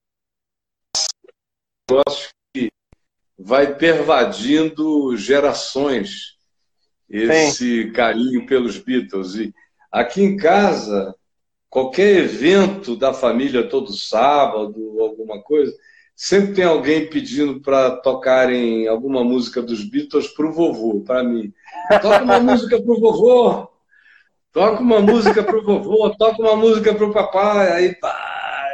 [1.90, 2.72] eu acho que
[3.38, 6.38] vai pervadindo gerações
[7.10, 7.92] esse Sim.
[7.92, 9.36] carinho pelos Beatles.
[9.36, 9.54] E
[9.92, 11.14] aqui em casa,
[11.70, 15.76] qualquer evento da família todo sábado, alguma coisa,
[16.16, 21.54] sempre tem alguém pedindo para tocarem alguma música dos Beatles para o vovô, para mim.
[22.02, 23.70] Toca uma música para o vovô,
[24.52, 28.18] toca uma música para o vovô, toca uma música para o papai, aí pá,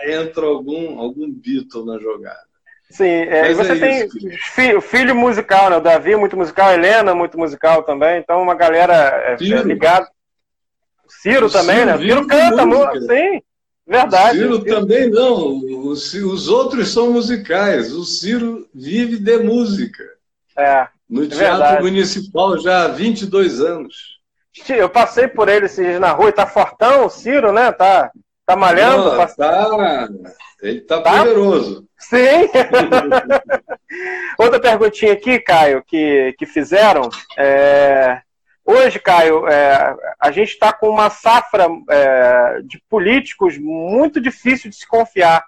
[0.07, 2.47] entra algum, algum Beatle na jogada.
[2.89, 4.09] Sim, é, e você é tem
[4.53, 5.76] filho, filho, musical, né?
[5.76, 10.09] O Davi muito musical, a Helena muito musical também, então uma galera é, ligada.
[11.09, 11.97] Ciro, Ciro também, né?
[11.97, 13.41] Ciro canta muito, sim,
[13.88, 14.38] verdade.
[14.38, 20.03] Ciro, também não, os, os outros são musicais, o Ciro vive de música.
[20.57, 20.88] É.
[21.09, 21.84] No é Teatro verdade.
[21.84, 24.18] Municipal já há 22 anos.
[24.68, 27.72] Eu passei por ele esses na rua e tá fortão, o Ciro, né?
[27.72, 28.11] Tá,
[28.45, 29.11] tá malhando.
[29.15, 30.09] Não, tá,
[30.61, 31.19] ele tá, tá?
[31.19, 31.88] poderoso.
[31.97, 32.49] Sim!
[34.38, 37.09] Outra perguntinha aqui, Caio, que, que fizeram.
[37.38, 38.22] É...
[38.69, 44.76] Hoje, Caio, é, a gente está com uma safra é, de políticos muito difícil de
[44.76, 45.41] se confiar.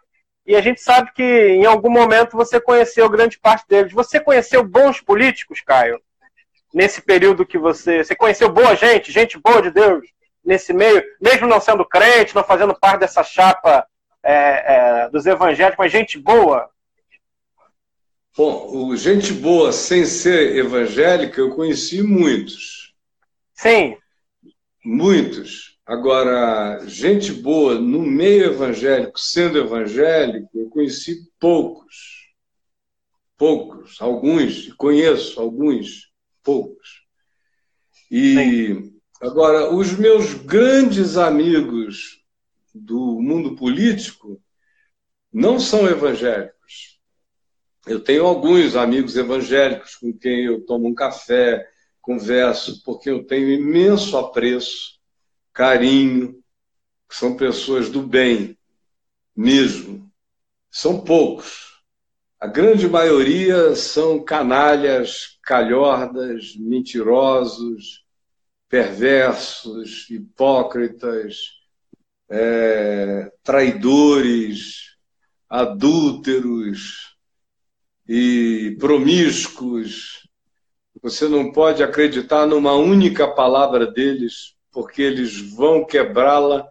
[0.48, 3.92] E a gente sabe que em algum momento você conheceu grande parte deles.
[3.92, 6.00] Você conheceu bons políticos, Caio?
[6.74, 8.06] Nesse período que você.
[8.06, 10.08] Você conheceu boa gente, gente boa de Deus,
[10.42, 13.86] nesse meio, mesmo não sendo crente, não fazendo parte dessa chapa
[14.24, 16.70] é, é, dos evangélicos, mas gente boa?
[18.38, 22.79] Bom, gente boa sem ser evangélica, eu conheci muitos.
[23.62, 23.98] Sim.
[24.86, 25.78] Muitos.
[25.86, 32.30] Agora, gente boa no meio evangélico, sendo evangélico, eu conheci poucos.
[33.38, 36.10] Poucos, alguns, conheço alguns,
[36.42, 37.06] poucos.
[38.10, 39.02] E Sim.
[39.20, 42.24] agora, os meus grandes amigos
[42.74, 44.42] do mundo político
[45.34, 46.98] não são evangélicos.
[47.86, 51.68] Eu tenho alguns amigos evangélicos com quem eu tomo um café,
[52.10, 55.00] converso, porque eu tenho imenso apreço,
[55.54, 56.44] carinho,
[57.08, 58.58] são pessoas do bem
[59.36, 60.12] mesmo.
[60.72, 61.84] São poucos.
[62.40, 68.04] A grande maioria são canalhas, calhordas, mentirosos,
[68.68, 71.38] perversos, hipócritas,
[72.28, 74.96] é, traidores,
[75.48, 77.16] adúlteros
[78.08, 80.19] e promíscuos.
[81.02, 86.68] Você não pode acreditar numa única palavra deles, porque eles vão quebrá-la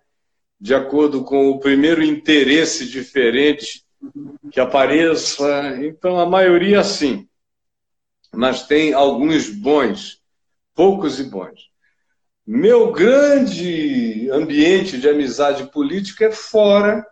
[0.60, 3.84] de acordo com o primeiro interesse diferente
[4.50, 5.78] que apareça.
[5.82, 7.28] Então, a maioria sim.
[8.32, 10.20] Mas tem alguns bons,
[10.74, 11.70] poucos e bons.
[12.46, 17.06] Meu grande ambiente de amizade política é fora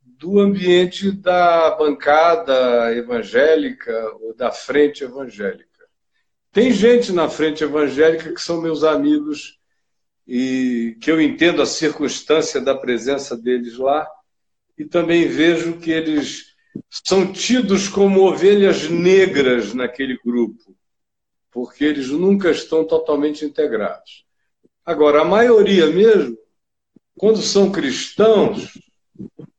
[0.00, 5.67] do ambiente da bancada evangélica ou da frente evangélica.
[6.58, 9.60] Tem gente na frente evangélica que são meus amigos
[10.26, 14.04] e que eu entendo a circunstância da presença deles lá
[14.76, 16.56] e também vejo que eles
[16.90, 20.76] são tidos como ovelhas negras naquele grupo
[21.52, 24.26] porque eles nunca estão totalmente integrados.
[24.84, 26.36] Agora, a maioria mesmo,
[27.16, 28.76] quando são cristãos,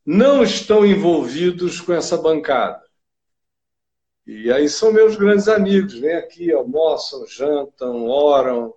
[0.05, 2.88] não estão envolvidos com essa bancada.
[4.31, 8.75] E aí são meus grandes amigos, vêm aqui, almoçam, jantam, oram.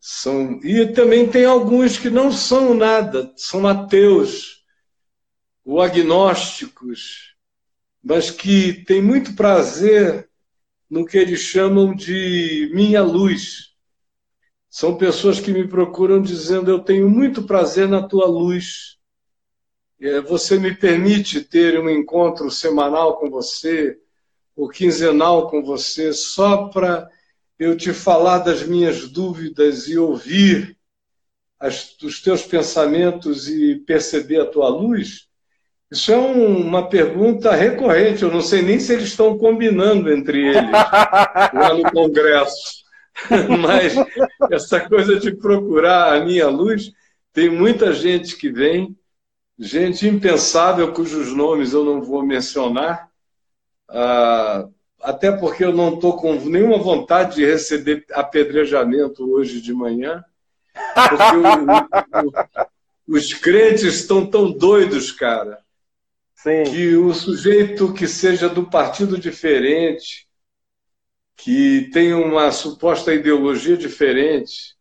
[0.00, 0.58] São...
[0.64, 4.64] E também tem alguns que não são nada, são ateus,
[5.62, 7.36] ou agnósticos,
[8.02, 10.30] mas que têm muito prazer
[10.88, 13.74] no que eles chamam de minha luz.
[14.70, 18.96] São pessoas que me procuram dizendo: Eu tenho muito prazer na tua luz.
[20.00, 24.00] É, você me permite ter um encontro semanal com você,
[24.60, 27.08] ou quinzenal com você, só para
[27.58, 30.76] eu te falar das minhas dúvidas e ouvir
[31.58, 35.28] as, os teus pensamentos e perceber a tua luz?
[35.90, 38.22] Isso é um, uma pergunta recorrente.
[38.22, 40.70] Eu não sei nem se eles estão combinando entre eles
[41.54, 42.84] lá no Congresso.
[43.58, 43.94] Mas
[44.52, 46.92] essa coisa de procurar a minha luz,
[47.32, 48.94] tem muita gente que vem,
[49.58, 53.09] gente impensável, cujos nomes eu não vou mencionar,
[53.90, 54.68] ah,
[55.02, 60.24] até porque eu não estou com nenhuma vontade de receber apedrejamento hoje de manhã,
[60.94, 65.58] porque o, o, os crentes estão tão doidos, cara
[66.42, 66.64] Sim.
[66.64, 70.26] que o sujeito que seja do partido diferente,
[71.36, 74.74] que tem uma suposta ideologia diferente,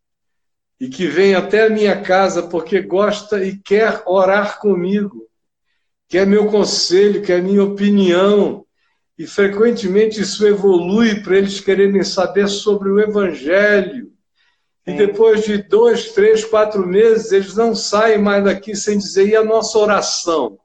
[0.80, 5.28] e que vem até a minha casa porque gosta e quer orar comigo,
[6.08, 8.66] quer meu conselho, quer minha opinião,
[9.20, 14.12] e frequentemente isso evolui para eles quererem saber sobre o Evangelho.
[14.88, 19.36] E depois de dois, três, quatro meses, eles não saem mais daqui sem dizer: e
[19.36, 20.58] a nossa oração?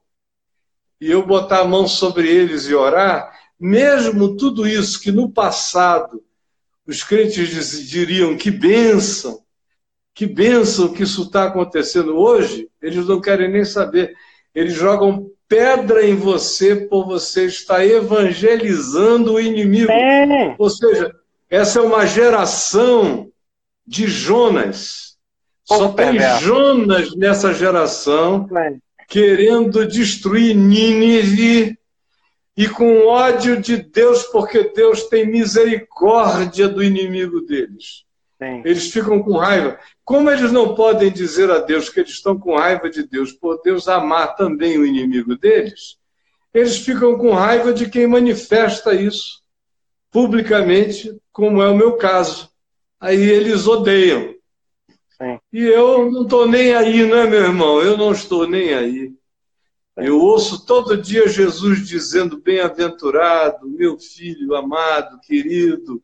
[0.99, 6.23] e eu botar a mão sobre eles e orar, mesmo tudo isso que no passado
[6.85, 9.43] os crentes diriam que bênção,
[10.13, 14.15] que bênção que isso está acontecendo hoje, eles não querem nem saber.
[14.53, 19.91] Eles jogam pedra em você por você estar evangelizando o inimigo.
[19.91, 20.55] É.
[20.57, 21.13] Ou seja,
[21.49, 23.29] essa é uma geração
[23.85, 25.15] de Jonas.
[25.63, 28.75] Só tem Jonas nessa geração é
[29.07, 31.77] querendo destruir Nínive
[32.57, 38.05] e com ódio de Deus, porque Deus tem misericórdia do inimigo deles.
[38.37, 38.61] Sim.
[38.65, 39.79] Eles ficam com raiva.
[40.03, 43.61] Como eles não podem dizer a Deus que eles estão com raiva de Deus, por
[43.61, 45.97] Deus amar também o inimigo deles,
[46.53, 49.43] eles ficam com raiva de quem manifesta isso
[50.11, 52.49] publicamente, como é o meu caso.
[52.99, 54.33] Aí eles odeiam.
[55.17, 55.39] Sim.
[55.51, 57.81] E eu não estou nem aí, não é, meu irmão?
[57.81, 59.13] Eu não estou nem aí.
[59.97, 66.03] Eu ouço todo dia Jesus dizendo: Bem-aventurado, meu filho amado, querido,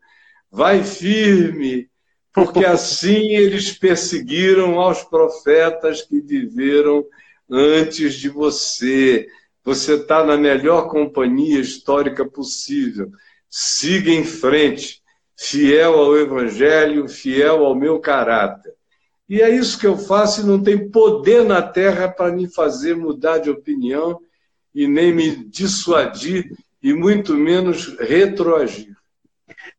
[0.49, 1.90] vai firme,
[2.33, 7.05] porque assim eles perseguiram aos profetas que viveram
[7.49, 9.27] antes de você.
[9.63, 13.11] Você está na melhor companhia histórica possível.
[13.49, 15.01] Siga em frente,
[15.37, 18.73] fiel ao Evangelho, fiel ao meu caráter.
[19.27, 22.95] E é isso que eu faço e não tem poder na terra para me fazer
[22.95, 24.19] mudar de opinião
[24.73, 26.51] e nem me dissuadir
[26.81, 28.90] e muito menos retroagir.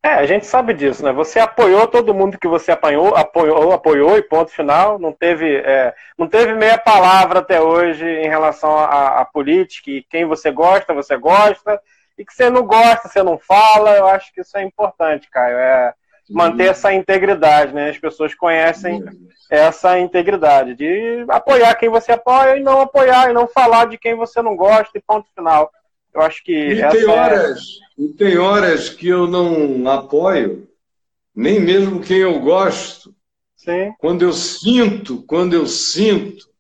[0.04, 1.12] É, a gente sabe disso, né?
[1.12, 4.98] Você apoiou todo mundo que você apanhou, apoiou, apoiou e ponto final.
[4.98, 10.24] Não teve, é, não teve meia palavra até hoje em relação à, política e quem
[10.24, 11.80] você gosta, você gosta,
[12.18, 13.96] e que você não gosta, você não fala.
[13.96, 15.56] Eu acho que isso é importante, Caio.
[15.56, 15.94] É
[16.28, 17.90] manter essa integridade, né?
[17.90, 19.04] As pessoas conhecem
[19.48, 24.16] essa integridade de apoiar quem você apoia e não apoiar e não falar de quem
[24.16, 25.70] você não gosta e ponto final.
[26.14, 26.52] Eu acho que.
[26.52, 27.91] E tem, é horas, é...
[28.02, 30.68] e tem horas que eu não apoio,
[31.32, 33.14] nem mesmo quem eu gosto.
[33.54, 33.92] Sim.
[34.00, 36.50] Quando eu sinto, quando eu sinto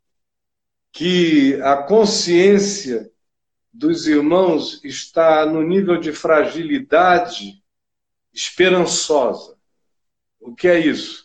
[0.92, 3.10] que a consciência
[3.72, 7.60] dos irmãos está no nível de fragilidade
[8.32, 9.56] esperançosa.
[10.38, 11.24] O que é isso?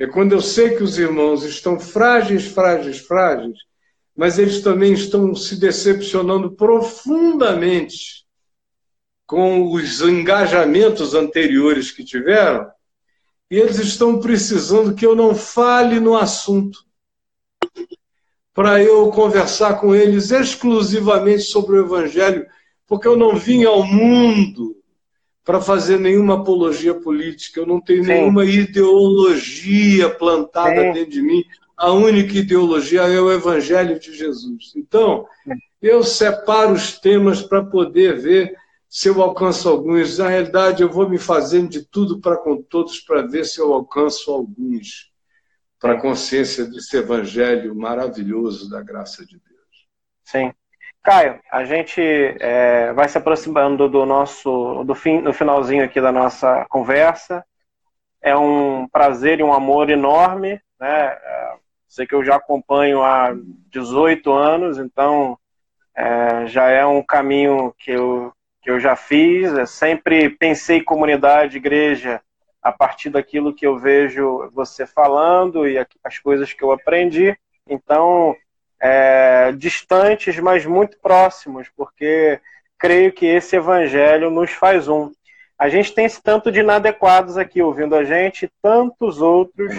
[0.00, 3.58] É quando eu sei que os irmãos estão frágeis, frágeis, frágeis,
[4.16, 8.23] mas eles também estão se decepcionando profundamente
[9.26, 12.66] com os engajamentos anteriores que tiveram,
[13.50, 16.84] e eles estão precisando que eu não fale no assunto,
[18.52, 22.46] para eu conversar com eles exclusivamente sobre o Evangelho,
[22.86, 24.76] porque eu não vim ao mundo
[25.44, 28.10] para fazer nenhuma apologia política, eu não tenho Sim.
[28.10, 30.92] nenhuma ideologia plantada Sim.
[30.92, 31.44] dentro de mim
[31.76, 34.72] a única ideologia é o Evangelho de Jesus.
[34.76, 35.26] Então,
[35.82, 38.54] eu separo os temas para poder ver
[38.94, 40.18] se eu alcanço alguns.
[40.18, 43.74] Na realidade, eu vou me fazendo de tudo para com todos para ver se eu
[43.74, 45.12] alcanço alguns
[45.80, 49.88] para a consciência desse Evangelho maravilhoso da graça de Deus.
[50.22, 50.54] Sim.
[51.02, 56.12] Caio, a gente é, vai se aproximando do nosso do fim, no finalzinho aqui da
[56.12, 57.44] nossa conversa.
[58.22, 61.18] É um prazer e um amor enorme, né?
[61.88, 63.34] Sei que eu já acompanho há
[63.70, 65.36] 18 anos, então
[65.96, 68.32] é, já é um caminho que eu,
[68.64, 69.52] que eu já fiz.
[69.52, 72.20] Eu sempre pensei comunidade, igreja,
[72.62, 77.36] a partir daquilo que eu vejo você falando e as coisas que eu aprendi.
[77.68, 78.34] Então,
[78.80, 82.40] é, distantes, mas muito próximos, porque
[82.78, 85.12] creio que esse evangelho nos faz um.
[85.58, 89.72] A gente tem esse tanto de inadequados aqui ouvindo a gente, tantos outros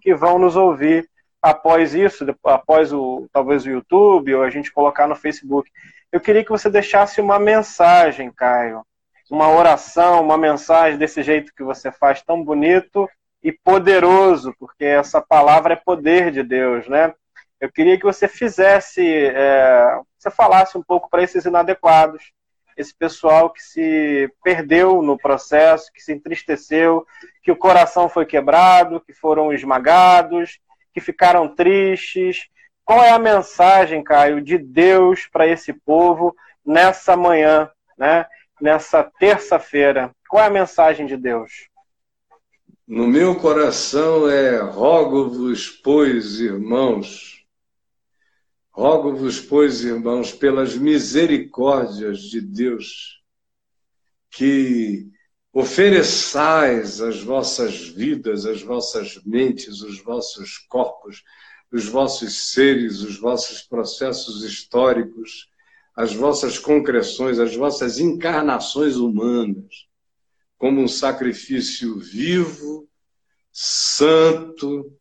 [0.00, 1.08] que vão nos ouvir
[1.42, 5.70] após isso, após o talvez o YouTube ou a gente colocar no Facebook.
[6.12, 8.84] Eu queria que você deixasse uma mensagem, Caio,
[9.30, 13.08] uma oração, uma mensagem desse jeito que você faz tão bonito
[13.42, 17.14] e poderoso, porque essa palavra é poder de Deus, né?
[17.60, 22.32] Eu queria que você fizesse, é, você falasse um pouco para esses inadequados,
[22.76, 27.06] esse pessoal que se perdeu no processo, que se entristeceu,
[27.42, 30.58] que o coração foi quebrado, que foram esmagados,
[30.92, 32.48] que ficaram tristes.
[32.84, 36.34] Qual é a mensagem, Caio, de Deus para esse povo
[36.64, 38.26] nessa manhã, né?
[38.60, 40.14] nessa terça-feira?
[40.28, 41.68] Qual é a mensagem de Deus?
[42.86, 47.46] No meu coração é rogo-vos, pois, irmãos,
[48.72, 53.22] rogo-vos, pois, irmãos, pelas misericórdias de Deus,
[54.28, 55.08] que
[55.52, 61.24] Ofereçais as vossas vidas, as vossas mentes, os vossos corpos,
[61.72, 65.48] os vossos seres, os vossos processos históricos,
[65.96, 69.88] as vossas concreções, as vossas encarnações humanas,
[70.56, 72.88] como um sacrifício vivo,
[73.52, 74.96] santo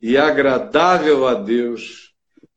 [0.00, 2.12] e agradável a Deus,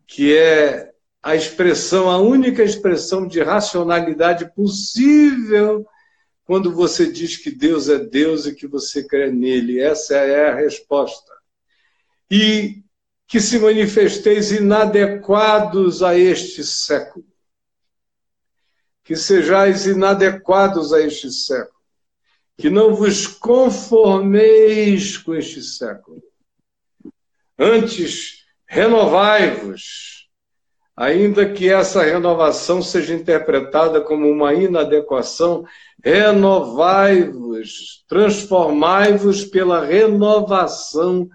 [0.07, 0.91] que é
[1.21, 5.85] a expressão, a única expressão de racionalidade possível
[6.45, 9.81] quando você diz que Deus é Deus e que você crê nele.
[9.81, 11.33] Essa é a resposta.
[12.29, 12.83] E
[13.27, 17.25] que se manifesteis inadequados a este século.
[19.03, 21.73] Que sejais inadequados a este século.
[22.57, 26.23] Que não vos conformeis com este século.
[27.57, 30.14] Antes, renovai-vos
[30.95, 35.65] ainda que essa renovação seja interpretada como uma inadequação,
[36.03, 41.29] renovai-vos, transformai-vos pela renovação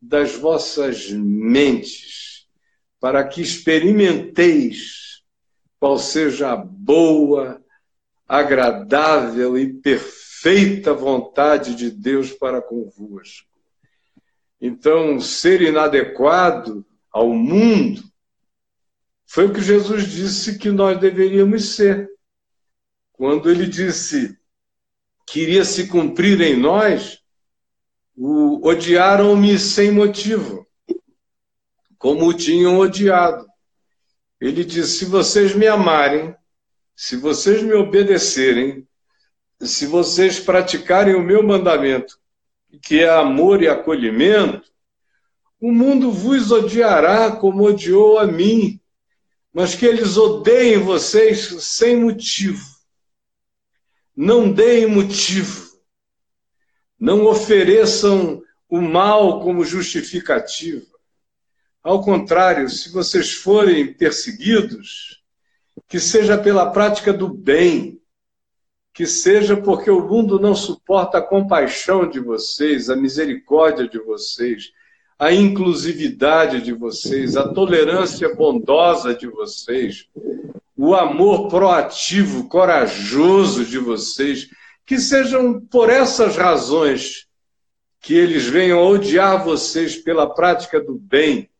[0.00, 2.46] das vossas mentes,
[2.98, 5.22] para que experimenteis
[5.78, 7.62] qual seja a boa,
[8.26, 13.46] agradável e perfeita vontade de Deus para convosco.
[14.60, 18.02] Então, ser inadequado ao mundo
[19.30, 22.08] foi o que Jesus disse que nós deveríamos ser.
[23.12, 24.38] Quando ele disse
[25.26, 27.22] que iria se cumprir em nós,
[28.16, 30.66] odiaram-me sem motivo,
[31.98, 33.46] como o tinham odiado.
[34.40, 36.34] Ele disse: se vocês me amarem,
[36.96, 38.88] se vocês me obedecerem,
[39.60, 42.18] se vocês praticarem o meu mandamento,
[42.82, 44.72] que é amor e acolhimento,
[45.60, 48.80] o mundo vos odiará como odiou a mim,
[49.52, 52.64] mas que eles odeiem vocês sem motivo.
[54.14, 55.68] Não deem motivo.
[56.98, 60.86] Não ofereçam o mal como justificativa.
[61.82, 65.22] Ao contrário, se vocês forem perseguidos,
[65.88, 68.00] que seja pela prática do bem,
[68.92, 74.72] que seja porque o mundo não suporta a compaixão de vocês, a misericórdia de vocês,
[75.18, 80.06] a inclusividade de vocês, a tolerância bondosa de vocês,
[80.76, 84.48] o amor proativo, corajoso de vocês,
[84.86, 87.26] que sejam por essas razões
[88.00, 91.50] que eles venham odiar vocês pela prática do bem,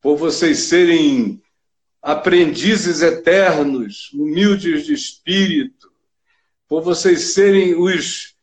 [0.00, 1.42] por vocês serem
[2.00, 5.90] aprendizes eternos, humildes de espírito,
[6.68, 8.34] por vocês serem os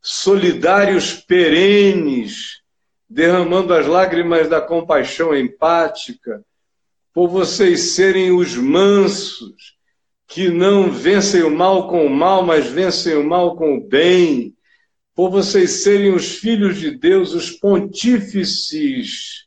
[0.00, 2.62] solidários perenes,
[3.08, 6.44] derramando as lágrimas da compaixão empática,
[7.12, 9.76] por vocês serem os mansos,
[10.28, 14.54] que não vencem o mal com o mal, mas vencem o mal com o bem,
[15.14, 19.46] por vocês serem os filhos de Deus, os pontífices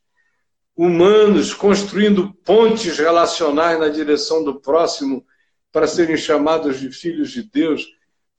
[0.76, 5.24] humanos, construindo pontes relacionais na direção do próximo
[5.72, 7.86] para serem chamados de filhos de Deus,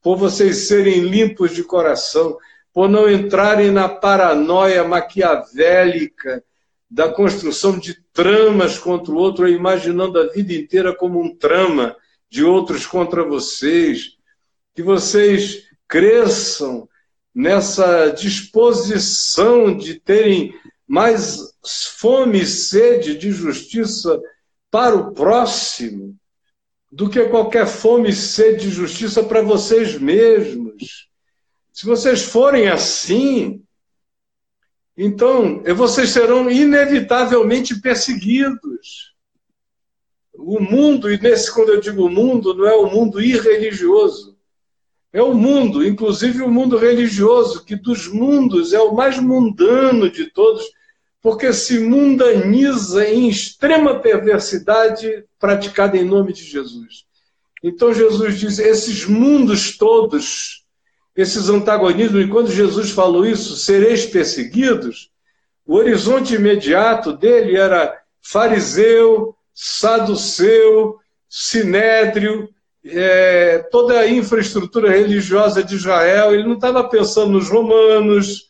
[0.02, 2.36] por vocês serem limpos de coração,
[2.72, 6.42] por não entrarem na paranoia maquiavélica
[6.90, 11.96] da construção de tramas contra o outro, imaginando a vida inteira como um trama
[12.28, 14.16] de outros contra vocês,
[14.74, 16.88] que vocês cresçam
[17.34, 20.54] nessa disposição de terem
[20.86, 21.38] mais
[21.98, 24.20] fome e sede de justiça
[24.70, 26.16] para o próximo
[26.90, 31.09] do que qualquer fome e sede de justiça para vocês mesmos.
[31.72, 33.62] Se vocês forem assim,
[34.96, 39.14] então vocês serão inevitavelmente perseguidos.
[40.34, 44.36] O mundo, e nesse quando eu digo mundo, não é o mundo irreligioso.
[45.12, 50.26] É o mundo, inclusive o mundo religioso, que dos mundos é o mais mundano de
[50.26, 50.64] todos,
[51.20, 57.04] porque se mundaniza em extrema perversidade praticada em nome de Jesus.
[57.62, 60.59] Então Jesus diz: esses mundos todos
[61.20, 65.10] esses antagonismos, e quando Jesus falou isso, sereis perseguidos,
[65.66, 70.96] o horizonte imediato dele era fariseu, saduceu,
[71.28, 72.48] sinédrio,
[72.84, 76.34] é, toda a infraestrutura religiosa de Israel.
[76.34, 78.48] Ele não estava pensando nos romanos,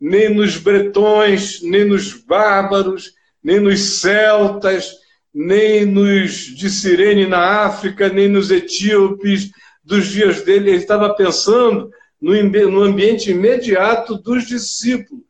[0.00, 3.12] nem nos bretões, nem nos bárbaros,
[3.42, 4.92] nem nos celtas,
[5.34, 9.50] nem nos de Cirene na África, nem nos etíopes,
[9.86, 11.90] dos dias dele, ele estava pensando
[12.20, 15.24] no, no ambiente imediato dos discípulos.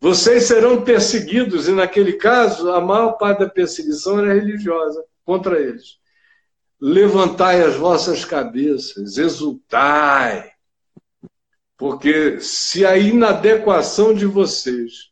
[0.00, 5.98] Vocês serão perseguidos, e naquele caso, a maior parte da perseguição era religiosa contra eles.
[6.80, 10.50] Levantai as vossas cabeças, exultai,
[11.76, 15.10] porque se a inadequação de vocês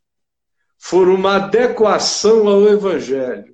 [0.79, 3.52] for uma adequação ao Evangelho,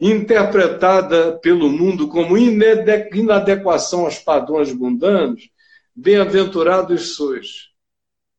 [0.00, 5.50] interpretada pelo mundo como inadequação aos padrões mundanos,
[5.94, 7.70] bem-aventurados sois,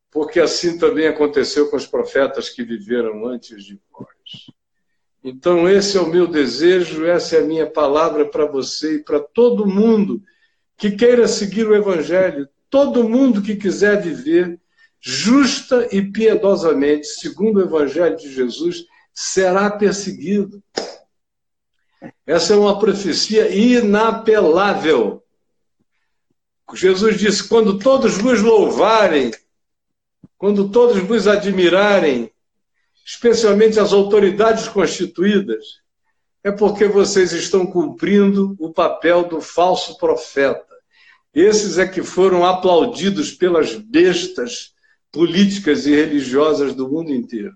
[0.10, 4.08] porque assim também aconteceu com os profetas que viveram antes de vós.
[5.22, 9.20] Então, esse é o meu desejo, essa é a minha palavra para você e para
[9.20, 10.22] todo mundo
[10.78, 14.58] que queira seguir o Evangelho, todo mundo que quiser viver
[15.02, 20.64] justa e piedosamente, segundo o Evangelho de Jesus, será perseguido.
[22.26, 25.24] Essa é uma profecia inapelável.
[26.74, 29.32] Jesus disse: quando todos vos louvarem,
[30.38, 32.32] quando todos vos admirarem,
[33.06, 35.82] especialmente as autoridades constituídas,
[36.44, 40.66] é porque vocês estão cumprindo o papel do falso profeta.
[41.34, 44.74] Esses é que foram aplaudidos pelas bestas
[45.12, 47.54] políticas e religiosas do mundo inteiro.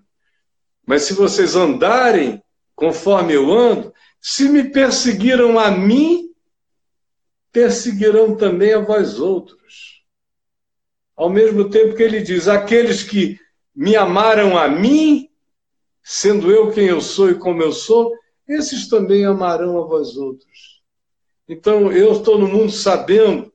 [0.86, 2.42] Mas se vocês andarem
[2.74, 3.94] conforme eu ando,
[4.26, 6.30] se me perseguiram a mim,
[7.52, 10.02] perseguirão também a vós outros.
[11.14, 13.38] Ao mesmo tempo que ele diz: aqueles que
[13.76, 15.28] me amaram a mim,
[16.02, 18.16] sendo eu quem eu sou e como eu sou,
[18.48, 20.82] esses também amarão a vós outros.
[21.46, 23.52] Então, eu estou no mundo sabendo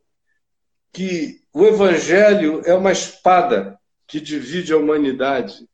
[0.94, 3.76] que o Evangelho é uma espada
[4.06, 5.68] que divide a humanidade,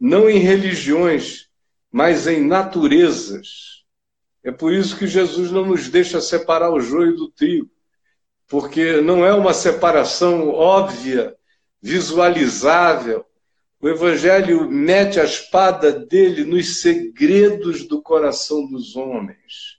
[0.00, 1.48] não em religiões,
[1.92, 3.81] mas em naturezas.
[4.44, 7.70] É por isso que Jesus não nos deixa separar o joio do trigo,
[8.48, 11.36] porque não é uma separação óbvia,
[11.80, 13.24] visualizável.
[13.80, 19.78] O Evangelho mete a espada dele nos segredos do coração dos homens,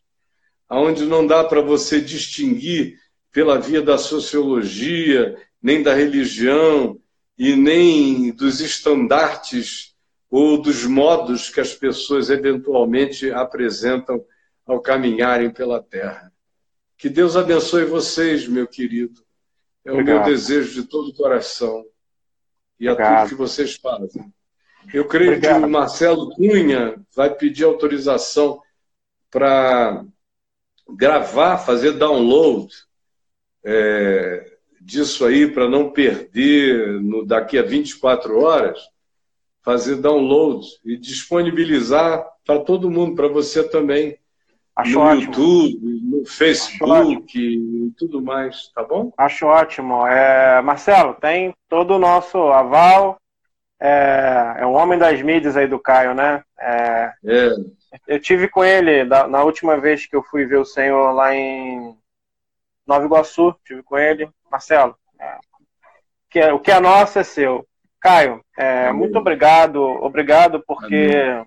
[0.67, 2.97] aonde não dá para você distinguir
[3.31, 6.99] pela via da sociologia, nem da religião
[7.37, 9.93] e nem dos estandartes
[10.29, 14.23] ou dos modos que as pessoas eventualmente apresentam
[14.65, 16.31] ao caminharem pela terra.
[16.97, 19.21] Que Deus abençoe vocês, meu querido.
[19.85, 20.15] É Obrigado.
[20.15, 21.85] o meu desejo de todo o coração
[22.79, 23.13] e Obrigado.
[23.13, 24.33] a tudo que vocês fazem.
[24.93, 25.59] Eu creio Obrigado.
[25.59, 28.61] que o Marcelo Cunha vai pedir autorização
[29.29, 30.05] para
[30.89, 32.73] gravar, fazer download
[33.63, 38.79] é, disso aí para não perder no, daqui a 24 horas,
[39.61, 44.17] fazer download e disponibilizar para todo mundo, para você também.
[44.75, 45.21] Acho no ótimo.
[45.21, 49.13] YouTube, no Facebook e tudo mais, tá bom?
[49.17, 50.05] Acho ótimo.
[50.07, 53.17] É, Marcelo, tem todo o nosso aval.
[53.79, 56.43] É, é o homem das mídias aí do Caio, né?
[56.59, 57.49] É, é.
[58.07, 61.35] Eu tive com ele da, na última vez que eu fui ver o senhor lá
[61.35, 61.95] em
[62.87, 64.27] Nova Iguaçu, tive com ele.
[64.49, 65.37] Marcelo, é,
[66.29, 67.67] que é, o que é nosso é seu.
[67.99, 71.45] Caio, é, muito obrigado, obrigado porque Amém.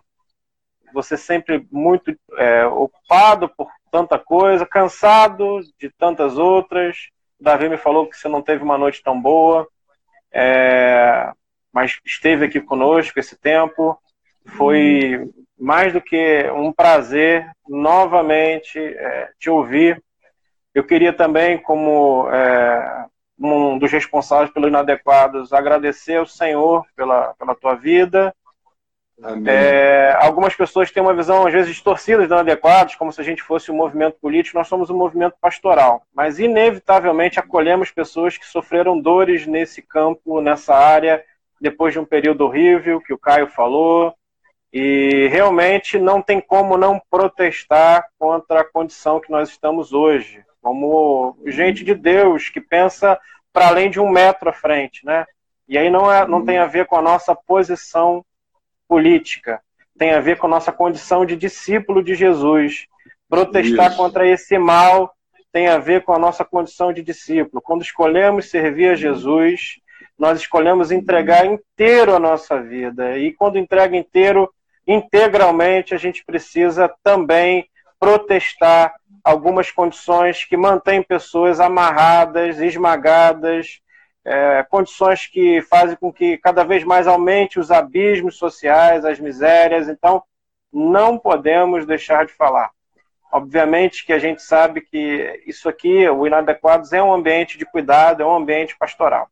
[0.97, 7.09] Você sempre muito é, ocupado por tanta coisa, cansado de tantas outras.
[7.39, 9.69] O Davi me falou que você não teve uma noite tão boa,
[10.33, 11.31] é,
[11.73, 13.99] mas esteve aqui conosco esse tempo.
[14.47, 20.03] Foi mais do que um prazer novamente é, te ouvir
[20.77, 23.07] eu queria também, como é,
[23.41, 28.31] um dos responsáveis pelos inadequados, agradecer ao Senhor pela, pela tua vida.
[29.47, 33.43] É, algumas pessoas têm uma visão, às vezes, distorcida dos inadequados, como se a gente
[33.43, 34.59] fosse um movimento político.
[34.59, 40.75] Nós somos um movimento pastoral, mas, inevitavelmente, acolhemos pessoas que sofreram dores nesse campo, nessa
[40.75, 41.25] área,
[41.61, 44.15] depois de um período horrível que o Caio falou.
[44.73, 51.39] E realmente não tem como não protestar contra a condição que nós estamos hoje como
[51.47, 53.17] gente de Deus que pensa
[53.53, 55.25] para além de um metro à frente, né?
[55.69, 58.25] E aí não, é, não tem a ver com a nossa posição
[58.89, 59.61] política,
[59.99, 62.87] tem a ver com a nossa condição de discípulo de Jesus.
[63.29, 63.97] Protestar Isso.
[63.97, 65.13] contra esse mal
[65.53, 67.63] tem a ver com a nossa condição de discípulo.
[67.63, 69.77] Quando escolhemos servir a Jesus,
[70.19, 73.19] nós escolhemos entregar inteiro a nossa vida.
[73.19, 74.53] E quando entrega inteiro,
[74.87, 77.67] integralmente, a gente precisa também
[77.99, 78.95] protestar
[79.25, 83.81] algumas condições que mantêm pessoas amarradas, esmagadas,
[84.27, 89.89] é, condições que fazem com que cada vez mais aumente os abismos sociais, as misérias.
[89.89, 90.21] Então,
[90.73, 92.73] não podemos deixar de falar.
[93.33, 98.23] Obviamente que a gente sabe que isso aqui, o Inadequados, é um ambiente de cuidado,
[98.23, 99.29] é um ambiente pastoral.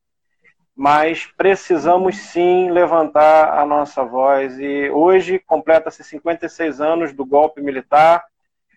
[0.77, 4.59] Mas precisamos sim levantar a nossa voz.
[4.61, 8.25] E hoje completa-se 56 anos do golpe militar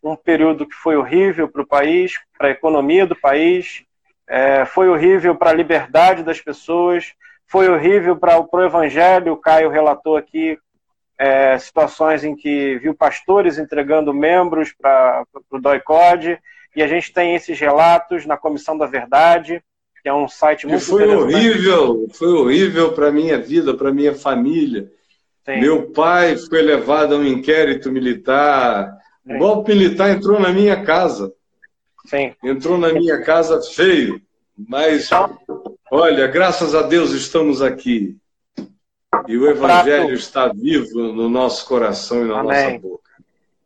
[0.04, 3.84] um período que foi horrível para o país, para a economia do país,
[4.28, 7.14] é, foi horrível para a liberdade das pessoas,
[7.46, 9.34] foi horrível para o evangelho.
[9.34, 10.58] O Caio relatou aqui
[11.18, 16.40] é, situações em que viu pastores entregando membros para o DOICOD,
[16.76, 19.64] e a gente tem esses relatos na Comissão da Verdade,
[20.04, 23.90] que é um site muito e foi horrível, foi horrível para a minha vida, para
[23.90, 24.92] a minha família.
[25.44, 25.62] Sim.
[25.62, 28.96] Meu pai foi levado a um inquérito militar,
[29.26, 31.34] o golpe militar entrou na minha casa.
[32.08, 32.34] Sim.
[32.44, 34.22] Entrou na minha casa feio.
[34.58, 35.10] Mas,
[35.92, 38.18] olha, graças a Deus estamos aqui.
[39.28, 42.64] E o Evangelho está vivo no nosso coração e na Amém.
[42.66, 43.08] nossa boca.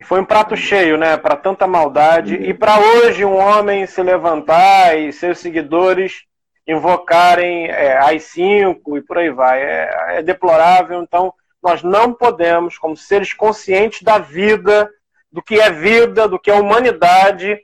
[0.03, 1.15] Foi um prato cheio, né?
[1.15, 2.35] Para tanta maldade.
[2.35, 2.49] Amém.
[2.49, 6.23] E para hoje um homem se levantar e seus seguidores
[6.68, 9.61] invocarem é, as cinco e por aí vai.
[9.61, 11.01] É, é deplorável.
[11.01, 14.89] Então, nós não podemos, como seres conscientes da vida,
[15.31, 17.57] do que é vida, do que é humanidade,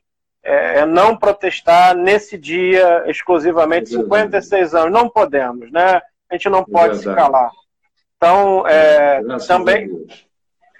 [0.47, 4.91] é, é não protestar nesse dia exclusivamente, 56 anos.
[4.93, 6.01] Não podemos, né?
[6.29, 7.51] A gente não pode se calar.
[8.15, 10.07] Então, é, também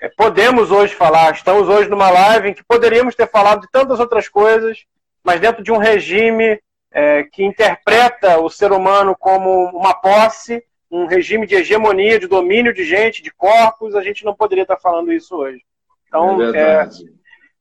[0.02, 3.99] é, podemos hoje falar, estamos hoje numa live em que poderíamos ter falado de tantas
[3.99, 4.85] outras coisas,
[5.22, 11.06] mas dentro de um regime é, que interpreta o ser humano como uma posse, um
[11.06, 15.11] regime de hegemonia, de domínio de gente, de corpos, a gente não poderia estar falando
[15.11, 15.61] isso hoje.
[16.07, 16.89] Então, é é,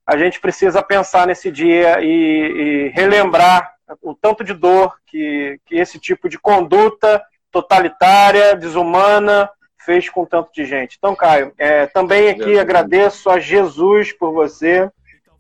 [0.07, 5.75] a gente precisa pensar nesse dia e, e, relembrar o tanto de dor que, que
[5.75, 9.51] esse tipo de conduta totalitária, desumana,
[9.85, 10.97] fez com tanto de gente.
[10.97, 14.91] Então, Caio, é, também aqui agradeço a Jesus por você,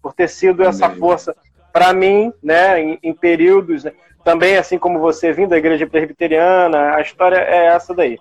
[0.02, 1.36] por ter sido essa força
[1.72, 3.84] para mim, né, em, em períodos.
[3.84, 3.92] Né,
[4.24, 8.18] também, assim como você, vindo da igreja presbiteriana, a história é essa daí.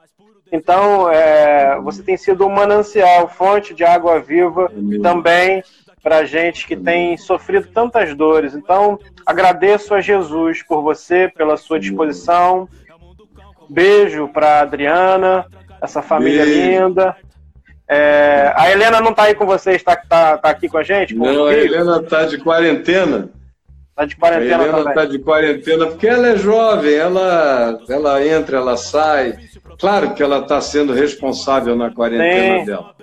[0.52, 5.64] Então, é, você tem sido um manancial, fonte de água viva também
[6.06, 8.54] para gente que tem sofrido tantas dores.
[8.54, 12.70] Então, agradeço a Jesus por você, pela sua disposição.
[13.68, 15.48] Beijo para Adriana,
[15.82, 16.90] essa família Beijo.
[16.90, 17.18] linda.
[17.90, 21.16] É, a Helena não está aí com vocês, está tá, tá aqui com a gente?
[21.16, 23.32] Com não, a Helena está de quarentena.
[23.90, 28.58] Está de quarentena a Helena está de quarentena porque ela é jovem, ela, ela entra,
[28.58, 29.40] ela sai.
[29.78, 32.66] Claro que ela está sendo responsável na quarentena Sim.
[32.66, 32.96] dela.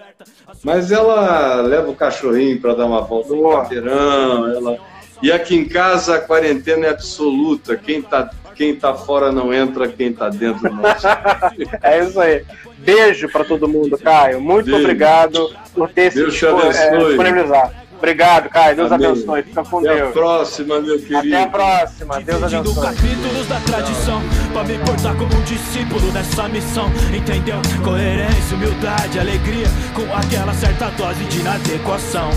[0.64, 4.48] Mas ela leva o cachorrinho para dar uma volta no quarteirão.
[4.48, 4.78] Ela...
[5.22, 7.76] E aqui em casa a quarentena é absoluta.
[7.76, 10.82] Quem está quem tá fora não entra, quem está dentro não
[11.82, 12.44] É isso aí.
[12.78, 14.40] Beijo para todo mundo, Caio.
[14.40, 14.80] Muito Beijo.
[14.80, 17.72] obrigado por ter Deus se é, disponibilizado.
[18.02, 18.74] Obrigado, Caio.
[18.74, 19.06] Deus Amém.
[19.06, 19.42] abençoe.
[19.44, 20.00] Fica com Até Deus.
[20.00, 21.18] Até a próxima, meu querido.
[21.18, 22.20] Até a próxima.
[22.20, 22.82] Deus abençoe.
[22.82, 24.20] capítulos da tradição
[24.52, 27.62] Pra me portar como um discípulo nessa missão Entendeu?
[27.84, 32.30] Coerência, humildade, alegria Com aquela certa dose de inadequação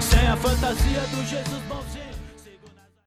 [0.00, 1.55] Sem a fantasia do Jesus